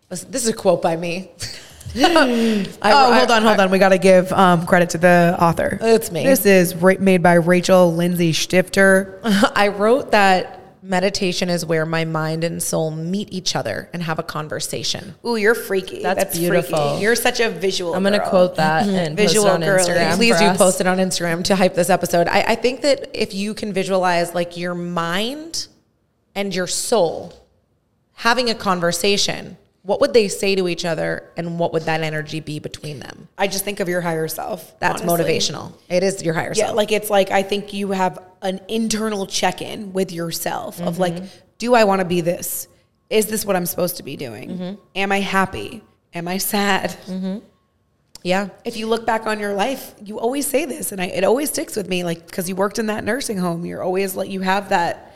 was- 0.09 0.23
this 0.25 0.43
is 0.43 0.49
a 0.49 0.53
quote 0.53 0.81
by 0.81 0.95
me. 0.97 1.31
I- 1.95 2.65
oh, 2.83 3.11
I- 3.11 3.17
hold 3.17 3.31
on, 3.31 3.41
hold 3.43 3.59
on. 3.59 3.71
We 3.71 3.79
got 3.79 3.89
to 3.89 3.97
give 3.97 4.31
um, 4.31 4.65
credit 4.65 4.91
to 4.91 4.97
the 4.97 5.35
author. 5.39 5.77
It's 5.81 6.11
me. 6.11 6.23
This 6.25 6.45
is 6.45 6.75
ra- 6.75 6.95
made 6.99 7.21
by 7.23 7.33
Rachel 7.35 7.93
Lindsay 7.93 8.31
Stifter. 8.33 9.19
I 9.55 9.69
wrote 9.69 10.11
that 10.11 10.57
meditation 10.83 11.47
is 11.49 11.63
where 11.65 11.85
my 11.85 12.05
mind 12.05 12.43
and 12.43 12.61
soul 12.61 12.89
meet 12.89 13.31
each 13.31 13.55
other 13.55 13.87
and 13.93 14.01
have 14.01 14.17
a 14.19 14.23
conversation. 14.23 15.13
Ooh, 15.25 15.35
you're 15.35 15.53
freaky. 15.55 16.01
That's 16.01 16.35
beautiful. 16.37 16.77
freaky. 16.91 17.03
You're 17.03 17.15
such 17.15 17.39
a 17.39 17.49
visual. 17.49 17.93
I'm 17.93 18.03
gonna 18.03 18.27
quote 18.27 18.55
that 18.55 18.87
and 18.87 19.15
Visual 19.15 19.45
post 19.45 19.61
it 19.61 19.69
on 19.69 19.75
girly. 19.75 19.83
Instagram. 19.89 20.15
Please 20.15 20.39
do 20.39 20.45
us. 20.45 20.57
post 20.57 20.81
it 20.81 20.87
on 20.87 20.97
Instagram 20.97 21.43
to 21.45 21.55
hype 21.55 21.75
this 21.75 21.89
episode. 21.91 22.27
I, 22.27 22.41
I 22.47 22.55
think 22.55 22.81
that 22.81 23.11
if 23.13 23.33
you 23.35 23.53
can 23.53 23.73
visualize 23.73 24.33
like 24.33 24.57
your 24.57 24.73
mind 24.73 25.67
and 26.33 26.53
your 26.55 26.67
soul 26.67 27.33
having 28.13 28.49
a 28.49 28.55
conversation, 28.55 29.57
what 29.83 29.99
would 30.01 30.13
they 30.13 30.27
say 30.27 30.55
to 30.55 30.67
each 30.67 30.85
other 30.85 31.29
and 31.37 31.57
what 31.57 31.73
would 31.73 31.83
that 31.83 32.01
energy 32.01 32.39
be 32.39 32.59
between 32.59 32.99
them? 32.99 33.27
I 33.37 33.47
just 33.47 33.65
think 33.65 33.79
of 33.79 33.89
your 33.89 34.01
higher 34.01 34.27
self. 34.27 34.77
That's 34.79 35.01
honestly. 35.01 35.25
motivational. 35.25 35.73
It 35.89 36.03
is 36.03 36.21
your 36.23 36.33
higher 36.35 36.53
Yeah, 36.55 36.65
self. 36.67 36.77
like 36.77 36.91
it's 36.91 37.09
like 37.09 37.31
I 37.31 37.41
think 37.41 37.73
you 37.73 37.91
have 37.91 38.19
an 38.43 38.59
internal 38.67 39.25
check 39.25 39.61
in 39.61 39.91
with 39.93 40.11
yourself 40.11 40.79
of 40.81 40.99
like, 40.99 41.13
Mm-hmm. 41.15 41.25
do 41.57 41.73
I 41.73 41.83
want 41.85 41.99
to 42.01 42.05
be 42.05 42.21
this? 42.21 42.67
Is 43.09 43.25
this 43.25 43.43
what 43.45 43.55
I'm 43.55 43.65
supposed 43.65 43.97
to 43.97 44.03
be 44.03 44.15
doing? 44.15 44.49
Mm-hmm. 44.51 44.75
Am 44.95 45.11
I 45.11 45.19
happy? 45.19 45.83
Am 46.13 46.27
I 46.27 46.37
sad? 46.37 46.95
yeah. 48.23 48.49
If 48.63 48.77
you 48.77 48.87
look 48.87 49.05
back 49.05 49.25
on 49.25 49.39
your 49.39 49.53
life, 49.53 49.95
you 50.03 50.19
always 50.19 50.45
say 50.45 50.65
this, 50.65 50.91
and 50.91 51.01
I, 51.01 51.05
it 51.07 51.23
always 51.23 51.49
sticks 51.49 51.75
with 51.75 51.89
me. 51.89 52.03
Like 52.03 52.25
because 52.27 52.47
you 52.47 52.55
worked 52.55 52.77
in 52.79 52.85
that 52.87 53.03
nursing 53.03 53.37
home, 53.37 53.65
you're 53.65 53.81
always 53.83 54.15
like 54.15 54.29
you 54.29 54.41
have 54.41 54.69
that 54.69 55.10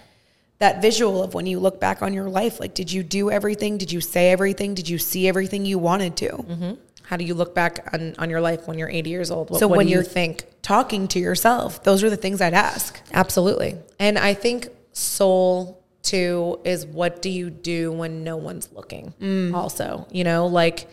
that 0.60 0.82
visual 0.82 1.22
of 1.24 1.34
when 1.34 1.46
you 1.46 1.60
look 1.60 1.80
back 1.80 2.02
on 2.02 2.14
your 2.14 2.30
life. 2.30 2.60
Like, 2.60 2.74
did 2.74 2.92
you 2.92 3.04
do 3.04 3.30
everything? 3.30 3.78
Did 3.78 3.92
you 3.92 4.00
say 4.02 4.32
everything? 4.32 4.74
Did 4.74 4.88
you 4.88 4.98
see 4.98 5.28
everything 5.28 5.66
you 5.66 5.78
wanted 5.78 6.16
to? 6.18 6.78
How 7.04 7.18
do 7.18 7.24
you 7.24 7.34
look 7.36 7.54
back 7.54 7.90
on, 7.94 8.16
on 8.18 8.30
your 8.30 8.42
life 8.42 8.68
when 8.68 8.78
you're 8.80 8.90
80 8.90 9.10
years 9.10 9.30
old? 9.32 9.50
What, 9.52 9.60
So 9.60 9.68
what 9.68 9.78
when 9.78 9.86
do 9.86 9.92
you 9.92 9.98
you're 9.98 10.04
think? 10.04 10.46
talking 10.64 11.08
to 11.10 11.20
yourself, 11.20 11.84
those 11.84 12.04
are 12.04 12.10
the 12.10 12.18
things 12.18 12.42
I'd 12.42 12.54
ask. 12.56 13.00
Absolutely. 13.14 13.78
And 14.00 14.18
I 14.18 14.34
think 14.34 14.70
soul 14.94 15.84
too 16.02 16.60
is 16.64 16.86
what 16.86 17.22
do 17.22 17.30
you 17.30 17.50
do 17.50 17.92
when 17.92 18.24
no 18.24 18.38
one's 18.38 18.72
looking? 18.72 19.14
Mm. 19.22 19.54
Also, 19.54 20.08
you 20.12 20.24
know, 20.24 20.48
like 20.48 20.88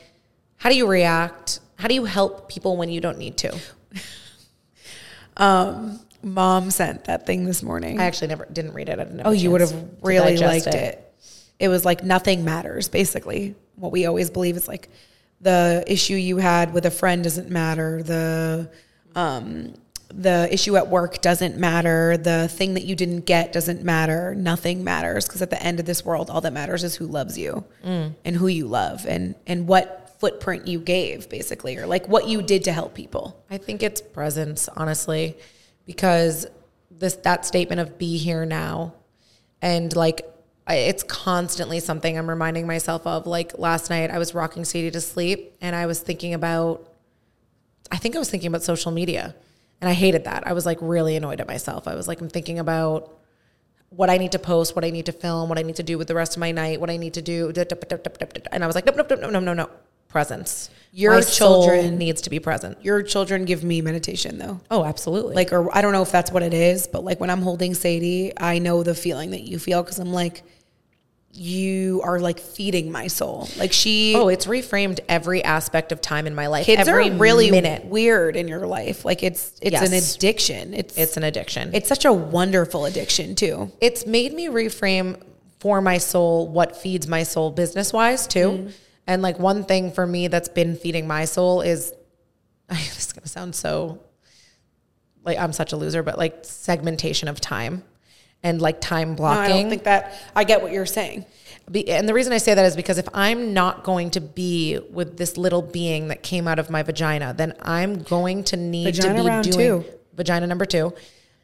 how 0.57 0.69
do 0.71 0.77
you 0.77 0.87
react? 0.87 1.61
How 1.77 1.89
do 1.89 1.95
you 1.95 2.05
help 2.05 2.49
people 2.51 2.77
when 2.77 2.89
you 2.91 3.01
don't 3.01 3.19
need 3.19 3.37
to? 3.39 3.59
Mom 6.23 6.71
sent 6.71 7.05
that 7.05 7.27
thing 7.27 7.45
this 7.45 7.63
morning. 7.63 8.01
I 8.01 8.05
actually 8.05 8.29
never 8.29 8.47
didn't 8.47 8.75
read 8.75 8.89
it. 8.89 8.99
I 8.99 9.05
didn't 9.05 9.19
have 9.19 9.27
Oh, 9.27 9.31
you 9.33 9.51
would 9.51 9.61
have 9.61 9.75
really 10.03 10.37
liked 10.37 10.67
it. 10.69 11.13
it. 11.59 11.69
was 11.69 11.85
like 11.85 12.05
nothing 12.05 12.45
matters, 12.45 12.89
basically. 12.89 13.55
What 13.77 13.93
we 13.93 14.07
always 14.07 14.31
believe 14.31 14.57
is 14.57 14.69
like 14.69 14.89
the 15.41 15.83
issue 15.87 16.15
you 16.15 16.37
had 16.37 16.73
with 16.73 16.87
a 16.87 16.91
friend 16.91 17.25
doesn't 17.25 17.51
matter. 17.51 18.03
The 18.03 18.71
um, 19.15 19.75
the 20.15 20.47
issue 20.53 20.77
at 20.77 20.89
work 20.89 21.23
doesn't 21.23 21.57
matter. 21.57 22.17
The 22.19 22.47
thing 22.49 22.75
that 22.75 22.85
you 22.85 22.95
didn't 22.95 23.23
get 23.25 23.53
doesn't 23.53 23.83
matter. 23.83 24.35
Nothing 24.35 24.85
matters 24.85 25.27
because 25.27 25.41
at 25.43 25.51
the 25.51 25.61
end 25.63 25.81
of 25.81 25.87
this 25.87 26.05
world, 26.05 26.29
all 26.31 26.41
that 26.43 26.53
matters 26.53 26.85
is 26.85 26.95
who 26.95 27.07
loves 27.07 27.37
you 27.39 27.65
and 27.83 28.37
who 28.37 28.47
you 28.47 28.67
love 28.67 29.07
and 29.07 29.35
and 29.47 29.67
what 29.67 30.17
footprint 30.21 30.69
you 30.69 30.79
gave, 30.79 31.29
basically, 31.29 31.77
or 31.79 31.87
like 31.87 32.07
what 32.09 32.29
you 32.29 32.43
did 32.43 32.63
to 32.65 32.73
help 32.73 32.95
people. 32.95 33.43
I 33.51 33.57
think 33.59 33.83
it's 33.83 34.01
presence, 34.01 34.69
honestly, 34.77 35.37
because 35.87 36.47
this 36.91 37.15
that 37.17 37.45
statement 37.45 37.81
of 37.81 37.99
be 37.99 38.17
here 38.17 38.45
now, 38.45 38.95
and 39.61 39.95
like 39.95 40.23
it's 40.69 41.03
constantly 41.03 41.81
something 41.81 42.17
I'm 42.17 42.29
reminding 42.29 42.67
myself 42.67 43.07
of. 43.07 43.27
Like 43.27 43.59
last 43.59 43.91
night, 43.91 44.11
I 44.11 44.19
was 44.19 44.35
rocking 44.35 44.65
Sadie 44.65 44.91
to 44.93 45.01
sleep, 45.01 45.55
and 45.61 45.75
I 45.75 45.87
was 45.87 46.01
thinking 46.01 46.35
about, 46.35 46.89
I 47.91 47.97
think 47.97 48.15
I 48.15 48.19
was 48.19 48.31
thinking 48.31 48.49
about 48.49 48.63
social 48.63 48.93
media, 48.93 49.35
and 49.81 49.89
I 49.91 49.93
hated 49.93 50.25
that. 50.25 50.47
I 50.47 50.53
was 50.53 50.65
like 50.65 50.79
really 50.81 51.17
annoyed 51.17 51.41
at 51.41 51.49
myself. 51.49 51.89
I 51.89 51.95
was 51.95 52.07
like, 52.07 52.21
I'm 52.21 52.29
thinking 52.29 52.59
about 52.59 53.19
what 53.91 54.09
I 54.09 54.17
need 54.17 54.33
to 54.33 54.39
post, 54.39 54.75
what 54.75 54.85
I 54.85 54.91
need 54.91 55.07
to 55.07 55.13
film, 55.13 55.49
what 55.49 55.59
I 55.59 55.63
need 55.63 55.77
to 55.77 55.83
do 55.83 55.99
with 55.99 56.09
the 56.09 56.15
rest 56.15 56.37
of 56.37 56.41
my 56.41 56.51
night, 56.51 56.81
what 56.81 56.89
I 56.89 56.97
need 56.97 57.15
to 57.15 57.23
do, 57.23 57.53
and 57.55 58.65
I 58.65 58.67
was 58.67 58.75
like, 58.75 58.87
nope, 58.87 58.97
nope, 58.97 59.11
no, 59.21 59.29
no, 59.29 59.41
no, 59.41 59.53
no, 59.53 59.71
presence. 60.13 60.71
Your 60.95 61.15
My 61.15 61.21
soul 61.23 61.65
children- 61.65 61.97
needs 61.97 62.21
to 62.23 62.31
be 62.31 62.39
present. 62.39 62.77
Your 62.85 63.03
children 63.03 63.47
give 63.47 63.65
me 63.65 63.81
meditation 63.81 64.37
though. 64.39 64.61
Oh, 64.71 64.85
absolutely. 64.85 65.35
like 65.35 65.51
or 65.53 65.75
I 65.75 65.81
don't 65.81 65.93
know 65.93 66.03
if 66.03 66.13
that's 66.13 66.31
what 66.31 66.43
it 66.43 66.53
is, 66.55 66.87
but 66.87 67.03
like 67.03 67.19
when 67.19 67.31
I'm 67.31 67.41
holding 67.43 67.73
Sadie, 67.75 68.33
I 68.37 68.59
know 68.59 68.83
the 68.83 68.95
feeling 68.95 69.31
that 69.31 69.41
you 69.41 69.59
feel 69.59 69.83
because 69.83 69.99
I'm 69.99 70.13
like, 70.13 70.43
you 71.35 72.03
are 72.05 72.21
like 72.21 72.39
feeding 72.39 72.93
my 72.93 73.07
soul. 73.07 73.49
Like 73.59 73.73
she, 73.73 74.15
oh, 74.15 74.29
it's 74.29 74.45
reframed 74.47 75.01
every 75.09 75.43
aspect 75.43 75.91
of 75.91 76.03
time 76.03 76.27
in 76.27 76.35
my 76.35 76.49
life. 76.49 76.67
kids 76.67 76.87
every 76.87 77.09
are 77.09 77.15
really 77.15 77.51
minute. 77.51 77.87
weird 77.87 78.37
in 78.37 78.49
your 78.49 78.67
life. 78.67 79.07
Like 79.07 79.23
it's 79.23 79.59
it's 79.63 79.81
an 79.81 79.95
addiction. 79.95 80.75
It's 80.75 80.99
It's 80.99 81.17
an 81.17 81.23
addiction. 81.25 81.71
it's 81.73 81.89
such 81.89 82.05
a 82.05 82.13
wonderful 82.13 82.85
addiction 82.85 83.35
too. 83.35 83.73
it's 83.81 84.05
made 84.07 84.35
me 84.35 84.49
reframe 84.49 85.19
for 85.61 85.81
my 85.81 85.97
soul 85.97 86.49
what 86.49 86.77
feeds 86.77 87.07
my 87.09 87.23
soul 87.23 87.51
business 87.51 87.95
wise 87.95 88.27
too. 88.27 88.39
Mm-hmm. 88.51 88.69
And 89.07 89.23
like 89.23 89.39
one 89.39 89.65
thing 89.65 89.93
for 89.93 90.07
me 90.07 90.29
that's 90.29 90.49
been 90.49 90.77
feeding 90.77 91.07
my 91.07 91.25
soul 91.25 91.61
is 91.61 91.93
I, 92.69 92.75
this 92.77 93.07
is 93.07 93.13
gonna 93.13 93.27
sound 93.27 93.55
so 93.55 94.01
like 95.25 95.39
I'm 95.39 95.53
such 95.53 95.73
a 95.73 95.77
loser, 95.77 96.03
but 96.03 96.19
like 96.19 96.45
segmentation 96.45 97.29
of 97.29 97.41
time 97.41 97.85
and 98.43 98.61
like 98.61 98.81
time 98.81 99.11
No, 99.11 99.17
blocking. 99.17 99.45
I 99.45 99.61
don't 99.61 99.71
think 99.71 99.85
that 99.85 100.15
I 100.35 100.45
get 100.45 100.63
what 100.63 100.73
you're 100.73 100.87
saying. 100.87 101.25
And 101.89 102.09
the 102.09 102.15
reason 102.15 102.33
I 102.33 102.39
say 102.39 102.55
that 102.55 102.65
is 102.65 102.75
because 102.75 102.99
if 102.99 103.09
I'm 103.15 103.55
not 103.55 103.85
going 103.85 104.11
to 104.13 104.21
be 104.21 104.81
with 104.91 105.17
this 105.17 105.37
little 105.37 105.63
being 105.63 106.09
that 106.09 106.23
came 106.23 106.49
out 106.49 106.59
of 106.59 106.71
my 106.71 106.83
vagina, 106.83 107.35
then 107.37 107.55
I'm 107.63 108.03
going 108.03 108.43
to 108.45 108.57
need 108.57 108.97
Vagina 108.97 109.23
to 109.23 109.43
be 109.43 109.51
doing 109.51 109.85
two. 109.85 109.91
vagina 110.15 110.47
number 110.49 110.65
two. 110.65 110.93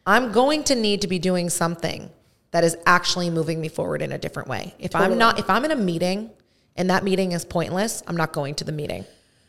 I'm 0.05 0.33
going 0.33 0.65
to 0.65 0.75
need 0.75 1.03
to 1.03 1.07
be 1.07 1.21
doing 1.21 1.51
something 1.51 2.11
that 2.51 2.65
is 2.65 2.77
actually 2.85 3.31
moving 3.31 3.61
me 3.61 3.69
forward 3.69 4.03
in 4.03 4.11
a 4.11 4.19
different 4.19 4.49
way. 4.49 4.75
If 4.79 4.97
I'm 4.97 5.19
not, 5.19 5.39
if 5.39 5.49
I'm 5.49 5.65
in 5.65 5.71
a 5.71 5.77
meeting 5.77 6.31
and 6.79 6.89
that 6.89 7.05
meeting 7.05 7.33
is 7.33 7.45
pointless, 7.45 8.03
I'm 8.07 8.17
not 8.17 8.33
going 8.33 8.55
to 8.57 8.65
the 8.65 8.73
meeting. 8.73 9.05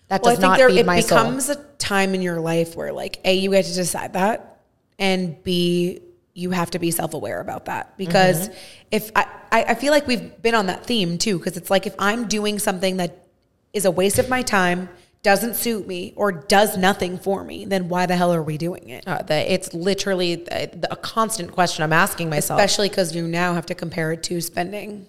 That 0.10 0.22
Well, 0.24 0.34
does 0.34 0.42
not 0.42 0.58
there 0.58 0.68
feed 0.70 0.80
it 0.80 0.86
my 0.86 1.00
soul. 1.00 1.20
becomes 1.20 1.50
a 1.50 1.56
time 1.78 2.14
in 2.16 2.22
your 2.22 2.42
life 2.42 2.76
where 2.76 2.92
like 2.92 3.22
a 3.24 3.34
you 3.34 3.52
get 3.52 3.64
to 3.66 3.74
decide 3.74 4.14
that, 4.14 4.60
and 4.98 5.42
b 5.44 6.02
you 6.34 6.52
have 6.52 6.72
to 6.72 6.80
be 6.80 6.92
self 6.92 7.14
aware 7.14 7.40
about 7.40 7.66
that 7.66 7.98
because 7.98 8.50
Mm-hmm. 8.50 8.58
if 8.92 9.12
I, 9.16 9.26
I 9.52 9.74
feel 9.76 9.92
like 9.92 10.08
we've 10.08 10.42
been 10.42 10.56
on 10.56 10.68
that 10.68 10.86
theme 10.86 11.18
too 11.18 11.38
because 11.38 11.58
it's 11.58 11.70
like 11.70 11.86
if 11.86 11.96
I'm 12.00 12.28
doing 12.28 12.60
something 12.60 12.98
that 12.98 13.26
is 13.74 13.86
a 13.86 13.92
waste 13.92 14.20
of 14.20 14.30
my 14.30 14.42
time, 14.42 14.90
doesn't 15.22 15.56
suit 15.56 15.86
me, 15.86 16.14
or 16.16 16.32
does 16.32 16.78
nothing 16.78 17.18
for 17.20 17.44
me, 17.44 17.66
then 17.66 17.90
why 17.90 18.06
the 18.06 18.16
hell 18.16 18.34
are 18.34 18.42
we 18.42 18.58
doing 18.58 18.90
it? 18.90 19.06
Uh, 19.06 19.22
that 19.24 19.52
it's 19.52 19.74
literally 19.74 20.46
a, 20.50 20.70
a 20.90 20.96
constant 20.96 21.52
question 21.52 21.84
I'm 21.84 21.94
asking 21.94 22.30
myself. 22.30 22.60
Especially 22.60 22.90
because 22.90 23.14
you 23.16 23.28
now 23.28 23.54
have 23.54 23.66
to 23.68 23.76
compare 23.76 24.12
it 24.14 24.24
to 24.24 24.40
spending 24.42 25.08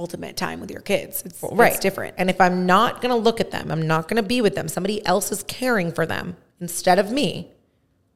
ultimate 0.00 0.36
time 0.36 0.60
with 0.60 0.70
your 0.70 0.80
kids. 0.80 1.22
It's, 1.24 1.42
right. 1.42 1.72
it's 1.72 1.80
different. 1.80 2.14
And 2.18 2.30
if 2.30 2.40
I'm 2.40 2.64
not 2.64 3.02
going 3.02 3.10
to 3.10 3.16
look 3.16 3.40
at 3.40 3.50
them, 3.50 3.70
I'm 3.70 3.86
not 3.86 4.08
going 4.08 4.16
to 4.16 4.26
be 4.26 4.40
with 4.40 4.54
them, 4.54 4.66
somebody 4.66 5.04
else 5.06 5.30
is 5.30 5.42
caring 5.44 5.92
for 5.92 6.06
them 6.06 6.36
instead 6.60 6.98
of 6.98 7.12
me, 7.12 7.52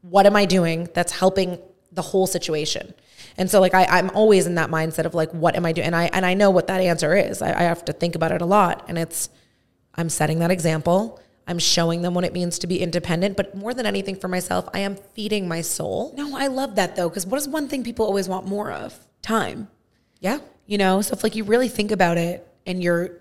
what 0.01 0.26
am 0.26 0.35
I 0.35 0.45
doing 0.47 0.89
that's 0.95 1.12
helping 1.12 1.59
the 1.93 2.03
whole 2.03 2.26
situation? 2.26 2.95
And 3.37 3.51
so 3.51 3.61
like 3.61 3.74
I, 3.74 3.85
I'm 3.85 4.11
always 4.11 4.47
in 4.47 4.55
that 4.57 4.70
mindset 4.70 5.05
of 5.05 5.14
like, 5.14 5.30
what 5.32 5.57
am 5.57 5.66
I 5.66 5.72
doing? 5.72 5.87
And 5.87 5.97
I 5.97 6.05
and 6.12 6.24
I 6.24 6.35
know 6.35 6.51
what 6.51 6.66
that 6.68 6.80
answer 6.80 7.16
is. 7.16 7.43
I, 7.43 7.49
I 7.49 7.62
have 7.64 7.85
to 7.87 7.93
think 7.93 8.14
about 8.14 8.32
it 8.32 8.43
a 8.43 8.47
lot. 8.47 8.85
And 8.89 8.99
it's 8.99 9.28
I'm 9.95 10.09
setting 10.09 10.39
that 10.41 10.51
example. 10.51 11.20
I'm 11.47 11.59
showing 11.59 12.03
them 12.03 12.14
what 12.14 12.24
it 12.24 12.32
means 12.32 12.59
to 12.61 12.66
be 12.66 12.80
independent, 12.80 13.37
but 13.37 13.55
more 13.55 13.74
than 13.74 13.85
anything 13.85 14.16
for 14.16 14.28
myself, 14.28 14.66
I 14.72 14.78
am 14.80 14.97
feeding 14.97 15.47
my 15.47 15.61
soul. 15.61 16.14
No, 16.16 16.37
I 16.37 16.47
love 16.47 16.76
that 16.76 16.97
though, 16.97 17.09
because 17.09 17.26
what 17.26 17.39
is 17.39 17.47
one 17.47 17.68
thing 17.68 17.85
people 17.85 18.07
always 18.07 18.28
want 18.28 18.47
more 18.47 18.72
of? 18.72 18.99
Time. 19.20 19.68
Yeah. 20.20 20.39
You 20.67 20.79
know, 20.79 21.03
so 21.03 21.12
if 21.12 21.23
like 21.23 21.35
you 21.35 21.45
really 21.45 21.69
think 21.69 21.91
about 21.91 22.17
it 22.17 22.47
and 22.67 22.83
you're, 22.83 23.21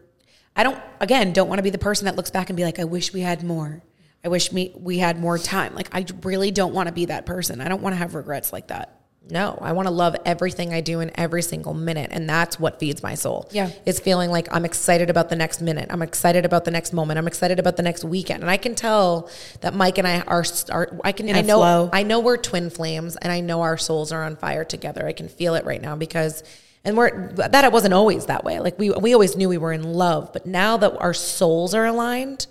I 0.55 0.63
don't, 0.63 0.77
again, 0.99 1.33
don't 1.33 1.49
want 1.49 1.59
to 1.59 1.63
be 1.63 1.71
the 1.71 1.77
person 1.77 2.05
that 2.05 2.15
looks 2.15 2.31
back 2.31 2.49
and 2.49 2.55
be 2.55 2.63
like, 2.63 2.79
I 2.79 2.85
wish 2.85 3.13
we 3.13 3.21
had 3.21 3.43
more. 3.43 3.81
I 4.23 4.29
wish 4.29 4.53
me 4.53 4.71
we 4.75 4.99
had 4.99 5.19
more 5.19 5.37
time. 5.37 5.75
Like 5.75 5.89
I 5.91 6.05
really 6.21 6.51
don't 6.51 6.73
want 6.73 6.87
to 6.87 6.93
be 6.93 7.05
that 7.05 7.25
person. 7.25 7.59
I 7.59 7.67
don't 7.67 7.81
want 7.81 7.93
to 7.93 7.97
have 7.97 8.15
regrets 8.15 8.53
like 8.53 8.67
that. 8.67 8.99
No, 9.29 9.57
I 9.61 9.71
want 9.71 9.87
to 9.87 9.93
love 9.93 10.17
everything 10.25 10.73
I 10.73 10.81
do 10.81 10.99
in 10.99 11.11
every 11.15 11.41
single 11.41 11.73
minute. 11.73 12.09
And 12.11 12.29
that's 12.29 12.59
what 12.59 12.79
feeds 12.79 13.01
my 13.01 13.15
soul. 13.15 13.49
Yeah. 13.51 13.69
It's 13.85 13.99
feeling 13.99 14.29
like 14.31 14.53
I'm 14.53 14.65
excited 14.65 15.09
about 15.09 15.29
the 15.29 15.35
next 15.37 15.61
minute. 15.61 15.87
I'm 15.89 16.01
excited 16.01 16.43
about 16.43 16.65
the 16.65 16.71
next 16.71 16.91
moment. 16.91 17.17
I'm 17.17 17.27
excited 17.27 17.57
about 17.57 17.77
the 17.77 17.83
next 17.83 18.03
weekend. 18.03 18.43
And 18.43 18.49
I 18.49 18.57
can 18.57 18.75
tell 18.75 19.29
that 19.61 19.73
Mike 19.73 19.97
and 19.97 20.07
I 20.07 20.21
are, 20.21 20.43
are 20.71 20.99
I 21.05 21.13
can, 21.13 21.29
In 21.29 21.37
I 21.37 21.41
know, 21.41 21.59
flow. 21.59 21.89
I 21.93 22.03
know 22.03 22.19
we're 22.19 22.37
twin 22.37 22.69
flames 22.69 23.15
and 23.15 23.31
I 23.31 23.39
know 23.39 23.61
our 23.61 23.77
souls 23.77 24.11
are 24.11 24.23
on 24.23 24.35
fire 24.35 24.65
together. 24.65 25.07
I 25.07 25.13
can 25.13 25.29
feel 25.29 25.55
it 25.55 25.63
right 25.63 25.81
now 25.81 25.95
because, 25.95 26.43
and 26.85 26.97
we're, 26.97 27.31
that 27.33 27.63
it 27.63 27.71
wasn't 27.71 27.93
always 27.93 28.25
that 28.25 28.43
way. 28.43 28.59
Like 28.59 28.77
we, 28.77 28.89
we 28.89 29.13
always 29.13 29.37
knew 29.37 29.47
we 29.47 29.57
were 29.57 29.73
in 29.73 29.83
love, 29.83 30.33
but 30.33 30.45
now 30.45 30.77
that 30.77 30.97
our 30.97 31.13
souls 31.13 31.73
are 31.73 31.85
aligned, 31.85 32.47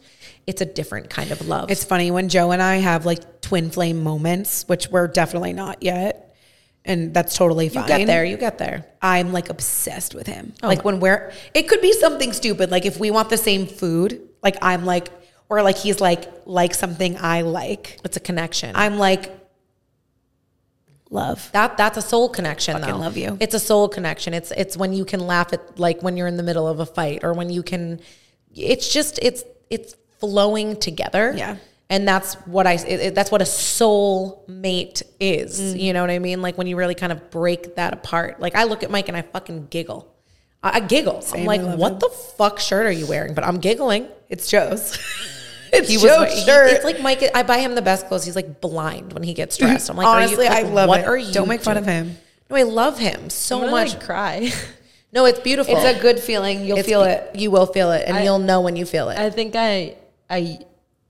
it's 0.46 0.60
a 0.60 0.64
different 0.64 1.10
kind 1.10 1.30
of 1.30 1.46
love. 1.46 1.70
It's 1.70 1.84
funny 1.84 2.10
when 2.10 2.28
Joe 2.28 2.50
and 2.50 2.62
I 2.62 2.76
have 2.76 3.04
like 3.04 3.42
twin 3.42 3.70
flame 3.70 4.02
moments, 4.02 4.64
which 4.68 4.88
we're 4.88 5.08
definitely 5.08 5.52
not 5.52 5.82
yet. 5.82 6.34
And 6.84 7.14
that's 7.14 7.36
totally 7.36 7.68
fine. 7.68 7.84
you 7.84 7.88
get 7.98 8.06
there, 8.06 8.24
you 8.24 8.36
get 8.36 8.58
there. 8.58 8.86
I'm 9.00 9.32
like 9.32 9.50
obsessed 9.50 10.14
with 10.14 10.26
him. 10.26 10.52
Oh 10.62 10.66
like 10.66 10.84
when 10.84 10.98
we're, 10.98 11.32
it 11.54 11.68
could 11.68 11.80
be 11.80 11.92
something 11.92 12.32
stupid. 12.32 12.70
Like 12.70 12.86
if 12.86 12.98
we 12.98 13.10
want 13.10 13.30
the 13.30 13.36
same 13.36 13.66
food, 13.66 14.20
like 14.42 14.56
I'm 14.62 14.84
like, 14.84 15.08
or 15.48 15.62
like 15.62 15.76
he's 15.76 16.00
like, 16.00 16.24
like 16.46 16.74
something 16.74 17.16
I 17.18 17.42
like. 17.42 18.00
It's 18.02 18.16
a 18.16 18.20
connection. 18.20 18.74
I'm 18.74 18.98
like, 18.98 19.41
love. 21.12 21.50
That 21.52 21.76
that's 21.76 21.96
a 21.98 22.02
soul 22.02 22.28
connection. 22.28 22.74
Fucking 22.78 22.94
though. 22.94 23.00
love 23.00 23.16
you. 23.16 23.36
It's 23.40 23.54
a 23.54 23.60
soul 23.60 23.88
connection. 23.88 24.34
It's 24.34 24.50
it's 24.52 24.76
when 24.76 24.92
you 24.92 25.04
can 25.04 25.20
laugh 25.20 25.52
at 25.52 25.78
like 25.78 26.02
when 26.02 26.16
you're 26.16 26.26
in 26.26 26.36
the 26.36 26.42
middle 26.42 26.66
of 26.66 26.80
a 26.80 26.86
fight 26.86 27.22
or 27.22 27.32
when 27.34 27.50
you 27.50 27.62
can. 27.62 28.00
It's 28.54 28.92
just 28.92 29.18
it's 29.22 29.44
it's 29.70 29.94
flowing 30.18 30.76
together. 30.76 31.32
Yeah. 31.36 31.56
And 31.90 32.08
that's 32.08 32.34
what 32.46 32.66
I. 32.66 32.74
It, 32.74 33.00
it- 33.00 33.14
that's 33.14 33.30
what 33.30 33.42
a 33.42 33.46
soul 33.46 34.44
mate 34.48 35.02
is. 35.20 35.60
Mm. 35.60 35.80
You 35.80 35.92
know 35.92 36.00
what 36.00 36.10
I 36.10 36.18
mean? 36.18 36.40
Like 36.40 36.56
when 36.56 36.66
you 36.66 36.76
really 36.76 36.94
kind 36.94 37.12
of 37.12 37.30
break 37.30 37.76
that 37.76 37.92
apart. 37.92 38.40
Like 38.40 38.54
I 38.54 38.64
look 38.64 38.82
at 38.82 38.90
Mike 38.90 39.08
and 39.08 39.16
I 39.16 39.22
fucking 39.22 39.66
giggle. 39.66 40.08
I, 40.62 40.76
I 40.76 40.80
giggle. 40.80 41.22
I'm 41.34 41.44
like, 41.44 41.60
what 41.60 41.92
him. 41.94 41.98
the 41.98 42.08
fuck 42.08 42.58
shirt 42.60 42.86
are 42.86 42.92
you 42.92 43.06
wearing? 43.06 43.34
But 43.34 43.44
I'm 43.44 43.58
giggling. 43.58 44.08
It's 44.30 44.48
Joe's. 44.48 44.98
it's 45.78 45.88
He 45.88 45.96
Joe's 45.96 46.18
was, 46.20 46.32
he- 46.34 46.44
shirt. 46.44 46.70
it's 46.70 46.84
like 46.84 47.00
Mike. 47.00 47.22
I 47.34 47.42
buy 47.42 47.58
him 47.58 47.74
the 47.74 47.82
best 47.82 48.06
clothes. 48.08 48.24
He's 48.24 48.36
like 48.36 48.60
blind 48.60 49.12
when 49.12 49.22
he 49.22 49.34
gets 49.34 49.56
dressed. 49.56 49.90
I'm 49.90 49.96
like, 49.96 50.06
Honestly, 50.06 50.46
I 50.46 50.60
you, 50.60 50.64
like, 50.66 50.74
love 50.74 50.88
what 50.88 51.00
it. 51.00 51.06
are 51.06 51.16
you? 51.16 51.32
Don't 51.32 51.48
make 51.48 51.62
fun 51.62 51.74
doing? 51.76 51.84
of 51.88 51.92
him. 51.92 52.16
No, 52.50 52.56
I 52.56 52.62
love 52.64 52.98
him 52.98 53.30
so 53.30 53.64
I'm 53.64 53.70
much. 53.70 53.94
like, 53.94 54.04
cry. 54.04 54.50
no, 55.12 55.24
it's 55.24 55.40
beautiful. 55.40 55.74
it's 55.76 55.98
a 55.98 56.00
good 56.00 56.20
feeling. 56.20 56.64
You'll 56.64 56.78
It's 56.78 56.88
feel 56.88 57.02
it. 57.02 57.34
You 57.34 57.50
will 57.50 57.66
feel 57.66 57.92
it, 57.92 58.04
and 58.06 58.16
I- 58.18 58.22
you'll 58.24 58.38
know 58.38 58.60
when 58.60 58.76
you 58.76 58.84
feel 58.84 59.08
it. 59.10 59.18
I 59.18 59.30
think 59.30 59.54
I 59.56 59.96
I 60.28 60.58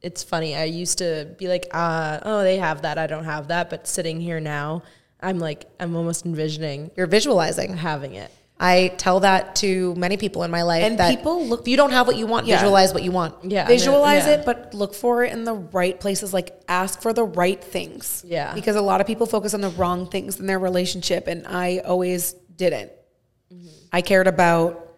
it's 0.01 0.23
funny. 0.25 0.57
I 0.57 0.65
used 0.65 0.99
to 0.99 1.29
be 1.39 1.47
like, 1.49 1.67
uh, 1.73 2.19
oh, 2.25 2.43
they 2.43 2.57
have 2.59 2.83
that. 2.83 2.99
I 2.99 3.07
don't 3.07 3.25
have 3.25 3.49
that. 3.49 3.71
But 3.71 3.87
sitting 3.87 4.21
here 4.21 4.41
now, 4.41 4.83
I'm 5.21 5.39
like, 5.39 5.67
I'm 5.79 5.95
almost 5.95 6.27
envisioning 6.27 6.91
You're 6.97 7.07
visualizing. 7.07 7.77
having 7.77 8.15
it. 8.15 8.31
I 8.61 8.93
tell 8.97 9.21
that 9.21 9.57
to 9.57 9.95
many 9.97 10.17
people 10.17 10.45
in 10.45 10.51
my 10.51 10.63
life. 10.63 10.85
And 10.85 10.99
that 10.99 11.11
people 11.11 11.45
look- 11.45 11.63
If 11.63 11.69
you 11.69 11.77
don't 11.77 11.91
have 11.91 12.07
what 12.07 12.17
you 12.17 12.27
want, 12.29 12.47
Yeah. 12.47 12.57
visualize 12.57 12.95
what 12.95 13.03
you 13.03 13.11
want. 13.11 13.35
Yeah. 13.43 13.67
Visualize 13.67 14.27
yeah. 14.27 14.35
it, 14.35 14.47
but 14.47 14.73
look 14.73 14.95
for 14.95 15.25
it 15.25 15.33
in 15.33 15.45
the 15.45 15.55
right 15.55 15.99
places. 15.99 16.33
Like 16.33 16.63
ask 16.69 17.01
for 17.03 17.13
the 17.13 17.25
right 17.25 17.63
things. 17.63 18.23
Yeah. 18.27 18.55
Because 18.55 18.77
a 18.77 18.81
lot 18.83 19.01
of 19.01 19.07
people 19.07 19.27
focus 19.27 19.53
on 19.53 19.63
the 19.63 19.71
wrong 19.71 20.07
things 20.07 20.39
in 20.39 20.47
their 20.47 20.61
relationship, 20.61 21.27
and 21.27 21.45
I 21.47 21.79
always 21.79 22.35
didn't. 22.55 22.93
Mm-hmm. 23.53 23.67
I 23.93 24.01
cared 24.01 24.29
about 24.29 24.97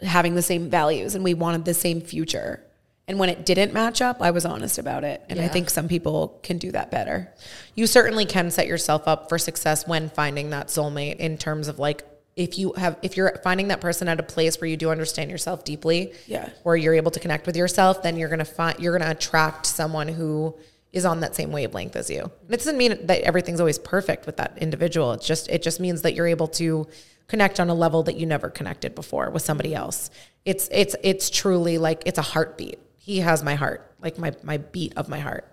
having 0.00 0.34
the 0.34 0.42
same 0.42 0.70
values, 0.70 1.14
and 1.14 1.22
we 1.22 1.34
wanted 1.34 1.66
the 1.66 1.74
same 1.74 2.00
future. 2.00 2.62
And 3.06 3.18
when 3.18 3.28
it 3.28 3.44
didn't 3.44 3.74
match 3.74 4.00
up, 4.00 4.22
I 4.22 4.30
was 4.30 4.46
honest 4.46 4.78
about 4.78 5.02
it. 5.02 5.20
And 5.28 5.40
I 5.40 5.48
think 5.48 5.68
some 5.68 5.88
people 5.88 6.38
can 6.44 6.58
do 6.58 6.70
that 6.70 6.92
better. 6.92 7.28
You 7.74 7.88
certainly 7.88 8.24
can 8.24 8.52
set 8.52 8.68
yourself 8.68 9.08
up 9.08 9.28
for 9.28 9.36
success 9.36 9.86
when 9.86 10.08
finding 10.10 10.50
that 10.50 10.68
soulmate. 10.68 11.16
In 11.16 11.36
terms 11.36 11.66
of 11.66 11.80
like, 11.80 12.04
if 12.36 12.58
you 12.58 12.72
have, 12.74 12.96
if 13.02 13.16
you're 13.16 13.38
finding 13.42 13.68
that 13.68 13.80
person 13.80 14.08
at 14.08 14.18
a 14.20 14.22
place 14.22 14.60
where 14.60 14.68
you 14.68 14.76
do 14.76 14.90
understand 14.90 15.30
yourself 15.30 15.64
deeply, 15.64 16.12
Yeah. 16.26 16.48
where 16.62 16.76
you're 16.76 16.94
able 16.94 17.10
to 17.10 17.20
connect 17.20 17.46
with 17.46 17.56
yourself, 17.56 18.02
then 18.02 18.16
you're 18.16 18.28
gonna 18.28 18.44
find 18.44 18.78
you're 18.78 18.96
gonna 18.96 19.10
attract 19.10 19.66
someone 19.66 20.08
who 20.08 20.54
is 20.92 21.04
on 21.04 21.20
that 21.20 21.34
same 21.36 21.52
wavelength 21.52 21.94
as 21.96 22.08
you. 22.10 22.22
And 22.22 22.32
it 22.54 22.56
doesn't 22.58 22.76
mean 22.76 23.06
that 23.06 23.20
everything's 23.22 23.60
always 23.60 23.78
perfect 23.78 24.26
with 24.26 24.36
that 24.38 24.56
individual. 24.58 25.12
It's 25.12 25.26
just 25.26 25.48
it 25.48 25.62
just 25.62 25.80
means 25.80 26.02
that 26.02 26.14
you're 26.14 26.26
able 26.26 26.48
to 26.48 26.86
connect 27.28 27.60
on 27.60 27.68
a 27.68 27.74
level 27.74 28.02
that 28.04 28.16
you 28.16 28.26
never 28.26 28.48
connected 28.50 28.94
before 28.94 29.30
with 29.30 29.42
somebody 29.42 29.74
else. 29.74 30.10
It's 30.44 30.68
it's 30.72 30.96
it's 31.02 31.30
truly 31.30 31.78
like 31.78 32.02
it's 32.06 32.18
a 32.18 32.22
heartbeat. 32.22 32.78
He 32.96 33.18
has 33.20 33.42
my 33.42 33.54
heart, 33.54 33.92
like 34.02 34.18
my 34.18 34.32
my 34.42 34.56
beat 34.58 34.92
of 34.96 35.08
my 35.08 35.18
heart. 35.20 35.46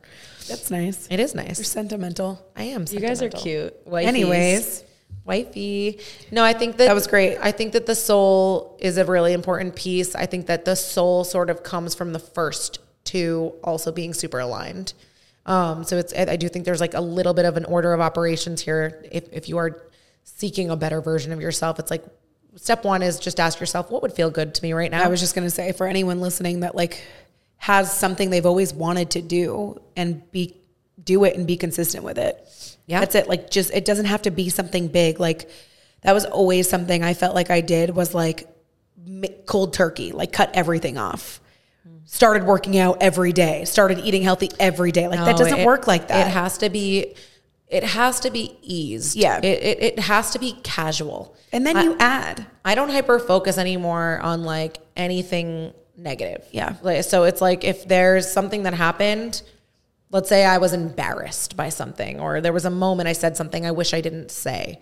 That's 0.48 0.72
nice. 0.72 1.08
It 1.12 1.20
is 1.20 1.36
nice. 1.36 1.58
You're 1.60 1.66
sentimental. 1.66 2.44
I 2.56 2.64
am. 2.64 2.86
You 2.90 3.00
guys 3.00 3.22
are 3.22 3.30
cute. 3.30 3.86
Wifeys. 3.86 4.06
Anyways, 4.06 4.84
wifey. 5.28 6.00
No, 6.32 6.44
I 6.44 6.54
think 6.54 6.78
that 6.78 6.86
That 6.86 6.96
was 6.96 7.08
great. 7.08 7.38
I 7.38 7.52
think 7.52 7.74
that 7.74 7.86
the 7.86 7.96
soul 7.96 8.78
is 8.80 8.98
a 8.98 9.06
really 9.06 9.34
important 9.34 9.76
piece. 9.76 10.16
I 10.16 10.26
think 10.26 10.48
that 10.48 10.66
the 10.66 10.76
soul 10.76 11.24
sort 11.24 11.50
of 11.50 11.64
comes 11.64 11.94
from 11.94 12.14
the 12.14 12.20
first 12.20 12.80
to 13.06 13.54
also 13.64 13.92
being 13.92 14.14
super 14.14 14.40
aligned. 14.40 14.94
Um, 15.46 15.84
so 15.84 15.98
it's 15.98 16.14
I 16.14 16.34
I 16.34 16.36
do 16.36 16.50
think 16.50 16.66
there's 16.66 16.82
like 16.82 16.94
a 16.94 17.02
little 17.02 17.34
bit 17.34 17.46
of 17.46 17.58
an 17.58 17.66
order 17.66 17.94
of 17.94 18.02
operations 18.02 18.62
here. 18.62 19.06
If 19.12 19.32
if 19.32 19.50
you 19.50 19.58
are 19.58 19.82
seeking 20.24 20.70
a 20.70 20.76
better 20.76 21.02
version 21.02 21.32
of 21.32 21.40
yourself, 21.40 21.80
it's 21.80 21.90
like 21.90 22.04
step 22.56 22.84
one 22.84 23.02
is 23.02 23.20
just 23.20 23.40
ask 23.40 23.60
yourself 23.60 23.90
what 23.90 24.02
would 24.02 24.14
feel 24.14 24.30
good 24.30 24.54
to 24.56 24.64
me 24.64 24.74
right 24.74 24.92
now. 24.92 25.04
I 25.04 25.08
was 25.08 25.20
just 25.20 25.36
gonna 25.36 25.50
say 25.50 25.72
for 25.72 25.88
anyone 25.88 26.20
listening 26.20 26.62
that 26.62 26.76
like 26.76 27.02
has 27.58 27.92
something 27.92 28.30
they've 28.30 28.46
always 28.46 28.74
wanted 28.74 29.12
to 29.12 29.22
do 29.22 29.80
and 29.96 30.30
be 30.32 30.56
do 31.04 31.24
it 31.24 31.36
and 31.36 31.46
be 31.46 31.58
consistent 31.58 32.04
with 32.04 32.18
it. 32.18 32.38
Yeah. 32.86 33.00
That's 33.02 33.16
it. 33.16 33.28
Like 33.28 33.50
just 33.50 33.72
it 33.74 33.86
doesn't 33.86 34.06
have 34.06 34.24
to 34.24 34.32
be 34.32 34.50
something 34.50 34.88
big. 34.88 35.20
Like 35.20 35.50
that 36.02 36.14
was 36.14 36.26
always 36.26 36.70
something 36.70 37.04
I 37.04 37.14
felt 37.14 37.36
like 37.36 37.50
I 37.52 37.62
did 37.62 37.96
was 37.96 38.14
like 38.14 38.48
cold 39.46 39.74
turkey, 39.74 40.12
like 40.12 40.32
cut 40.32 40.52
everything 40.54 40.98
off. 40.98 41.42
Started 42.06 42.44
working 42.46 42.78
out 42.78 42.98
every 43.02 43.34
day, 43.34 43.66
started 43.66 44.00
eating 44.00 44.22
healthy 44.22 44.50
every 44.60 44.92
day. 44.94 45.08
Like 45.10 45.20
that 45.20 45.38
doesn't 45.38 45.60
it- 45.60 45.66
work 45.66 45.88
like 45.88 46.08
that. 46.08 46.28
It 46.28 46.30
has 46.32 46.58
to 46.60 46.70
be 46.70 47.16
it 47.68 47.84
has 47.84 48.22
to 48.22 48.32
be 48.32 48.58
eased. 48.62 49.16
Yeah. 49.18 49.40
It 49.40 49.46
it, 49.64 49.84
it 49.84 50.00
has 50.00 50.32
to 50.32 50.40
be 50.40 50.54
casual. 50.64 51.36
and 51.52 51.66
then 51.68 51.76
I- 51.78 51.84
you 51.84 51.98
add. 52.00 52.46
I 52.64 52.76
don't 52.76 52.90
hyper 52.90 53.20
focus 53.20 53.58
anymore 53.58 54.20
on 54.22 54.44
like 54.44 54.78
anything 54.96 55.74
negative. 55.98 56.46
Yeah. 56.52 56.76
Like, 56.82 57.04
so 57.04 57.24
it's 57.26 57.42
like 57.42 57.64
if 57.66 57.88
there's 57.88 58.32
something 58.32 58.64
that 58.64 58.74
happened, 58.74 59.42
let's 60.10 60.30
say 60.30 60.46
I 60.46 60.58
was 60.58 60.74
embarrassed 60.74 61.58
by 61.58 61.70
something, 61.70 62.20
or 62.20 62.42
there 62.42 62.54
was 62.54 62.66
a 62.66 62.70
moment 62.70 63.10
I 63.10 63.14
said 63.14 63.36
something 63.36 63.66
I 63.66 63.72
wish 63.72 63.94
I 63.94 64.02
didn't 64.02 64.32
say, 64.32 64.80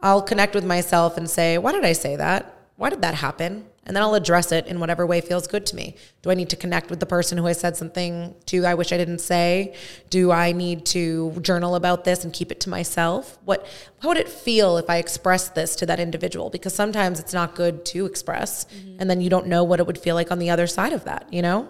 I'll 0.00 0.22
connect 0.22 0.54
with 0.54 0.64
myself 0.64 1.16
and 1.16 1.30
say, 1.30 1.58
why 1.58 1.72
did 1.72 1.84
I 1.84 1.92
say 1.92 2.16
that? 2.16 2.54
Why 2.76 2.90
did 2.90 3.02
that 3.02 3.14
happen? 3.14 3.66
And 3.86 3.94
then 3.94 4.02
I'll 4.02 4.14
address 4.14 4.50
it 4.50 4.66
in 4.66 4.80
whatever 4.80 5.06
way 5.06 5.20
feels 5.20 5.46
good 5.46 5.64
to 5.66 5.76
me. 5.76 5.94
Do 6.22 6.30
I 6.30 6.34
need 6.34 6.50
to 6.50 6.56
connect 6.56 6.90
with 6.90 7.00
the 7.00 7.06
person 7.06 7.38
who 7.38 7.46
I 7.46 7.52
said 7.52 7.76
something 7.76 8.34
to 8.46 8.66
I 8.66 8.74
wish 8.74 8.92
I 8.92 8.96
didn't 8.96 9.20
say? 9.20 9.74
Do 10.10 10.32
I 10.32 10.52
need 10.52 10.86
to 10.86 11.38
journal 11.40 11.74
about 11.76 12.04
this 12.04 12.24
and 12.24 12.32
keep 12.32 12.50
it 12.50 12.60
to 12.60 12.70
myself? 12.70 13.38
What 13.44 13.66
how 14.00 14.08
would 14.08 14.16
it 14.16 14.28
feel 14.28 14.78
if 14.78 14.88
I 14.88 14.96
expressed 14.96 15.54
this 15.54 15.76
to 15.76 15.86
that 15.86 16.00
individual? 16.00 16.50
Because 16.50 16.74
sometimes 16.74 17.20
it's 17.20 17.34
not 17.34 17.54
good 17.54 17.84
to 17.86 18.06
express 18.06 18.64
mm-hmm. 18.64 18.96
and 18.98 19.08
then 19.08 19.20
you 19.20 19.30
don't 19.30 19.46
know 19.46 19.62
what 19.62 19.80
it 19.80 19.86
would 19.86 19.98
feel 19.98 20.14
like 20.14 20.32
on 20.32 20.38
the 20.38 20.50
other 20.50 20.66
side 20.66 20.94
of 20.94 21.04
that, 21.04 21.30
you 21.32 21.42
know? 21.42 21.68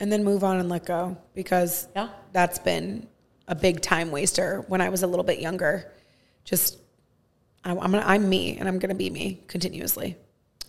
and 0.00 0.12
then 0.12 0.24
move 0.24 0.44
on 0.44 0.58
and 0.58 0.68
let 0.68 0.84
go 0.84 1.16
because 1.34 1.88
Yeah. 1.94 2.08
That's 2.36 2.58
been 2.58 3.08
a 3.48 3.54
big 3.54 3.80
time 3.80 4.10
waster 4.10 4.62
when 4.68 4.82
I 4.82 4.90
was 4.90 5.02
a 5.02 5.06
little 5.06 5.24
bit 5.24 5.38
younger. 5.38 5.90
Just 6.44 6.76
I'm, 7.64 7.78
I'm 7.78 7.90
gonna 7.90 8.04
I'm 8.04 8.28
me 8.28 8.58
and 8.58 8.68
I'm 8.68 8.78
gonna 8.78 8.94
be 8.94 9.08
me 9.08 9.40
continuously. 9.48 10.18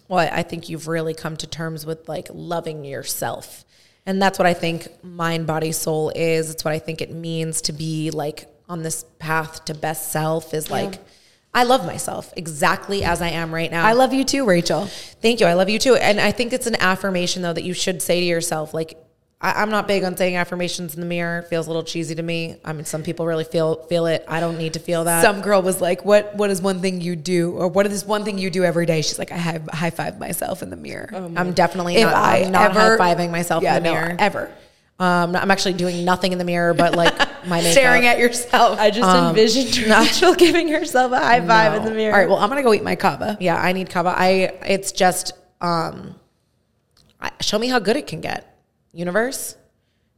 Well, 0.07 0.19
I 0.19 0.39
I 0.39 0.43
think 0.43 0.69
you've 0.69 0.87
really 0.87 1.13
come 1.13 1.35
to 1.35 1.45
terms 1.45 1.85
with 1.85 2.07
like 2.07 2.29
loving 2.31 2.85
yourself. 2.85 3.65
And 4.05 4.21
that's 4.21 4.39
what 4.39 4.45
I 4.45 4.53
think 4.53 4.87
mind, 5.03 5.45
body, 5.45 5.73
soul 5.73 6.09
is. 6.15 6.49
It's 6.49 6.63
what 6.63 6.73
I 6.73 6.79
think 6.79 7.01
it 7.01 7.11
means 7.11 7.59
to 7.63 7.73
be 7.73 8.11
like 8.11 8.47
on 8.69 8.81
this 8.81 9.03
path 9.19 9.65
to 9.65 9.73
best 9.73 10.13
self 10.13 10.53
is 10.53 10.71
like, 10.71 10.99
I 11.53 11.63
love 11.63 11.85
myself 11.85 12.31
exactly 12.37 13.03
as 13.03 13.21
I 13.21 13.31
am 13.31 13.53
right 13.53 13.69
now. 13.69 13.85
I 13.85 13.91
love 13.91 14.13
you 14.13 14.23
too, 14.23 14.45
Rachel. 14.45 14.85
Thank 15.21 15.41
you. 15.41 15.45
I 15.45 15.55
love 15.55 15.67
you 15.67 15.79
too. 15.79 15.95
And 15.95 16.21
I 16.21 16.31
think 16.31 16.53
it's 16.53 16.67
an 16.67 16.77
affirmation 16.79 17.41
though 17.41 17.51
that 17.51 17.65
you 17.65 17.73
should 17.73 18.01
say 18.01 18.21
to 18.21 18.25
yourself, 18.25 18.73
like, 18.73 18.97
I, 19.39 19.61
I'm 19.61 19.69
not 19.69 19.87
big 19.87 20.03
on 20.03 20.17
saying 20.17 20.35
affirmations 20.35 20.95
in 20.95 20.99
the 20.99 21.05
mirror. 21.05 21.39
It 21.39 21.47
feels 21.47 21.67
a 21.67 21.69
little 21.69 21.83
cheesy 21.83 22.15
to 22.15 22.23
me. 22.23 22.55
I 22.65 22.73
mean, 22.73 22.85
some 22.85 23.03
people 23.03 23.27
really 23.27 23.43
feel 23.43 23.75
feel 23.85 24.07
it. 24.07 24.25
I 24.27 24.39
don't 24.39 24.57
need 24.57 24.73
to 24.73 24.79
feel 24.79 25.03
that. 25.03 25.21
Some 25.21 25.41
girl 25.41 25.61
was 25.61 25.79
like, 25.79 26.03
"What 26.03 26.35
what 26.35 26.49
is 26.49 26.59
one 26.61 26.81
thing 26.81 27.01
you 27.01 27.15
do, 27.15 27.51
or 27.51 27.67
what 27.67 27.85
is 27.85 28.03
one 28.03 28.23
thing 28.23 28.39
you 28.39 28.49
do 28.49 28.63
every 28.63 28.87
day?" 28.87 29.01
She's 29.03 29.19
like, 29.19 29.31
"I 29.31 29.37
high, 29.37 29.59
high 29.71 29.89
five 29.91 30.17
myself 30.19 30.63
in 30.63 30.71
the 30.71 30.75
mirror." 30.75 31.09
I'm 31.35 31.53
definitely 31.53 31.97
If 31.97 32.05
not, 32.07 32.15
I 32.15 32.37
I'm 32.45 32.51
not 32.51 32.71
ever- 32.71 32.97
high 32.97 33.15
fiving 33.15 33.29
myself 33.29 33.61
yeah, 33.63 33.77
in 33.77 33.83
the 33.83 33.89
no, 33.89 33.95
mirror. 33.95 34.15
ever 34.17 34.49
Um, 34.99 35.35
I'm 35.35 35.51
actually 35.51 35.73
doing 35.73 36.03
nothing 36.03 36.31
in 36.31 36.39
the 36.39 36.43
mirror, 36.43 36.73
but 36.73 36.95
like 36.95 37.15
my 37.47 37.57
makeup. 37.59 37.71
staring 37.73 38.07
at 38.07 38.17
yourself. 38.17 38.79
I 38.79 38.89
just 38.89 39.07
envisioned 39.07 39.77
Rachel 39.91 40.33
giving 40.33 40.67
herself 40.69 41.11
a 41.11 41.19
high 41.19 41.45
five 41.45 41.75
in 41.75 41.83
the 41.85 41.91
mirror. 41.91 42.11
All 42.11 42.19
right, 42.19 42.27
well, 42.27 42.39
I'm 42.39 42.49
gonna 42.49 42.63
go 42.63 42.73
eat 42.73 42.81
my 42.83 42.95
kava. 42.95 43.37
Yeah, 43.39 43.55
I 43.61 43.71
need 43.73 43.91
kava. 43.91 44.15
I. 44.17 44.57
It's 44.65 44.91
just 44.91 45.33
um, 45.61 46.15
show 47.39 47.59
me 47.59 47.67
how 47.67 47.77
good 47.77 47.97
it 47.97 48.07
can 48.07 48.21
get. 48.21 48.55
Universe, 48.91 49.55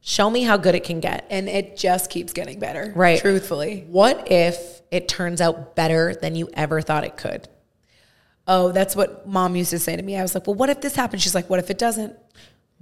Show 0.02 0.30
me 0.30 0.42
how 0.42 0.56
good 0.56 0.74
it 0.74 0.84
can 0.84 1.00
get. 1.00 1.26
And 1.30 1.48
it 1.48 1.76
just 1.76 2.10
keeps 2.10 2.32
getting 2.32 2.58
better. 2.58 2.92
Right. 2.96 3.20
Truthfully. 3.20 3.84
What 3.88 4.30
if 4.30 4.80
it 4.90 5.08
turns 5.08 5.40
out 5.40 5.76
better 5.76 6.14
than 6.14 6.34
you 6.34 6.48
ever 6.54 6.80
thought 6.80 7.04
it 7.04 7.16
could? 7.16 7.48
Oh, 8.46 8.72
that's 8.72 8.96
what 8.96 9.28
mom 9.28 9.56
used 9.56 9.70
to 9.70 9.78
say 9.78 9.94
to 9.94 10.02
me. 10.02 10.16
I 10.16 10.22
was 10.22 10.34
like, 10.34 10.46
well, 10.46 10.56
what 10.56 10.70
if 10.70 10.80
this 10.80 10.96
happens? 10.96 11.22
She's 11.22 11.34
like, 11.34 11.50
what 11.50 11.58
if 11.58 11.70
it 11.70 11.78
doesn't? 11.78 12.16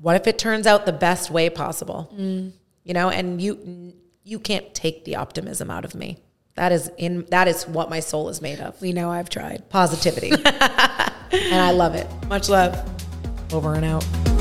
What 0.01 0.15
if 0.15 0.29
it 0.29 0.39
turns 0.39 0.67
out 0.67 0.87
the 0.87 0.93
best 0.93 1.31
way 1.31 1.51
possible? 1.51 2.15
Mm. 2.17 2.53
You 2.85 2.95
know, 2.95 3.11
and 3.11 3.43
you 3.43 3.93
you 4.23 4.39
can't 4.39 4.73
take 4.73 5.05
the 5.05 5.17
optimism 5.17 5.71
out 5.71 5.85
of 5.85 5.95
me. 5.95 6.19
That 6.55 6.71
is 6.71 6.91
in 6.97 7.27
that 7.31 7.49
is 7.49 7.67
what 7.67 7.91
my 7.91 7.99
soul 8.01 8.29
is 8.29 8.41
made 8.41 8.61
of. 8.61 8.81
We 8.81 8.93
know 8.93 9.11
I've 9.11 9.29
tried. 9.29 9.69
Positivity. 9.69 10.31
and 10.45 11.61
I 11.61 11.73
love 11.73 11.97
it. 11.97 12.07
Much 12.29 12.49
love. 12.49 12.79
Over 13.53 13.75
and 13.75 13.85
out. 13.85 14.38